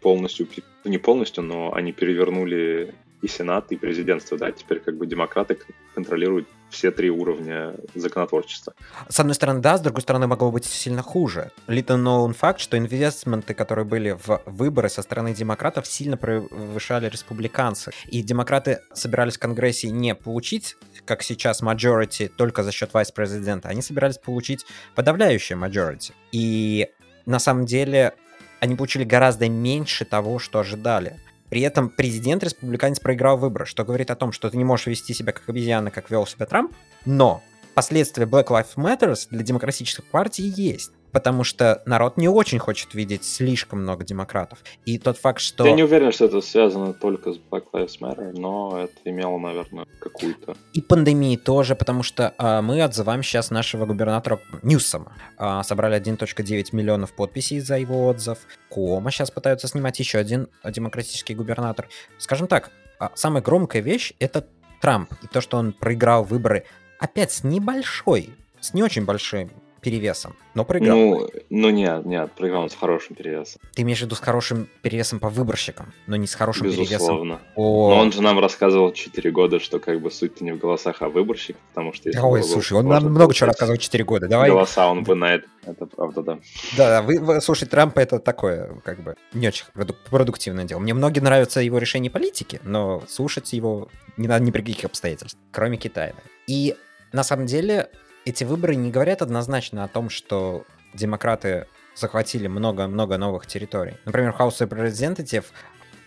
полностью, 0.00 0.46
не 0.84 0.98
полностью, 0.98 1.42
но 1.42 1.74
они 1.74 1.92
перевернули 1.92 2.94
и 3.20 3.26
Сенат, 3.26 3.72
и 3.72 3.76
президентство, 3.76 4.38
да, 4.38 4.52
теперь 4.52 4.78
как 4.78 4.96
бы 4.96 5.06
демократы 5.06 5.58
контролируют 5.94 6.46
все 6.70 6.90
три 6.90 7.10
уровня 7.10 7.74
законотворчества. 7.94 8.74
С 9.08 9.20
одной 9.20 9.34
стороны, 9.34 9.60
да, 9.60 9.78
с 9.78 9.80
другой 9.80 10.02
стороны, 10.02 10.26
могло 10.26 10.50
быть 10.50 10.64
сильно 10.64 11.02
хуже. 11.02 11.50
Little 11.66 12.02
known 12.02 12.34
факт, 12.34 12.60
что 12.60 12.76
инвестменты, 12.76 13.54
которые 13.54 13.84
были 13.84 14.12
в 14.12 14.42
выборы 14.46 14.88
со 14.88 15.02
стороны 15.02 15.34
демократов, 15.34 15.86
сильно 15.86 16.16
превышали 16.16 17.08
республиканцы. 17.08 17.92
И 18.06 18.22
демократы 18.22 18.80
собирались 18.92 19.36
в 19.36 19.40
Конгрессе 19.40 19.90
не 19.90 20.14
получить, 20.14 20.76
как 21.04 21.22
сейчас, 21.22 21.62
majority 21.62 22.28
только 22.28 22.62
за 22.62 22.72
счет 22.72 22.92
вайс-президента, 22.92 23.68
они 23.68 23.82
собирались 23.82 24.18
получить 24.18 24.66
подавляющее 24.94 25.58
majority. 25.58 26.12
И 26.32 26.88
на 27.26 27.38
самом 27.38 27.66
деле 27.66 28.14
они 28.60 28.74
получили 28.74 29.04
гораздо 29.04 29.48
меньше 29.48 30.04
того, 30.04 30.38
что 30.38 30.58
ожидали. 30.58 31.20
При 31.48 31.60
этом 31.60 31.88
президент 31.88 32.42
республиканец 32.42 32.98
проиграл 33.00 33.36
выборы, 33.36 33.66
что 33.66 33.84
говорит 33.84 34.10
о 34.10 34.16
том, 34.16 34.32
что 34.32 34.50
ты 34.50 34.56
не 34.56 34.64
можешь 34.64 34.86
вести 34.86 35.14
себя 35.14 35.32
как 35.32 35.48
обезьяна, 35.48 35.90
как 35.90 36.10
вел 36.10 36.26
себя 36.26 36.46
Трамп, 36.46 36.72
но 37.04 37.42
последствия 37.74 38.26
Black 38.26 38.48
Lives 38.48 38.76
Matter 38.76 39.16
для 39.30 39.42
демократических 39.42 40.04
партий 40.04 40.42
есть 40.42 40.92
потому 41.16 41.44
что 41.44 41.82
народ 41.86 42.18
не 42.18 42.28
очень 42.28 42.58
хочет 42.58 42.92
видеть 42.92 43.24
слишком 43.24 43.80
много 43.80 44.04
демократов. 44.04 44.58
И 44.84 44.98
тот 44.98 45.16
факт, 45.16 45.40
что... 45.40 45.64
Я 45.64 45.72
не 45.72 45.82
уверен, 45.82 46.12
что 46.12 46.26
это 46.26 46.42
связано 46.42 46.92
только 46.92 47.32
с 47.32 47.38
Black 47.38 47.64
Lives 47.72 47.98
Matter, 48.02 48.32
но 48.34 48.78
это 48.84 48.92
имело, 49.06 49.38
наверное, 49.38 49.86
какую-то... 49.98 50.54
И 50.74 50.82
пандемии 50.82 51.38
тоже, 51.38 51.74
потому 51.74 52.02
что 52.02 52.34
а, 52.36 52.60
мы 52.60 52.82
отзываем 52.82 53.22
сейчас 53.22 53.50
нашего 53.50 53.86
губернатора 53.86 54.40
Ньюсома. 54.62 55.16
А, 55.38 55.62
собрали 55.62 55.98
1.9 55.98 56.66
миллионов 56.72 57.14
подписей 57.14 57.60
за 57.60 57.78
его 57.78 58.08
отзыв. 58.08 58.40
Кома 58.68 59.10
сейчас 59.10 59.30
пытаются 59.30 59.68
снимать 59.68 59.98
еще 59.98 60.18
один 60.18 60.48
демократический 60.64 61.34
губернатор. 61.34 61.88
Скажем 62.18 62.46
так, 62.46 62.70
а, 62.98 63.10
самая 63.14 63.42
громкая 63.42 63.80
вещь— 63.80 64.12
это 64.18 64.46
Трамп. 64.82 65.10
И 65.22 65.28
то, 65.28 65.40
что 65.40 65.56
он 65.56 65.72
проиграл 65.72 66.24
выборы 66.24 66.64
опять 66.98 67.32
с 67.32 67.42
небольшой, 67.42 68.34
с 68.60 68.74
не 68.74 68.82
очень 68.82 69.06
большим 69.06 69.50
перевесом, 69.86 70.34
но 70.54 70.64
проиграл. 70.64 70.98
Ну, 70.98 71.30
ну 71.48 71.70
нет, 71.70 72.04
нет, 72.06 72.32
проиграл 72.32 72.68
с 72.68 72.74
хорошим 72.74 73.14
перевесом. 73.14 73.62
Ты 73.72 73.82
имеешь 73.82 74.00
в 74.00 74.02
виду 74.02 74.16
с 74.16 74.18
хорошим 74.18 74.68
перевесом 74.82 75.20
по 75.20 75.28
выборщикам, 75.28 75.92
но 76.08 76.16
не 76.16 76.26
с 76.26 76.34
хорошим 76.34 76.64
Безусловно. 76.64 77.36
перевесом 77.36 77.40
по... 77.54 77.90
Но 77.90 78.00
он 78.00 78.10
же 78.10 78.20
нам 78.20 78.40
рассказывал 78.40 78.92
4 78.92 79.30
года, 79.30 79.60
что 79.60 79.78
как 79.78 80.00
бы 80.00 80.10
суть-то 80.10 80.42
не 80.42 80.50
в 80.50 80.58
голосах, 80.58 81.02
а 81.02 81.08
выборщиках, 81.08 81.62
потому 81.68 81.92
что... 81.92 82.08
Если 82.08 82.20
Ой, 82.20 82.42
слушай, 82.42 82.72
он 82.72 82.88
нам 82.88 83.04
много 83.04 83.32
чего 83.32 83.46
рассказывал 83.46 83.78
4 83.78 84.02
года. 84.02 84.26
Давай... 84.26 84.50
Голоса 84.50 84.90
он 84.90 85.04
бы 85.04 85.14
на 85.14 85.34
это, 85.36 85.46
это 85.64 85.86
правда, 85.86 86.22
да. 86.22 86.38
Да, 86.76 86.88
да, 86.88 87.02
вы, 87.02 87.20
вы, 87.20 87.40
слушай, 87.40 87.68
Трампа 87.68 88.00
это 88.00 88.18
такое, 88.18 88.80
как 88.82 89.04
бы, 89.04 89.14
не 89.34 89.46
очень 89.46 89.66
продуктивное 90.10 90.64
дело. 90.64 90.80
Мне 90.80 90.94
многие 90.94 91.20
нравятся 91.20 91.60
его 91.60 91.78
решения 91.78 92.10
политики, 92.10 92.60
но 92.64 93.04
слушать 93.06 93.52
его 93.52 93.88
не 94.16 94.26
надо 94.26 94.44
ни 94.44 94.50
при 94.50 94.62
каких 94.62 94.84
обстоятельствах, 94.84 95.40
кроме 95.52 95.76
Китая. 95.76 96.14
И 96.48 96.74
на 97.12 97.22
самом 97.22 97.46
деле 97.46 97.88
эти 98.26 98.44
выборы 98.44 98.74
не 98.74 98.90
говорят 98.90 99.22
однозначно 99.22 99.84
о 99.84 99.88
том, 99.88 100.10
что 100.10 100.64
демократы 100.92 101.66
захватили 101.94 102.46
много-много 102.46 103.16
новых 103.16 103.46
территорий. 103.46 103.94
Например, 104.04 104.34
House 104.38 104.58
of 104.60 104.68
Representatives 104.68 105.46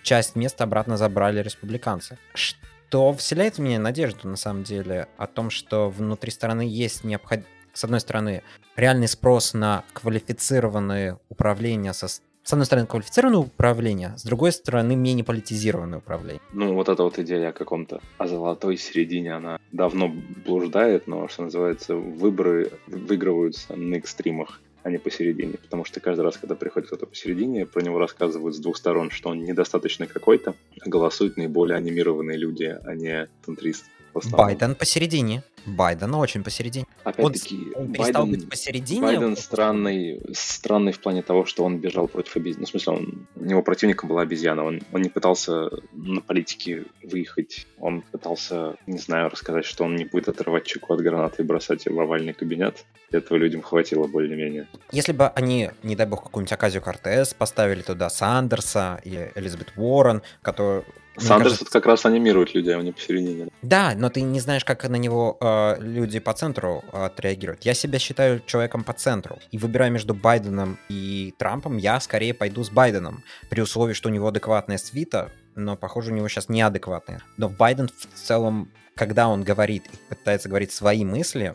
часть 0.04 0.36
места 0.36 0.66
обратно 0.66 0.98
забрали 0.98 1.42
республиканцы. 1.42 2.18
Что 2.34 3.14
вселяет 3.14 3.56
в 3.58 3.62
меня 3.62 3.80
надежду, 3.80 4.28
на 4.28 4.38
самом 4.38 4.64
деле, 4.64 5.08
о 5.18 5.26
том, 5.28 5.50
что 5.50 5.90
внутри 5.90 6.32
страны 6.32 6.62
есть 6.62 7.04
необходимость 7.04 7.50
с 7.74 7.84
одной 7.84 8.00
стороны, 8.00 8.44
реальный 8.76 9.08
спрос 9.08 9.54
на 9.54 9.84
квалифицированное 9.94 11.20
управление 11.30 11.94
со 11.94 12.08
с 12.44 12.54
одной 12.54 12.66
стороны, 12.66 12.88
квалифицированное 12.88 13.40
управление, 13.40 14.18
с 14.18 14.24
другой 14.24 14.52
стороны, 14.52 14.96
менее 14.96 15.24
политизированное 15.24 16.00
управление. 16.00 16.42
Ну, 16.54 16.74
вот 16.74 16.90
эта 16.90 17.04
вот 17.04 17.20
идея 17.20 17.50
о 17.50 17.54
каком-то, 17.54 18.02
о 18.18 18.28
золотой 18.28 18.78
середине, 18.78 19.34
она 19.34 19.60
давно 19.72 20.12
блуждает, 20.46 21.08
но, 21.08 21.28
что 21.28 21.44
называется, 21.44 21.96
выборы 21.96 22.72
выигрываются 22.88 23.76
на 23.76 23.96
экстримах 23.96 24.62
а 24.82 24.90
не 24.90 24.98
посередине. 24.98 25.54
Потому 25.54 25.86
что 25.86 26.00
каждый 26.00 26.22
раз, 26.22 26.38
когда 26.38 26.56
приходит 26.56 26.88
кто-то 26.88 27.06
посередине, 27.06 27.66
про 27.66 27.82
него 27.82 28.00
рассказывают 28.00 28.56
с 28.56 28.60
двух 28.60 28.78
сторон, 28.78 29.12
что 29.12 29.30
он 29.30 29.44
недостаточно 29.44 30.08
какой-то, 30.08 30.56
а 30.82 30.90
голосуют 30.90 31.38
наиболее 31.38 31.78
анимированные 31.78 32.38
люди, 32.38 32.78
а 32.86 32.96
не 32.96 33.28
центристы. 33.46 33.90
Байден 34.32 34.76
посередине. 34.76 35.44
Байден 35.66 36.14
очень 36.16 36.43
посередине. 36.43 36.86
Опять-таки, 37.03 37.68
он, 37.76 37.84
он 37.84 37.93
перестал 37.93 38.26
Байден, 38.26 38.39
быть 38.39 38.49
посередине. 38.49 39.01
Байден 39.01 39.38
странный, 39.38 40.22
странный 40.34 40.91
в 40.91 40.99
плане 40.99 41.22
того, 41.22 41.45
что 41.45 41.64
он 41.64 41.80
бежал 41.80 42.07
против 42.07 42.36
обезьяны. 42.36 42.62
Ну, 42.62 42.66
в 42.66 42.70
смысле, 42.70 42.93
он, 42.93 43.28
его 43.49 43.62
противником 43.62 44.10
была 44.10 44.22
обезьяна. 44.22 44.64
Он, 44.64 44.82
он 44.91 45.01
не 45.01 45.10
пытался 45.10 45.70
на 45.93 46.22
политике 46.22 46.86
выехать. 47.03 47.68
Он 47.80 48.01
пытался, 48.01 48.76
не 48.88 48.97
знаю, 48.97 49.30
рассказать, 49.30 49.66
что 49.66 49.84
он 49.84 49.95
не 49.95 50.05
будет 50.05 50.30
отрывать 50.30 50.66
чеку 50.66 50.93
от 50.93 51.01
гранаты 51.01 51.43
и 51.43 51.45
бросать 51.45 51.86
ее 51.86 51.93
в 51.93 51.99
овальный 51.99 52.34
кабинет. 52.34 52.86
Этого 53.12 53.38
людям 53.38 53.62
хватило 53.62 54.07
более-менее. 54.07 54.68
Если 54.91 55.14
бы 55.14 55.28
они, 55.28 55.72
не 55.84 55.95
дай 55.95 56.05
бог, 56.05 56.24
какую-нибудь 56.24 56.53
Аказию 56.53 56.82
Кортес 56.82 57.34
поставили 57.34 57.82
туда 57.82 58.10
Сандерса 58.10 59.01
и 59.03 59.30
Элизабет 59.36 59.74
Уоррен, 59.76 60.22
который 60.41 60.84
Сандерс 61.18 61.53
кажется... 61.53 61.72
как 61.72 61.86
раз 61.86 62.05
анимирует 62.05 62.53
людей, 62.53 62.76
а 62.76 62.82
не 62.82 62.91
посередине. 62.91 63.49
Да, 63.62 63.93
но 63.95 64.10
ты 64.10 64.22
не 64.22 64.39
знаешь, 64.39 64.64
как 64.64 64.88
на 64.88 64.95
него 64.95 65.38
э, 65.50 65.82
люди 65.82 66.20
по 66.20 66.34
центру 66.34 66.84
э, 66.91 67.06
отреагируют. 67.06 67.64
Я 67.64 67.74
себя 67.74 68.00
считаю 68.00 68.41
человеком 68.45 68.84
по 68.84 68.93
центру. 68.93 69.39
И 69.52 69.58
выбирая 69.58 69.89
между 69.89 70.14
Байденом 70.14 70.78
и 70.89 71.34
Трампом, 71.38 71.78
я 71.78 72.00
скорее 72.00 72.34
пойду 72.34 72.64
с 72.64 72.70
Байденом. 72.70 73.24
При 73.50 73.62
условии, 73.62 73.93
что 73.93 74.10
у 74.10 74.12
него 74.12 74.28
адекватная 74.28 74.78
свита, 74.78 75.32
но, 75.56 75.76
похоже, 75.76 76.12
у 76.12 76.16
него 76.16 76.28
сейчас 76.28 76.50
неадекватная. 76.50 77.22
Но 77.38 77.50
Байден 77.50 77.89
в 77.89 78.20
целом, 78.20 78.72
когда 78.95 79.28
он 79.28 79.43
говорит 79.43 79.86
и 79.88 80.16
пытается 80.16 80.50
говорить 80.50 80.72
свои 80.72 81.04
мысли, 81.04 81.54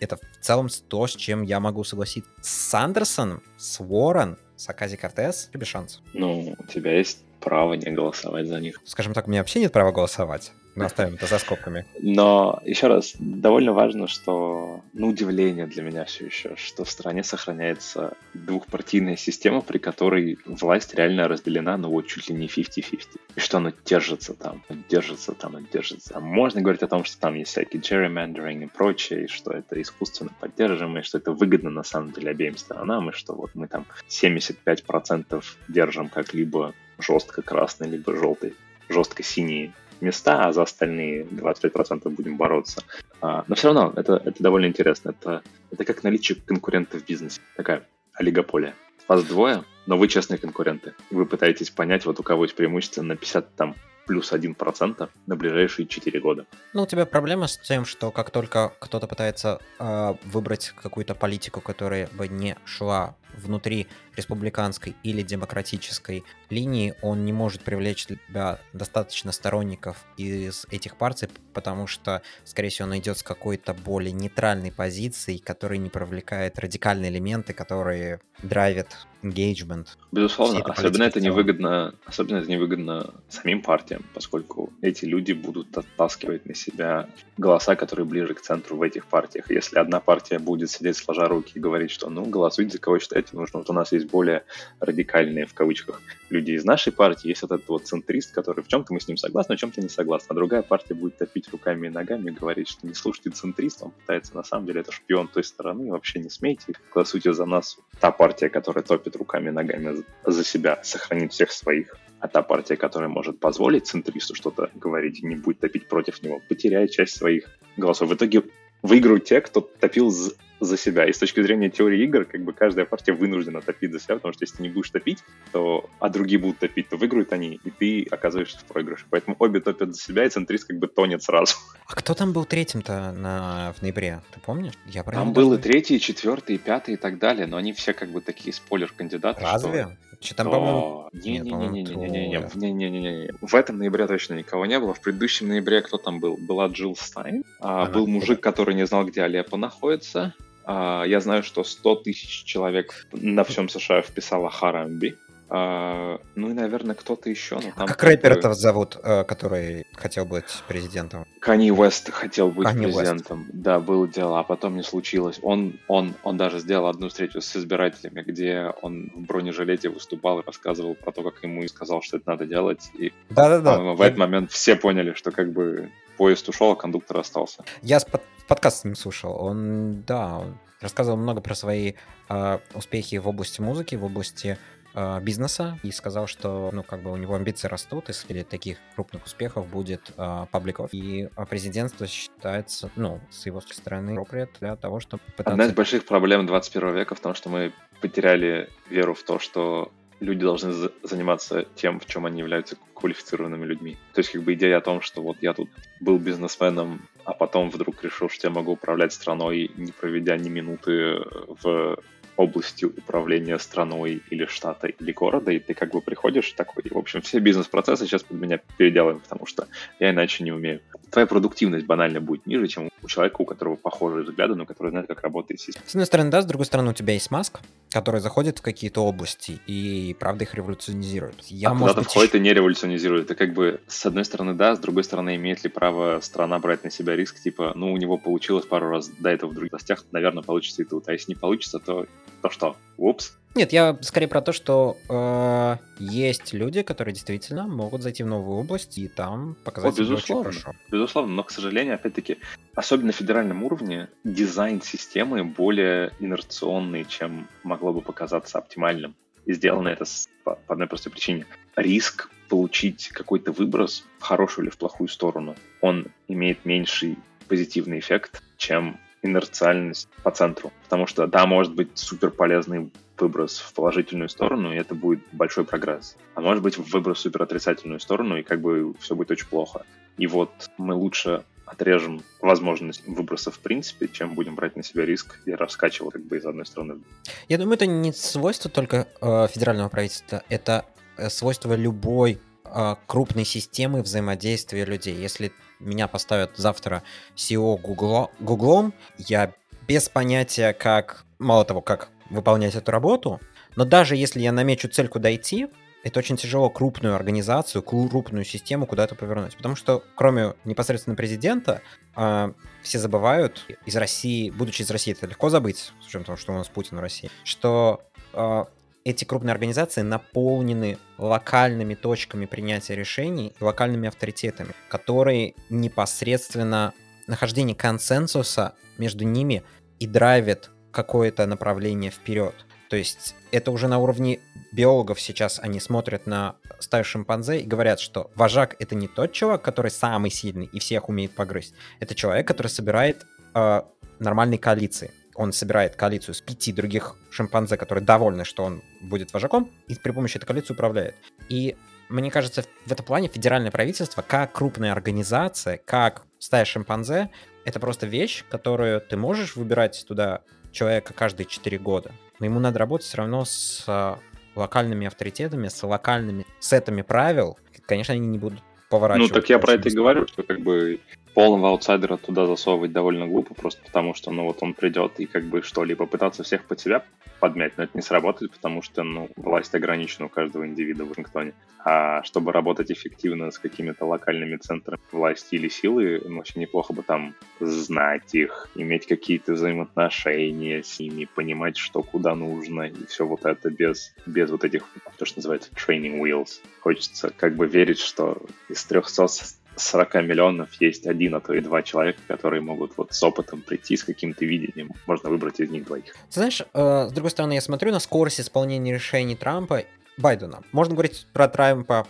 это 0.00 0.16
в 0.16 0.44
целом 0.44 0.68
то, 0.88 1.06
с 1.06 1.16
чем 1.16 1.42
я 1.42 1.60
могу 1.60 1.84
согласиться. 1.84 2.30
С 2.42 2.48
Сандерсоном, 2.48 3.42
с 3.56 3.80
Уоррен, 3.80 4.36
с 4.56 4.68
Акази 4.68 4.96
Кортес 4.96 5.50
без 5.52 5.66
шансов. 5.66 6.02
Ну, 6.12 6.54
у 6.58 6.66
тебя 6.66 6.96
есть 6.96 7.24
право 7.40 7.74
не 7.74 7.90
голосовать 7.90 8.46
за 8.46 8.60
них. 8.60 8.80
Скажем 8.84 9.14
так, 9.14 9.26
у 9.26 9.30
меня 9.30 9.40
вообще 9.40 9.60
нет 9.60 9.72
права 9.72 9.92
голосовать. 9.92 10.52
Мы 10.76 10.84
оставим 10.84 11.14
это 11.14 11.26
за 11.26 11.38
скобками. 11.38 11.86
Но, 12.02 12.60
еще 12.66 12.88
раз, 12.88 13.14
довольно 13.18 13.72
важно, 13.72 14.08
что, 14.08 14.82
ну, 14.92 15.08
удивление 15.08 15.66
для 15.66 15.82
меня 15.82 16.04
все 16.04 16.26
еще, 16.26 16.54
что 16.56 16.84
в 16.84 16.90
стране 16.90 17.24
сохраняется 17.24 18.14
двухпартийная 18.34 19.16
система, 19.16 19.62
при 19.62 19.78
которой 19.78 20.38
власть 20.44 20.94
реально 20.94 21.28
разделена, 21.28 21.78
ну, 21.78 21.88
вот 21.88 22.06
чуть 22.06 22.28
ли 22.28 22.34
не 22.34 22.46
50-50. 22.46 23.06
И 23.36 23.40
что 23.40 23.56
она 23.56 23.72
держится 23.86 24.34
там, 24.34 24.62
держится 24.90 25.32
там, 25.32 25.66
держится. 25.72 26.20
Можно 26.20 26.60
говорить 26.60 26.82
о 26.82 26.88
том, 26.88 27.04
что 27.04 27.18
там 27.18 27.36
есть 27.36 27.52
всякие 27.52 27.80
gerrymandering 27.80 28.64
и 28.64 28.66
прочее, 28.66 29.24
и 29.24 29.28
что 29.28 29.52
это 29.52 29.80
искусственно 29.80 30.30
поддерживаем, 30.38 30.98
и 30.98 31.02
что 31.02 31.16
это 31.16 31.32
выгодно 31.32 31.70
на 31.70 31.84
самом 31.84 32.12
деле 32.12 32.32
обеим 32.32 32.58
сторонам, 32.58 33.08
и 33.08 33.12
что 33.14 33.32
вот 33.32 33.52
мы 33.54 33.66
там 33.66 33.86
75% 34.10 35.42
держим 35.68 36.10
как 36.10 36.34
либо 36.34 36.74
жестко 36.98 37.40
красный, 37.40 37.88
либо 37.88 38.14
желтый, 38.14 38.54
жестко 38.90 39.22
синие 39.22 39.72
места, 40.00 40.46
а 40.46 40.52
за 40.52 40.62
остальные 40.62 41.24
25% 41.24 42.08
будем 42.10 42.36
бороться. 42.36 42.82
А, 43.20 43.44
но 43.48 43.54
все 43.54 43.72
равно 43.72 43.92
это, 43.96 44.20
это 44.24 44.42
довольно 44.42 44.66
интересно. 44.66 45.10
Это, 45.10 45.42
это 45.70 45.84
как 45.84 46.02
наличие 46.02 46.38
конкурентов 46.38 47.02
в 47.02 47.06
бизнесе. 47.06 47.40
Такая 47.56 47.86
олигополия. 48.14 48.74
Вас 49.08 49.22
двое, 49.24 49.62
но 49.86 49.96
вы 49.96 50.08
честные 50.08 50.38
конкуренты. 50.38 50.94
Вы 51.10 51.26
пытаетесь 51.26 51.70
понять, 51.70 52.06
вот 52.06 52.18
у 52.18 52.22
кого 52.22 52.44
есть 52.44 52.56
преимущество 52.56 53.02
на 53.02 53.16
50 53.16 53.54
там, 53.54 53.76
плюс 54.06 54.32
1% 54.32 55.08
на 55.26 55.36
ближайшие 55.36 55.86
4 55.86 56.20
года. 56.20 56.46
Ну, 56.72 56.82
у 56.82 56.86
тебя 56.86 57.06
проблема 57.06 57.46
с 57.46 57.58
тем, 57.58 57.84
что 57.84 58.10
как 58.10 58.30
только 58.30 58.72
кто-то 58.78 59.06
пытается 59.06 59.60
э, 59.78 60.14
выбрать 60.24 60.72
какую-то 60.82 61.14
политику, 61.14 61.60
которая 61.60 62.08
бы 62.08 62.28
не 62.28 62.56
шла 62.64 63.16
внутри 63.36 63.86
республиканской 64.16 64.94
или 65.02 65.22
демократической 65.22 66.24
линии, 66.50 66.94
он 67.02 67.24
не 67.24 67.32
может 67.32 67.62
привлечь 67.62 68.06
для 68.28 68.58
достаточно 68.72 69.32
сторонников 69.32 70.04
из 70.16 70.66
этих 70.70 70.96
партий, 70.96 71.28
потому 71.52 71.86
что, 71.86 72.22
скорее 72.44 72.70
всего, 72.70 72.88
он 72.88 72.98
идет 72.98 73.18
с 73.18 73.22
какой-то 73.22 73.74
более 73.74 74.12
нейтральной 74.12 74.72
позицией, 74.72 75.38
которая 75.38 75.78
не 75.78 75.90
привлекает 75.90 76.58
радикальные 76.58 77.10
элементы, 77.10 77.52
которые 77.52 78.20
драйвят 78.42 79.06
engagement. 79.22 79.88
Безусловно, 80.12 80.60
особенно 80.60 81.04
это 81.04 81.20
невыгодно, 81.20 81.94
особенно 82.04 82.38
это 82.38 82.50
невыгодно 82.50 83.14
самим 83.28 83.62
партиям, 83.62 84.04
поскольку 84.14 84.72
эти 84.82 85.04
люди 85.04 85.32
будут 85.32 85.76
оттаскивать 85.76 86.46
на 86.46 86.54
себя 86.54 87.08
голоса, 87.36 87.76
которые 87.76 88.06
ближе 88.06 88.34
к 88.34 88.40
центру 88.40 88.76
в 88.76 88.82
этих 88.82 89.06
партиях. 89.06 89.50
Если 89.50 89.78
одна 89.78 90.00
партия 90.00 90.38
будет 90.38 90.70
сидеть 90.70 90.96
сложа 90.96 91.28
руки 91.28 91.52
и 91.54 91.60
говорить, 91.60 91.90
что 91.90 92.08
ну 92.08 92.24
голосуйте 92.26 92.72
за 92.72 92.78
кого 92.78 92.98
считаете 92.98 93.25
нужно, 93.34 93.60
вот 93.60 93.70
у 93.70 93.72
нас 93.72 93.92
есть 93.92 94.06
более 94.06 94.44
радикальные 94.80 95.46
в 95.46 95.54
кавычках 95.54 96.00
люди 96.30 96.52
из 96.52 96.64
нашей 96.64 96.92
партии, 96.92 97.28
есть 97.28 97.42
этот 97.42 97.66
вот 97.68 97.86
центрист, 97.86 98.34
который 98.34 98.62
в 98.62 98.68
чем-то 98.68 98.92
мы 98.92 99.00
с 99.00 99.08
ним 99.08 99.16
согласны, 99.16 99.56
в 99.56 99.58
чем-то 99.58 99.80
не 99.80 99.88
согласны, 99.88 100.26
а 100.30 100.34
другая 100.34 100.62
партия 100.62 100.94
будет 100.94 101.18
топить 101.18 101.48
руками 101.50 101.86
и 101.86 101.90
ногами 101.90 102.30
и 102.30 102.34
говорить, 102.34 102.68
что 102.68 102.86
не 102.86 102.94
слушайте 102.94 103.30
центрист, 103.30 103.82
он 103.82 103.90
пытается 103.90 104.34
на 104.36 104.44
самом 104.44 104.66
деле 104.66 104.80
это 104.80 104.92
шпион 104.92 105.28
той 105.28 105.44
стороны, 105.44 105.90
вообще 105.90 106.20
не 106.20 106.30
смейте, 106.30 106.74
голосуйте 106.92 107.32
за 107.32 107.46
нас. 107.46 107.78
Та 108.00 108.10
партия, 108.10 108.48
которая 108.48 108.84
топит 108.84 109.16
руками 109.16 109.48
и 109.48 109.52
ногами 109.52 110.04
за 110.24 110.44
себя, 110.44 110.80
сохранит 110.82 111.32
всех 111.32 111.52
своих 111.52 111.96
а 112.18 112.28
та 112.28 112.42
партия, 112.42 112.76
которая 112.76 113.08
может 113.08 113.40
позволить 113.40 113.86
центристу 113.86 114.34
что-то 114.34 114.70
говорить 114.74 115.20
и 115.20 115.26
не 115.26 115.36
будет 115.36 115.60
топить 115.60 115.88
против 115.88 116.22
него, 116.22 116.40
потеряет 116.48 116.90
часть 116.90 117.16
своих 117.16 117.48
голосов. 117.76 118.08
В 118.08 118.14
итоге 118.14 118.42
выиграют 118.82 119.24
те, 119.24 119.40
кто 119.40 119.60
топил 119.60 120.10
за 120.58 120.76
себя. 120.76 121.06
И 121.06 121.12
с 121.12 121.18
точки 121.18 121.42
зрения 121.42 121.68
теории 121.68 122.02
игр, 122.04 122.24
как 122.24 122.42
бы 122.42 122.52
каждая 122.52 122.86
партия 122.86 123.12
вынуждена 123.12 123.60
топить 123.60 123.92
за 123.92 124.00
себя, 124.00 124.14
потому 124.14 124.32
что 124.32 124.44
если 124.44 124.56
ты 124.56 124.62
не 124.62 124.68
будешь 124.70 124.90
топить, 124.90 125.18
то, 125.52 125.88
а 125.98 126.08
другие 126.08 126.38
будут 126.38 126.58
топить, 126.58 126.88
то 126.88 126.96
выиграют 126.96 127.32
они, 127.32 127.60
и 127.62 127.70
ты 127.70 128.06
оказываешься 128.10 128.58
в 128.60 128.64
проигрыше. 128.64 129.04
Поэтому 129.10 129.36
обе 129.38 129.60
топят 129.60 129.94
за 129.94 130.00
себя, 130.00 130.24
и 130.24 130.28
центрист 130.30 130.66
как 130.66 130.78
бы 130.78 130.88
тонет 130.88 131.22
сразу. 131.22 131.56
А 131.86 131.94
кто 131.94 132.14
там 132.14 132.32
был 132.32 132.44
третьим-то 132.44 133.12
на... 133.12 133.74
в 133.76 133.82
ноябре? 133.82 134.22
Ты 134.32 134.40
помнишь? 134.40 134.74
Я 134.86 135.02
там 135.02 135.32
был 135.32 135.52
и 135.52 135.58
третий, 135.58 135.96
и 135.96 136.00
четвертый, 136.00 136.56
и 136.56 136.58
пятый, 136.58 136.94
и 136.94 136.96
так 136.96 137.18
далее, 137.18 137.46
но 137.46 137.58
они 137.58 137.72
все 137.72 137.92
как 137.92 138.08
бы 138.08 138.20
такие 138.20 138.54
спойлер-кандидаты. 138.54 139.42
Разве? 139.42 139.82
Что... 139.82 140.15
Что 140.20 140.34
там, 140.34 140.50
по-моему... 140.50 141.08
Не-не-не-не-не-не-не-не. 141.12 143.32
В 143.40 143.54
этом 143.54 143.78
ноябре 143.78 144.06
точно 144.06 144.34
никого 144.34 144.66
не 144.66 144.78
было. 144.78 144.94
В 144.94 145.00
предыдущем 145.00 145.48
ноябре 145.48 145.82
кто 145.82 145.98
там 145.98 146.20
был? 146.20 146.36
Была 146.36 146.68
Джилл 146.68 146.96
Стайн. 146.96 147.44
А, 147.60 147.86
был 147.86 148.06
мужик, 148.06 148.40
который 148.40 148.74
не 148.74 148.86
знал, 148.86 149.04
где 149.04 149.22
Алеппо 149.22 149.56
находится. 149.56 150.34
А, 150.64 151.04
я 151.04 151.20
знаю, 151.20 151.42
что 151.42 151.64
100 151.64 151.96
тысяч 151.96 152.44
человек 152.44 153.06
на 153.12 153.44
всем 153.44 153.68
США 153.68 154.02
вписало 154.02 154.50
Харамби. 154.50 155.16
А, 155.48 156.20
ну 156.34 156.50
и, 156.50 156.54
наверное, 156.54 156.94
кто-то 156.94 157.30
еще. 157.30 157.56
Но 157.56 157.70
а 157.76 157.86
как 157.86 158.02
рэпера-то 158.02 158.54
зовут, 158.54 158.98
э, 159.02 159.24
который 159.24 159.86
хотел 159.94 160.24
быть 160.24 160.62
президентом? 160.66 161.24
Канни 161.40 161.70
Уэст 161.70 162.10
хотел 162.10 162.50
быть 162.50 162.66
Kanye 162.66 162.84
президентом. 162.84 163.42
West. 163.42 163.50
Да, 163.52 163.78
было 163.78 164.08
дело, 164.08 164.40
а 164.40 164.42
потом 164.42 164.76
не 164.76 164.82
случилось. 164.82 165.38
Он, 165.42 165.78
он, 165.86 166.14
он 166.24 166.36
даже 166.36 166.58
сделал 166.58 166.88
одну 166.88 167.08
встречу 167.08 167.40
с 167.40 167.56
избирателями, 167.56 168.22
где 168.22 168.72
он 168.82 169.12
в 169.14 169.20
бронежилете 169.20 169.88
выступал 169.88 170.40
и 170.40 170.46
рассказывал 170.46 170.96
про 170.96 171.12
то, 171.12 171.22
как 171.22 171.42
ему 171.44 171.62
и 171.62 171.68
сказал, 171.68 172.02
что 172.02 172.16
это 172.16 172.30
надо 172.30 172.46
делать. 172.46 172.90
И, 172.98 173.12
Да-да-да. 173.30 173.78
в 173.78 174.00
этот 174.00 174.18
момент 174.18 174.50
все 174.50 174.74
поняли, 174.74 175.12
что 175.12 175.30
как 175.30 175.52
бы 175.52 175.90
поезд 176.16 176.48
ушел, 176.48 176.72
а 176.72 176.76
кондуктор 176.76 177.18
остался. 177.18 177.64
Я 177.82 178.00
под, 178.00 178.22
подкаст 178.48 178.80
с 178.80 178.84
ним 178.84 178.96
слушал. 178.96 179.36
Он, 179.40 180.02
да, 180.06 180.38
он 180.38 180.58
рассказывал 180.80 181.18
много 181.18 181.40
про 181.40 181.54
свои 181.54 181.94
э, 182.28 182.58
успехи 182.74 183.16
в 183.16 183.28
области 183.28 183.60
музыки, 183.60 183.94
в 183.94 184.04
области 184.04 184.58
Э, 184.98 185.20
бизнеса 185.20 185.78
и 185.82 185.90
сказал, 185.90 186.26
что, 186.26 186.70
ну, 186.72 186.82
как 186.82 187.02
бы 187.02 187.12
у 187.12 187.16
него 187.16 187.34
амбиции 187.34 187.68
растут, 187.68 188.08
и 188.08 188.14
среди 188.14 188.44
таких 188.44 188.78
крупных 188.94 189.26
успехов 189.26 189.68
будет 189.68 190.10
э, 190.16 190.46
пабликов. 190.50 190.88
И 190.94 191.28
а, 191.36 191.44
президентство 191.44 192.06
считается, 192.06 192.90
ну, 192.96 193.20
с 193.30 193.44
его 193.44 193.60
стороны, 193.60 194.18
для 194.58 194.76
того, 194.76 195.00
чтобы 195.00 195.22
пытаться... 195.36 195.52
Одна 195.52 195.66
из 195.66 195.72
больших 195.72 196.06
проблем 196.06 196.46
21 196.46 196.94
века 196.94 197.14
в 197.14 197.20
том, 197.20 197.34
что 197.34 197.50
мы 197.50 197.74
потеряли 198.00 198.70
веру 198.88 199.12
в 199.12 199.22
то, 199.22 199.38
что 199.38 199.92
люди 200.20 200.40
должны 200.40 200.72
заниматься 201.02 201.66
тем, 201.74 202.00
в 202.00 202.06
чем 202.06 202.24
они 202.24 202.38
являются 202.38 202.76
квалифицированными 202.94 203.66
людьми. 203.66 203.98
То 204.14 204.20
есть 204.20 204.32
как 204.32 204.42
бы 204.44 204.54
идея 204.54 204.78
о 204.78 204.80
том, 204.80 205.02
что 205.02 205.20
вот 205.20 205.36
я 205.42 205.52
тут 205.52 205.68
был 206.00 206.18
бизнесменом, 206.18 207.06
а 207.24 207.34
потом 207.34 207.68
вдруг 207.68 208.02
решил, 208.02 208.30
что 208.30 208.46
я 208.48 208.54
могу 208.54 208.72
управлять 208.72 209.12
страной, 209.12 209.70
не 209.76 209.92
проведя 209.92 210.38
ни 210.38 210.48
минуты 210.48 211.18
в 211.62 211.98
областью 212.36 212.92
управления 212.96 213.58
страной 213.58 214.22
или 214.30 214.46
штата 214.46 214.88
или 214.88 215.12
города, 215.12 215.50
и 215.50 215.58
ты 215.58 215.74
как 215.74 215.92
бы 215.92 216.00
приходишь 216.00 216.52
такой, 216.52 216.84
в 216.90 216.98
общем, 216.98 217.22
все 217.22 217.38
бизнес-процессы 217.38 218.06
сейчас 218.06 218.22
под 218.22 218.38
меня 218.38 218.60
переделаем, 218.76 219.20
потому 219.20 219.46
что 219.46 219.68
я 219.98 220.10
иначе 220.10 220.44
не 220.44 220.52
умею. 220.52 220.80
Твоя 221.10 221.26
продуктивность 221.26 221.86
банально 221.86 222.20
будет 222.20 222.46
ниже, 222.46 222.66
чем 222.66 222.90
у 223.02 223.08
человека, 223.08 223.40
у 223.40 223.44
которого 223.44 223.76
похожие 223.76 224.24
взгляды, 224.24 224.54
но 224.54 224.66
который 224.66 224.90
знает, 224.90 225.06
как 225.06 225.22
работает 225.22 225.60
система. 225.60 225.86
С 225.86 225.94
одной 225.94 226.06
стороны, 226.06 226.30
да, 226.30 226.42
с 226.42 226.46
другой 226.46 226.66
стороны, 226.66 226.90
у 226.90 226.94
тебя 226.94 227.14
есть 227.14 227.30
Маск, 227.30 227.60
который 227.90 228.20
заходит 228.20 228.58
в 228.58 228.62
какие-то 228.62 229.04
области 229.04 229.60
и, 229.66 230.14
правда, 230.18 230.44
их 230.44 230.54
революционизирует. 230.54 231.44
Я, 231.44 231.70
а 231.70 231.74
может 231.74 231.96
быть, 231.96 232.06
входит 232.06 232.34
еще... 232.34 232.38
и 232.38 232.44
не 232.44 232.52
революционизирует. 232.52 233.24
Это 233.26 233.34
как 233.34 233.54
бы, 233.54 233.80
с 233.86 234.04
одной 234.04 234.24
стороны, 234.24 234.54
да, 234.54 234.74
с 234.74 234.78
другой 234.78 235.04
стороны, 235.04 235.36
имеет 235.36 235.62
ли 235.64 235.70
право 235.70 236.20
страна 236.20 236.58
брать 236.58 236.84
на 236.84 236.90
себя 236.90 237.16
риск, 237.16 237.40
типа, 237.40 237.72
ну, 237.74 237.92
у 237.92 237.96
него 237.96 238.18
получилось 238.18 238.66
пару 238.66 238.90
раз 238.90 239.08
до 239.08 239.30
этого 239.30 239.50
в 239.50 239.54
других 239.54 239.72
областях, 239.72 240.04
наверное, 240.10 240.42
получится 240.42 240.82
и 240.82 240.84
тут. 240.84 241.08
А 241.08 241.12
если 241.12 241.32
не 241.32 241.36
получится, 241.36 241.78
то, 241.78 242.06
то 242.48 242.52
что? 242.52 242.76
Упс. 242.96 243.36
Нет, 243.54 243.72
я 243.72 243.96
скорее 244.02 244.28
про 244.28 244.42
то, 244.42 244.52
что 244.52 244.98
э, 245.08 245.76
есть 245.98 246.52
люди, 246.52 246.82
которые 246.82 247.14
действительно 247.14 247.66
могут 247.66 248.02
зайти 248.02 248.22
в 248.22 248.26
новую 248.26 248.58
область 248.58 248.98
и 248.98 249.08
там 249.08 249.56
показать 249.64 249.94
О, 249.94 249.98
безусловно, 249.98 250.50
очень 250.50 250.60
хорошо. 250.60 250.78
Безусловно, 250.90 251.34
но, 251.34 251.42
к 251.42 251.50
сожалению, 251.50 251.94
опять-таки, 251.94 252.38
особенно 252.74 253.06
на 253.06 253.12
федеральном 253.12 253.64
уровне, 253.64 254.08
дизайн 254.24 254.82
системы 254.82 255.42
более 255.42 256.12
инерционный, 256.20 257.06
чем 257.06 257.48
могло 257.62 257.94
бы 257.94 258.02
показаться 258.02 258.58
оптимальным. 258.58 259.14
И 259.46 259.54
сделано 259.54 259.88
это 259.88 260.04
с, 260.04 260.28
по, 260.44 260.56
по 260.66 260.74
одной 260.74 260.86
простой 260.86 261.12
причине. 261.12 261.46
Риск 261.76 262.28
получить 262.48 263.08
какой-то 263.08 263.52
выброс 263.52 264.04
в 264.18 264.22
хорошую 264.22 264.66
или 264.66 264.70
в 264.70 264.76
плохую 264.76 265.08
сторону, 265.08 265.56
он 265.80 266.06
имеет 266.28 266.64
меньший 266.64 267.16
позитивный 267.48 268.00
эффект, 268.00 268.42
чем 268.56 268.98
инерциальность 269.26 270.08
по 270.22 270.30
центру. 270.30 270.72
Потому 270.84 271.06
что, 271.06 271.26
да, 271.26 271.46
может 271.46 271.74
быть 271.74 271.90
супер 271.94 272.30
полезный 272.30 272.90
выброс 273.18 273.58
в 273.58 273.72
положительную 273.72 274.28
сторону, 274.28 274.72
и 274.72 274.76
это 274.76 274.94
будет 274.94 275.20
большой 275.32 275.64
прогресс. 275.64 276.16
А 276.34 276.40
может 276.40 276.62
быть 276.62 276.78
выброс 276.78 277.18
в 277.18 277.20
супер 277.20 277.42
отрицательную 277.42 278.00
сторону, 278.00 278.36
и 278.36 278.42
как 278.42 278.60
бы 278.60 278.94
все 279.00 279.14
будет 279.14 279.30
очень 279.30 279.46
плохо. 279.46 279.82
И 280.18 280.26
вот 280.26 280.50
мы 280.78 280.94
лучше 280.94 281.44
отрежем 281.66 282.22
возможность 282.40 283.06
выброса 283.06 283.50
в 283.50 283.58
принципе, 283.58 284.08
чем 284.08 284.34
будем 284.34 284.54
брать 284.54 284.76
на 284.76 284.82
себя 284.82 285.04
риск 285.04 285.40
и 285.44 285.52
раскачивать 285.52 286.12
как 286.12 286.24
бы 286.24 286.38
из 286.38 286.46
одной 286.46 286.64
стороны. 286.64 287.00
Я 287.48 287.58
думаю, 287.58 287.74
это 287.74 287.86
не 287.86 288.12
свойство 288.12 288.70
только 288.70 289.08
э, 289.20 289.48
федерального 289.48 289.88
правительства, 289.88 290.42
это 290.48 290.86
э, 291.16 291.28
свойство 291.28 291.74
любой 291.74 292.38
э, 292.64 292.94
крупной 293.06 293.44
системы 293.44 294.02
взаимодействия 294.02 294.84
людей. 294.84 295.16
Если 295.16 295.52
меня 295.80 296.08
поставят 296.08 296.56
завтра 296.56 297.02
SEO 297.34 297.78
Google, 297.80 298.92
я 299.18 299.52
без 299.86 300.08
понятия, 300.08 300.72
как, 300.72 301.24
мало 301.38 301.64
того, 301.64 301.80
как 301.80 302.08
выполнять 302.30 302.74
эту 302.74 302.90
работу, 302.90 303.40
но 303.76 303.84
даже 303.84 304.16
если 304.16 304.40
я 304.40 304.52
намечу 304.52 304.88
цель, 304.88 305.08
куда 305.08 305.34
идти, 305.34 305.68
это 306.02 306.20
очень 306.20 306.36
тяжело 306.36 306.70
крупную 306.70 307.16
организацию, 307.16 307.82
крупную 307.82 308.44
систему 308.44 308.86
куда-то 308.86 309.16
повернуть. 309.16 309.56
Потому 309.56 309.74
что 309.74 310.04
кроме 310.14 310.54
непосредственно 310.64 311.16
президента, 311.16 311.82
э, 312.14 312.52
все 312.82 312.98
забывают 313.00 313.66
из 313.86 313.96
России, 313.96 314.50
будучи 314.50 314.82
из 314.82 314.90
России, 314.90 315.12
это 315.12 315.26
легко 315.26 315.50
забыть, 315.50 315.92
с 316.00 316.06
учетом 316.06 316.24
того, 316.24 316.36
что 316.36 316.52
у 316.52 316.56
нас 316.56 316.68
Путин 316.68 316.98
в 316.98 317.00
России, 317.00 317.28
что 317.42 318.02
э, 318.32 318.64
эти 319.06 319.24
крупные 319.24 319.52
организации 319.52 320.02
наполнены 320.02 320.98
локальными 321.16 321.94
точками 321.94 322.44
принятия 322.44 322.96
решений 322.96 323.52
и 323.58 323.62
локальными 323.62 324.08
авторитетами, 324.08 324.70
которые 324.88 325.54
непосредственно 325.70 326.92
нахождение 327.28 327.76
консенсуса 327.76 328.74
между 328.98 329.24
ними 329.24 329.62
и 330.00 330.08
драйвит 330.08 330.70
какое-то 330.90 331.46
направление 331.46 332.10
вперед. 332.10 332.52
То 332.90 332.96
есть 332.96 333.36
это 333.52 333.70
уже 333.70 333.86
на 333.86 333.98
уровне 333.98 334.40
биологов 334.72 335.20
сейчас 335.20 335.60
они 335.60 335.78
смотрят 335.78 336.26
на 336.26 336.56
стаю 336.80 337.04
шимпанзе 337.04 337.60
и 337.60 337.64
говорят, 337.64 338.00
что 338.00 338.32
вожак 338.34 338.74
это 338.80 338.96
не 338.96 339.06
тот 339.06 339.30
чувак, 339.30 339.62
который 339.62 339.92
самый 339.92 340.32
сильный 340.32 340.66
и 340.66 340.80
всех 340.80 341.08
умеет 341.08 341.32
погрызть. 341.32 341.74
Это 342.00 342.16
человек, 342.16 342.48
который 342.48 342.68
собирает 342.68 343.24
э, 343.54 343.82
нормальные 344.18 344.58
коалиции 344.58 345.12
он 345.36 345.52
собирает 345.52 345.96
коалицию 345.96 346.34
с 346.34 346.40
пяти 346.40 346.72
других 346.72 347.16
шимпанзе, 347.30 347.76
которые 347.76 348.04
довольны, 348.04 348.44
что 348.44 348.64
он 348.64 348.82
будет 349.00 349.32
вожаком, 349.32 349.70
и 349.88 349.94
при 349.94 350.10
помощи 350.10 350.36
этой 350.36 350.46
коалиции 350.46 350.74
управляет. 350.74 351.14
И 351.48 351.76
мне 352.08 352.30
кажется, 352.30 352.64
в 352.84 352.92
этом 352.92 353.04
плане 353.04 353.28
федеральное 353.28 353.70
правительство, 353.70 354.22
как 354.22 354.52
крупная 354.52 354.92
организация, 354.92 355.78
как 355.84 356.22
стая 356.38 356.64
шимпанзе, 356.64 357.30
это 357.64 357.80
просто 357.80 358.06
вещь, 358.06 358.44
которую 358.48 359.00
ты 359.00 359.16
можешь 359.16 359.56
выбирать 359.56 360.04
туда 360.06 360.42
человека 360.72 361.14
каждые 361.14 361.46
4 361.46 361.78
года, 361.78 362.12
но 362.38 362.46
ему 362.46 362.60
надо 362.60 362.78
работать 362.78 363.06
все 363.06 363.18
равно 363.18 363.44
с 363.44 363.84
а, 363.86 364.18
локальными 364.54 365.06
авторитетами, 365.06 365.68
с 365.68 365.82
локальными 365.82 366.46
сетами 366.60 367.02
правил. 367.02 367.58
Конечно, 367.86 368.14
они 368.14 368.26
не 368.26 368.38
будут 368.38 368.60
поворачивать. 368.90 369.30
Ну, 369.30 369.40
так 369.40 369.48
я 369.48 369.58
про 369.58 369.72
это 369.72 369.88
и 369.88 369.92
говорю, 369.92 370.26
что 370.26 370.42
как 370.42 370.60
бы 370.60 371.00
полного 371.36 371.68
аутсайдера 371.68 372.16
туда 372.16 372.46
засовывать 372.46 372.92
довольно 372.92 373.26
глупо, 373.26 373.52
просто 373.52 373.82
потому 373.84 374.14
что, 374.14 374.30
ну, 374.30 374.44
вот 374.44 374.62
он 374.62 374.72
придет 374.72 375.20
и 375.20 375.26
как 375.26 375.44
бы 375.44 375.60
что-либо 375.60 376.06
пытаться 376.06 376.42
всех 376.42 376.64
под 376.64 376.80
себя 376.80 377.04
подмять, 377.40 377.76
но 377.76 377.84
это 377.84 377.92
не 377.92 378.00
сработает, 378.00 378.52
потому 378.52 378.80
что, 378.80 379.02
ну, 379.02 379.28
власть 379.36 379.74
ограничена 379.74 380.26
у 380.26 380.28
каждого 380.30 380.66
индивида 380.66 381.04
в 381.04 381.08
Вашингтоне. 381.08 381.52
А 381.84 382.22
чтобы 382.22 382.52
работать 382.52 382.90
эффективно 382.90 383.50
с 383.50 383.58
какими-то 383.58 384.06
локальными 384.06 384.56
центрами 384.56 384.98
власти 385.12 385.56
или 385.56 385.68
силы, 385.68 386.22
ну, 386.24 386.38
очень 386.38 386.62
неплохо 386.62 386.94
бы 386.94 387.02
там 387.02 387.34
знать 387.60 388.34
их, 388.34 388.70
иметь 388.74 389.06
какие-то 389.06 389.52
взаимоотношения 389.52 390.82
с 390.82 390.98
ними, 390.98 391.28
понимать, 391.34 391.76
что 391.76 392.02
куда 392.02 392.34
нужно, 392.34 392.84
и 392.84 393.04
все 393.04 393.26
вот 393.26 393.44
это 393.44 393.68
без, 393.68 394.14
без 394.24 394.50
вот 394.50 394.64
этих, 394.64 394.84
то, 395.18 395.26
что 395.26 395.40
называется 395.40 395.68
training 395.74 396.18
wheels. 396.18 396.62
Хочется 396.80 397.28
как 397.28 397.56
бы 397.56 397.66
верить, 397.66 397.98
что 397.98 398.38
из 398.70 398.82
300 398.86 399.28
40 399.76 400.14
миллионов 400.14 400.72
есть 400.80 401.06
один, 401.06 401.34
а 401.34 401.40
то 401.40 401.54
и 401.54 401.60
два 401.60 401.82
человека, 401.82 402.20
которые 402.26 402.62
могут 402.62 402.92
вот 402.96 403.12
с 403.12 403.22
опытом 403.22 403.62
прийти, 403.62 403.96
с 403.96 404.04
каким-то 404.04 404.44
видением. 404.44 404.92
Можно 405.06 405.30
выбрать 405.30 405.60
из 405.60 405.70
них 405.70 405.84
двоих. 405.84 406.04
Ты 406.04 406.32
знаешь, 406.32 406.62
э, 406.72 407.06
с 407.08 407.12
другой 407.12 407.30
стороны, 407.30 407.54
я 407.54 407.60
смотрю 407.60 407.92
на 407.92 408.00
скорость 408.00 408.40
исполнения 408.40 408.92
решений 408.92 409.36
Трампа, 409.36 409.84
Байдена. 410.16 410.62
Можно 410.72 410.94
говорить 410.94 411.26
про 411.32 411.48
Трампа 411.48 412.06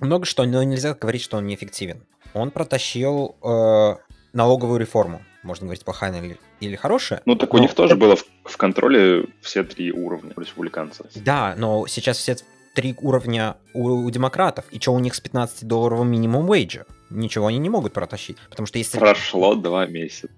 много 0.00 0.24
что, 0.24 0.44
но 0.44 0.62
нельзя 0.62 0.94
говорить, 0.94 1.22
что 1.22 1.36
он 1.36 1.46
неэффективен. 1.46 2.02
Он 2.32 2.50
протащил 2.50 3.36
э, 3.42 3.96
налоговую 4.32 4.80
реформу. 4.80 5.22
Можно 5.42 5.66
говорить, 5.66 5.84
плохая 5.84 6.12
или, 6.22 6.38
или 6.60 6.76
хорошая. 6.76 7.22
Ну, 7.24 7.36
так 7.36 7.52
но... 7.52 7.58
у 7.58 7.62
них 7.62 7.74
тоже 7.74 7.96
было 7.96 8.16
в, 8.16 8.24
в 8.44 8.56
контроле 8.56 9.26
все 9.40 9.64
три 9.64 9.92
уровня 9.92 10.32
республиканцев. 10.36 11.06
Да, 11.16 11.54
но 11.56 11.86
сейчас 11.86 12.18
все 12.18 12.36
три 12.74 12.94
уровня 13.00 13.56
у, 13.74 13.88
у 13.88 14.10
демократов. 14.10 14.66
И 14.70 14.80
что 14.80 14.92
у 14.92 14.98
них 14.98 15.14
с 15.14 15.22
15-долларовым 15.22 16.04
минимум 16.08 16.50
вейджа? 16.50 16.86
Ничего 17.10 17.48
они 17.48 17.58
не 17.58 17.68
могут 17.68 17.92
протащить. 17.92 18.38
Потому 18.48 18.66
что 18.66 18.78
если... 18.78 18.98
Прошло 18.98 19.54
два 19.54 19.86
месяца. 19.86 20.28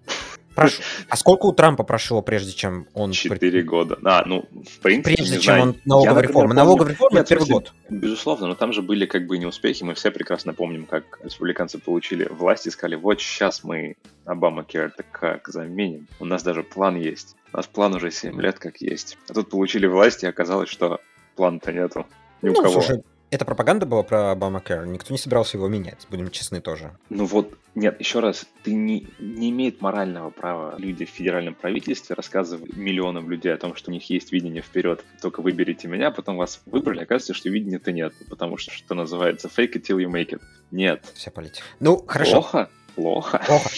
Прош... 0.55 0.81
А 1.09 1.17
сколько 1.17 1.47
у 1.47 1.53
Трампа 1.53 1.83
прошло, 1.83 2.21
прежде 2.23 2.53
чем 2.53 2.87
он... 2.95 3.13
Четыре 3.13 3.63
года. 3.63 3.99
А, 4.05 4.23
ну, 4.27 4.45
в 4.51 4.79
принципе, 4.81 5.17
Прежде 5.17 5.35
чем 5.37 5.43
знаю. 5.43 5.63
он 5.63 5.77
налоговая 5.85 6.23
реформа. 6.23 6.55
Налоговая 6.55 6.93
реформа— 6.93 7.19
это 7.21 7.29
первый 7.29 7.49
год. 7.49 7.73
Безусловно, 7.89 8.49
но 8.49 8.55
там 8.55 8.73
же 8.73 8.83
были 8.83 9.07
как 9.07 9.27
бы 9.27 9.39
неуспехи. 9.39 9.83
Мы 9.83 9.95
все 9.95 10.11
прекрасно 10.11 10.53
помним, 10.53 10.87
как 10.87 11.21
республиканцы 11.23 11.79
получили 11.79 12.27
власть 12.31 12.67
и 12.67 12.71
сказали, 12.71 12.97
вот 12.97 13.21
сейчас 13.21 13.65
мы 13.65 13.97
Обама 14.25 14.65
Кер-то 14.65 15.05
как 15.11 15.49
заменим. 15.49 16.07
У 16.21 16.25
нас 16.25 16.43
даже 16.43 16.63
план 16.63 16.97
есть. 16.97 17.37
У 17.53 17.57
нас 17.57 17.67
план 17.67 17.95
уже 17.95 18.11
7 18.11 18.41
лет 18.41 18.59
как 18.59 18.81
есть. 18.81 19.19
А 19.29 19.35
тут 19.35 19.51
получили 19.51 19.87
власть, 19.87 20.23
и 20.23 20.27
оказалось, 20.27 20.69
что 20.69 21.01
плана-то 21.37 21.73
нету. 21.73 22.07
Ни 22.43 22.49
ну, 22.49 22.53
у 22.53 22.63
кого. 22.63 22.83
Слушай, 22.83 23.03
это 23.33 23.47
пропаганда 23.47 23.87
была 23.87 24.03
про 24.03 24.31
Обамакер, 24.33 24.87
никто 24.87 25.13
не 25.13 25.19
собирался 25.19 25.57
его 25.57 25.67
менять, 25.67 26.07
будем 26.11 26.31
честны 26.31 26.61
тоже. 26.61 26.93
Ну 27.09 27.25
вот, 27.25 27.55
нет, 27.75 27.99
еще 27.99 28.21
раз, 28.21 28.45
ты 28.63 28.75
не, 28.75 29.09
не 29.19 29.49
имеет 29.49 29.81
морального 29.81 30.29
права 30.29 30.75
люди 30.77 31.07
в 31.07 31.09
федеральном 31.09 31.55
правительстве 31.55 32.15
рассказывать 32.15 32.77
миллионам 32.77 33.31
людей 33.31 33.53
о 33.53 33.57
том, 33.57 33.75
что 33.75 33.91
у 33.91 33.95
них 33.95 34.11
есть 34.11 34.33
видение 34.33 34.61
вперед, 34.61 35.03
только 35.23 35.41
выберите 35.41 35.89
меня, 35.89 36.11
потом 36.11 36.37
вас 36.37 36.61
выбрали, 36.67 37.01
оказывается, 37.01 37.33
что 37.33 37.49
видения-то 37.49 37.91
нет, 37.91 38.13
потому 38.29 38.59
что, 38.59 38.71
что 38.71 38.95
называется, 38.95 39.49
fake 39.49 39.77
it 39.77 39.83
till 39.83 39.97
you 39.97 40.13
make 40.13 40.29
it. 40.29 40.43
Нет. 40.71 41.11
Вся 41.15 41.31
политика. 41.31 41.65
Ну, 41.81 42.05
хорошо. 42.07 42.43
Плохо? 42.43 42.69
Плохо. 42.95 43.43
Плохо. 43.47 43.71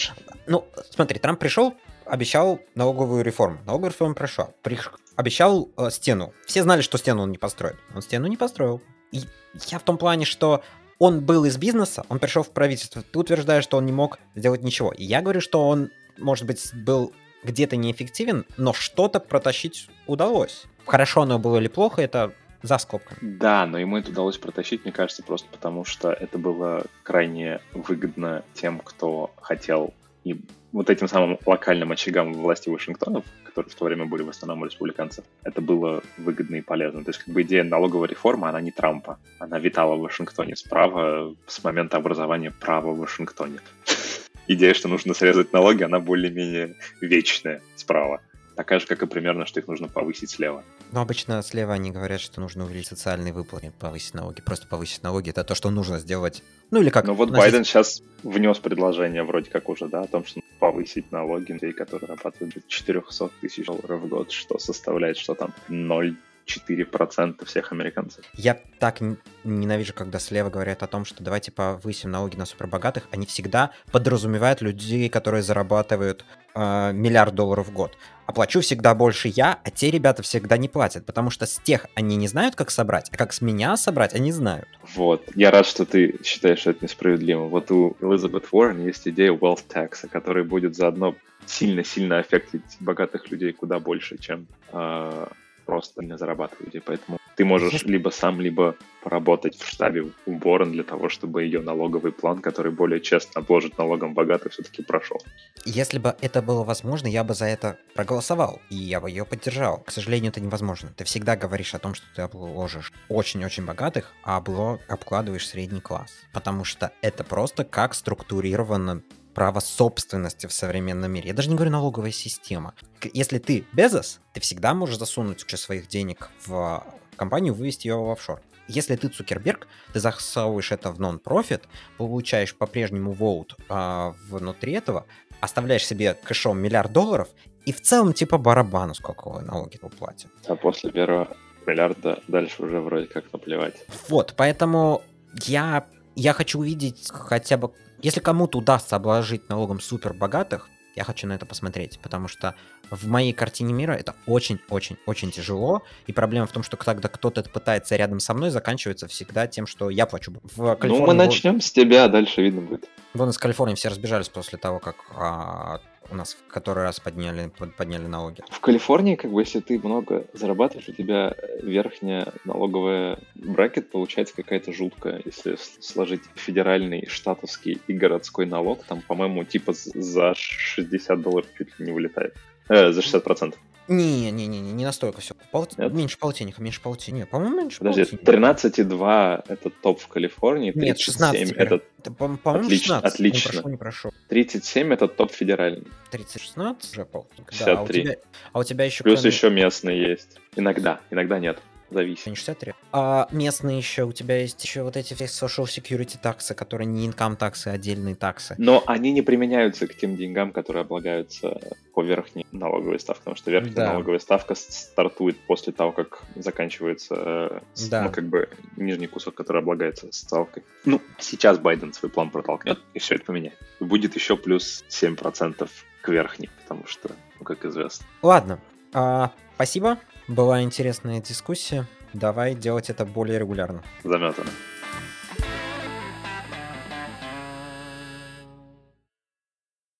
Ну, 0.47 0.67
смотри, 0.89 1.17
Трамп 1.17 1.39
пришел, 1.39 1.75
обещал 2.05 2.59
налоговую 2.75 3.23
реформу. 3.23 3.59
Налоговую 3.65 3.91
реформу 3.91 4.15
прошел. 4.15 4.53
Приш... 4.63 4.91
Обещал 5.15 5.69
э, 5.77 5.89
стену. 5.91 6.33
Все 6.45 6.61
знали, 6.61 6.81
что 6.81 6.97
стену 6.97 7.23
он 7.23 7.31
не 7.31 7.37
построит. 7.37 7.77
Он 7.95 8.01
стену 8.01 8.27
не 8.27 8.35
построил. 8.35 8.81
Я 9.11 9.79
в 9.79 9.83
том 9.83 9.97
плане, 9.97 10.25
что 10.25 10.63
он 10.99 11.21
был 11.21 11.45
из 11.45 11.57
бизнеса, 11.57 12.05
он 12.09 12.19
пришел 12.19 12.43
в 12.43 12.51
правительство. 12.51 13.01
Ты 13.01 13.19
утверждаешь, 13.19 13.63
что 13.63 13.77
он 13.77 13.85
не 13.85 13.91
мог 13.91 14.19
сделать 14.35 14.63
ничего. 14.63 14.91
И 14.91 15.03
я 15.03 15.21
говорю, 15.21 15.41
что 15.41 15.67
он, 15.67 15.91
может 16.17 16.45
быть, 16.45 16.71
был 16.73 17.13
где-то 17.43 17.75
неэффективен, 17.75 18.45
но 18.57 18.73
что-то 18.73 19.19
протащить 19.19 19.89
удалось. 20.07 20.65
Хорошо 20.85 21.21
оно 21.21 21.39
было 21.39 21.57
или 21.57 21.67
плохо, 21.67 22.01
это 22.01 22.33
за 22.61 22.77
скобками. 22.77 23.19
Да, 23.21 23.65
но 23.65 23.77
ему 23.77 23.97
это 23.97 24.11
удалось 24.11 24.37
протащить, 24.37 24.83
мне 24.83 24.91
кажется, 24.91 25.23
просто 25.23 25.47
потому 25.51 25.85
что 25.85 26.11
это 26.11 26.37
было 26.37 26.83
крайне 27.03 27.59
выгодно 27.73 28.43
тем, 28.53 28.79
кто 28.79 29.31
хотел 29.39 29.93
И 30.25 30.41
вот 30.71 30.89
этим 30.89 31.07
самым 31.07 31.37
локальным 31.45 31.91
очагам 31.91 32.33
власти 32.33 32.67
Вашингтона, 32.67 33.23
которые 33.43 33.71
в 33.71 33.75
то 33.75 33.85
время 33.85 34.05
были 34.05 34.23
в 34.23 34.29
основном 34.29 34.65
республиканцев, 34.65 35.23
это 35.43 35.61
было 35.61 36.01
выгодно 36.17 36.55
и 36.55 36.61
полезно. 36.61 37.03
То 37.03 37.11
есть 37.11 37.23
как 37.23 37.33
бы 37.33 37.43
идея 37.43 37.63
налоговой 37.63 38.07
реформы, 38.07 38.49
она 38.49 38.59
не 38.59 38.71
Трампа. 38.71 39.19
Она 39.39 39.59
витала 39.59 39.95
в 39.95 40.01
Вашингтоне 40.01 40.55
справа 40.55 41.33
с 41.45 41.63
момента 41.63 41.97
образования 41.97 42.51
права 42.51 42.91
в 42.91 42.97
Вашингтоне. 42.97 43.59
Идея, 44.47 44.73
что 44.73 44.87
нужно 44.89 45.13
срезать 45.13 45.53
налоги, 45.53 45.83
она 45.83 45.99
более-менее 45.99 46.75
вечная 47.01 47.61
справа. 47.75 48.21
Такая 48.55 48.79
же, 48.79 48.87
как 48.87 49.03
и 49.03 49.05
примерно, 49.05 49.45
что 49.45 49.59
их 49.59 49.67
нужно 49.67 49.87
повысить 49.87 50.29
слева. 50.29 50.63
Но 50.91 51.01
обычно 51.01 51.41
слева 51.43 51.73
они 51.73 51.91
говорят, 51.91 52.21
что 52.21 52.39
нужно 52.39 52.63
увеличить 52.63 52.89
социальные 52.89 53.33
выплаты, 53.33 53.73
повысить 53.79 54.13
налоги. 54.13 54.41
Просто 54.41 54.67
повысить 54.67 55.03
налоги— 55.03 55.29
это 55.31 55.43
то, 55.43 55.55
что 55.55 55.69
нужно 55.69 55.99
сделать. 55.99 56.41
Ну 56.71 56.81
или 56.81 56.89
как... 56.89 57.05
Ну 57.05 57.13
вот 57.13 57.31
Байден 57.31 57.65
сейчас 57.65 58.01
внес 58.23 58.59
предложение 58.59 59.23
вроде 59.23 59.49
как 59.49 59.67
уже, 59.67 59.87
да, 59.87 60.01
о 60.01 60.07
том, 60.07 60.25
что 60.25 60.39
повысить 60.59 61.11
налоги 61.11 61.51
людей, 61.51 61.73
которые 61.73 62.07
зарабатывают 62.07 62.67
400 62.67 63.29
тысяч 63.41 63.65
долларов 63.65 64.01
в 64.01 64.07
год, 64.07 64.31
что 64.31 64.57
составляет, 64.57 65.17
что 65.17 65.35
там, 65.35 65.53
0 65.67 66.15
4% 66.45 67.45
всех 67.45 67.71
американцев. 67.71 68.25
Я 68.33 68.59
так 68.79 69.01
ненавижу, 69.43 69.93
когда 69.93 70.19
слева 70.19 70.49
говорят 70.49 70.83
о 70.83 70.87
том, 70.87 71.05
что 71.05 71.23
давайте 71.23 71.51
повысим 71.51 72.11
налоги 72.11 72.35
на 72.35 72.45
супербогатых. 72.45 73.07
Они 73.11 73.25
всегда 73.25 73.71
подразумевают 73.91 74.61
людей, 74.61 75.09
которые 75.09 75.43
зарабатывают 75.43 76.25
э, 76.53 76.91
миллиард 76.93 77.35
долларов 77.35 77.67
в 77.67 77.73
год. 77.73 77.97
Оплачу 78.25 78.61
всегда 78.61 78.95
больше 78.95 79.27
я, 79.27 79.59
а 79.63 79.69
те 79.69 79.91
ребята 79.91 80.23
всегда 80.23 80.57
не 80.57 80.67
платят, 80.67 81.05
потому 81.05 81.29
что 81.29 81.45
с 81.45 81.57
тех 81.59 81.85
они 81.93 82.15
не 82.15 82.27
знают, 82.27 82.55
как 82.55 82.71
собрать, 82.71 83.09
а 83.11 83.17
как 83.17 83.33
с 83.33 83.41
меня 83.41 83.77
собрать, 83.77 84.15
они 84.15 84.31
знают. 84.31 84.67
Вот. 84.95 85.23
Я 85.35 85.51
рад, 85.51 85.67
что 85.67 85.85
ты 85.85 86.19
считаешь, 86.23 86.59
что 86.59 86.71
это 86.71 86.85
несправедливо. 86.85 87.47
Вот 87.47 87.69
у 87.71 87.95
Элизабет 88.01 88.47
Уоррен 88.51 88.83
есть 88.83 89.07
идея 89.07 89.31
wealth 89.31 89.65
tax, 89.67 90.07
который 90.09 90.43
будет 90.43 90.75
заодно 90.75 91.15
сильно-сильно 91.45 92.19
аффектить 92.19 92.77
богатых 92.79 93.29
людей 93.29 93.53
куда 93.53 93.79
больше, 93.79 94.17
чем 94.17 94.47
э, 94.71 95.27
просто 95.65 96.03
не 96.03 96.17
зарабатываете. 96.17 96.81
Поэтому 96.81 97.17
ты 97.35 97.45
можешь 97.45 97.83
либо 97.83 98.09
сам, 98.09 98.39
либо 98.39 98.75
поработать 99.03 99.57
в 99.57 99.67
штабе 99.67 100.11
у 100.25 100.33
Борон 100.35 100.71
для 100.71 100.83
того, 100.83 101.09
чтобы 101.09 101.43
ее 101.43 101.61
налоговый 101.61 102.11
план, 102.11 102.41
который 102.41 102.71
более 102.71 103.01
честно 103.01 103.41
обложит 103.41 103.77
налогом 103.77 104.13
богатых, 104.13 104.53
все-таки 104.53 104.83
прошел. 104.83 105.21
Если 105.65 105.99
бы 105.99 106.15
это 106.21 106.41
было 106.41 106.63
возможно, 106.63 107.07
я 107.07 107.23
бы 107.23 107.33
за 107.33 107.45
это 107.45 107.77
проголосовал, 107.93 108.61
и 108.69 108.75
я 108.75 109.01
бы 109.01 109.09
ее 109.09 109.25
поддержал. 109.25 109.79
К 109.79 109.91
сожалению, 109.91 110.31
это 110.31 110.41
невозможно. 110.41 110.91
Ты 110.95 111.03
всегда 111.03 111.35
говоришь 111.35 111.75
о 111.75 111.79
том, 111.79 111.93
что 111.93 112.05
ты 112.15 112.21
обложишь 112.21 112.93
очень-очень 113.09 113.65
богатых, 113.65 114.13
а 114.23 114.37
обкладываешь 114.37 115.47
средний 115.47 115.81
класс. 115.81 116.11
Потому 116.33 116.63
что 116.63 116.91
это 117.01 117.23
просто 117.23 117.63
как 117.63 117.93
структурировано 117.93 119.03
право 119.35 119.59
собственности 119.59 120.47
в 120.47 120.53
современном 120.53 121.11
мире. 121.11 121.27
Я 121.27 121.33
даже 121.35 121.49
не 121.49 121.55
говорю 121.55 121.71
налоговая 121.71 122.11
система. 122.11 122.73
Если 123.13 123.37
ты 123.37 123.65
Безос, 123.73 124.21
ты 124.33 124.39
всегда 124.39 124.73
можешь 124.73 124.97
засунуть 124.97 125.43
кучу 125.43 125.57
своих 125.57 125.87
денег 125.87 126.29
в 126.45 126.83
компанию, 127.17 127.53
вывести 127.53 127.87
ее 127.87 127.97
в 127.97 128.09
офшор. 128.09 128.41
Если 128.67 128.95
ты 128.95 129.09
Цукерберг, 129.09 129.67
ты 129.93 129.99
засовываешь 129.99 130.71
это 130.71 130.89
в 130.89 130.99
нон-профит, 130.99 131.65
получаешь 131.97 132.55
по-прежнему 132.55 133.11
воут 133.11 133.55
а, 133.69 134.15
внутри 134.27 134.73
этого, 134.73 135.05
оставляешь 135.39 135.85
себе 135.85 136.15
кэшом 136.15 136.57
миллиард 136.57 136.91
долларов, 136.91 137.27
и 137.65 137.71
в 137.71 137.81
целом 137.81 138.13
типа 138.13 138.37
барабану, 138.37 138.95
сколько 138.95 139.29
вы 139.29 139.41
налоги 139.41 139.77
платите. 139.77 140.29
А 140.47 140.55
после 140.55 140.91
первого 140.91 141.35
миллиарда 141.67 142.23
дальше 142.27 142.63
уже 142.63 142.79
вроде 142.79 143.07
как 143.07 143.31
наплевать. 143.33 143.85
Вот, 144.07 144.33
поэтому 144.35 145.03
я, 145.43 145.85
я 146.15 146.33
хочу 146.33 146.59
увидеть 146.59 147.09
хотя 147.11 147.57
бы 147.57 147.71
если 148.01 148.19
кому-то 148.19 148.59
удастся 148.59 148.97
обложить 148.97 149.49
налогом 149.49 149.79
супер 149.79 150.13
богатых, 150.13 150.69
я 150.95 151.03
хочу 151.03 151.27
на 151.27 151.33
это 151.33 151.45
посмотреть, 151.45 151.99
потому 152.01 152.27
что 152.27 152.55
в 152.89 153.07
моей 153.07 153.33
картине 153.33 153.73
мира 153.73 153.93
это 153.93 154.15
очень-очень-очень 154.27 155.31
тяжело, 155.31 155.81
и 156.07 156.13
проблема 156.13 156.45
в 156.45 156.51
том, 156.51 156.63
что 156.63 156.77
когда 156.77 157.09
кто-то 157.09 157.41
это 157.41 157.49
пытается 157.49 157.95
рядом 157.95 158.19
со 158.19 158.33
мной, 158.33 158.49
заканчивается 158.49 159.07
всегда 159.07 159.47
тем, 159.47 159.65
что 159.65 159.89
я 159.89 160.05
плачу. 160.05 160.33
В 160.55 160.75
Калифорнии 160.75 161.01
ну, 161.01 161.07
мы 161.07 161.13
начнем 161.13 161.59
с 161.59 161.71
тебя, 161.71 162.05
а 162.05 162.07
дальше 162.07 162.41
видно 162.43 162.61
будет. 162.61 162.87
Вон 163.13 163.29
из 163.29 163.37
Калифорнии 163.37 163.75
все 163.75 163.89
разбежались 163.89 164.29
после 164.29 164.57
того, 164.57 164.79
как 164.79 164.95
а, 165.15 165.81
у 166.09 166.15
нас 166.15 166.33
в 166.33 166.51
который 166.51 166.83
раз 166.83 166.99
подняли, 166.99 167.51
подняли 167.77 168.07
налоги. 168.07 168.43
В 168.49 168.59
Калифорнии, 168.59 169.15
как 169.15 169.31
бы, 169.31 169.41
если 169.41 169.59
ты 169.59 169.79
много 169.79 170.25
зарабатываешь, 170.33 170.89
у 170.89 170.93
тебя 170.93 171.35
верхняя 171.61 172.33
налоговая 172.43 173.19
бракет 173.35 173.91
получается 173.91 174.35
какая-то 174.35 174.73
жуткая. 174.73 175.21
Если 175.25 175.57
сложить 175.79 176.21
федеральный, 176.35 177.07
штатовский 177.07 177.81
и 177.87 177.93
городской 177.93 178.45
налог, 178.45 178.83
там, 178.83 179.01
по-моему, 179.01 179.43
типа 179.43 179.73
за 179.73 180.33
60 180.35 181.21
долларов 181.21 181.47
чуть 181.57 181.79
ли 181.79 181.85
не 181.85 181.91
вылетает. 181.91 182.35
Э, 182.69 182.91
за 182.91 183.01
60 183.01 183.23
процентов. 183.23 183.59
Не, 183.87 184.31
не, 184.31 184.47
не, 184.47 184.59
не, 184.59 184.71
не 184.71 184.85
настолько 184.85 185.21
все. 185.21 185.35
Пол... 185.51 185.67
Меньше 185.77 186.17
полтинника, 186.17 186.61
меньше 186.61 186.81
полтинника. 186.81 187.27
По-моему, 187.27 187.61
меньше 187.61 187.79
Подожди, 187.79 188.01
13,2 188.01 189.43
это 189.47 189.69
топ 189.69 189.99
в 189.99 190.07
Калифорнии, 190.07 190.71
37 190.71 190.87
Нет, 190.87 190.99
16 190.99 191.51
это... 191.51 191.81
по-моему, 192.11 192.39
отлично, 192.43 192.95
16. 192.95 193.13
Отлично. 193.13 193.47
Не 193.47 193.53
прошу, 193.53 193.69
не 193.69 193.77
прошу. 193.77 194.11
37 194.29 194.93
это 194.93 195.07
топ 195.07 195.31
федеральный. 195.31 195.87
30, 196.11 196.41
16 196.41 196.93
уже 196.93 197.05
полтинник. 197.05 197.49
53. 197.51 197.65
Да, 197.65 197.79
а 197.79 197.83
у 197.83 197.87
тебя, 197.87 198.15
а 198.53 198.59
у 198.59 198.63
тебя 198.63 198.85
еще... 198.85 199.03
Плюс 199.03 199.19
кроме... 199.19 199.35
еще 199.35 199.49
местный 199.51 199.99
есть. 199.99 200.39
Иногда, 200.55 200.99
иногда 201.11 201.39
нет 201.39 201.59
зависит. 201.95 202.27
Не 202.27 202.35
63. 202.35 202.73
А 202.91 203.27
местные 203.31 203.77
еще, 203.77 204.03
у 204.03 204.11
тебя 204.11 204.37
есть 204.37 204.63
еще 204.63 204.83
вот 204.83 204.97
эти 204.97 205.13
все 205.13 205.25
social 205.25 205.63
security 205.63 206.17
таксы, 206.21 206.53
которые 206.53 206.85
не 206.85 207.07
income 207.07 207.37
таксы, 207.37 207.69
а 207.69 207.71
отдельные 207.71 208.15
таксы. 208.15 208.55
Но 208.57 208.83
они 208.85 209.11
не 209.11 209.21
применяются 209.21 209.87
к 209.87 209.95
тем 209.95 210.15
деньгам, 210.15 210.51
которые 210.51 210.81
облагаются 210.81 211.59
по 211.93 212.03
верхней 212.03 212.45
налоговой 212.51 212.99
ставке, 212.99 213.21
потому 213.21 213.37
что 213.37 213.51
верхняя 213.51 213.75
да. 213.75 213.93
налоговая 213.93 214.19
ставка 214.19 214.55
стартует 214.55 215.39
после 215.47 215.71
того, 215.71 215.93
как 215.93 216.21
заканчивается 216.35 217.15
э, 217.15 217.59
да. 217.89 218.03
ну, 218.03 218.11
как 218.11 218.25
бы 218.25 218.49
нижний 218.75 219.07
кусок, 219.07 219.35
который 219.35 219.61
облагается 219.61 220.07
ставкой. 220.11 220.63
Ну, 220.83 221.01
сейчас 221.17 221.57
Байден 221.57 221.93
свой 221.93 222.11
план 222.11 222.29
протолкнет, 222.29 222.79
и 222.93 222.99
все 222.99 223.15
это 223.15 223.25
поменяет. 223.25 223.57
Будет 223.79 224.15
еще 224.15 224.35
плюс 224.35 224.83
7% 224.89 225.69
к 226.01 226.09
верхней, 226.09 226.49
потому 226.61 226.85
что, 226.85 227.11
ну, 227.39 227.45
как 227.45 227.63
известно. 227.65 228.05
Ладно, 228.21 228.59
а, 228.93 229.31
спасибо. 229.55 229.97
Была 230.27 230.63
интересная 230.63 231.21
дискуссия. 231.21 231.85
Давай 232.13 232.55
делать 232.55 232.89
это 232.89 233.05
более 233.05 233.37
регулярно. 233.37 233.83
Заметано. 234.03 234.49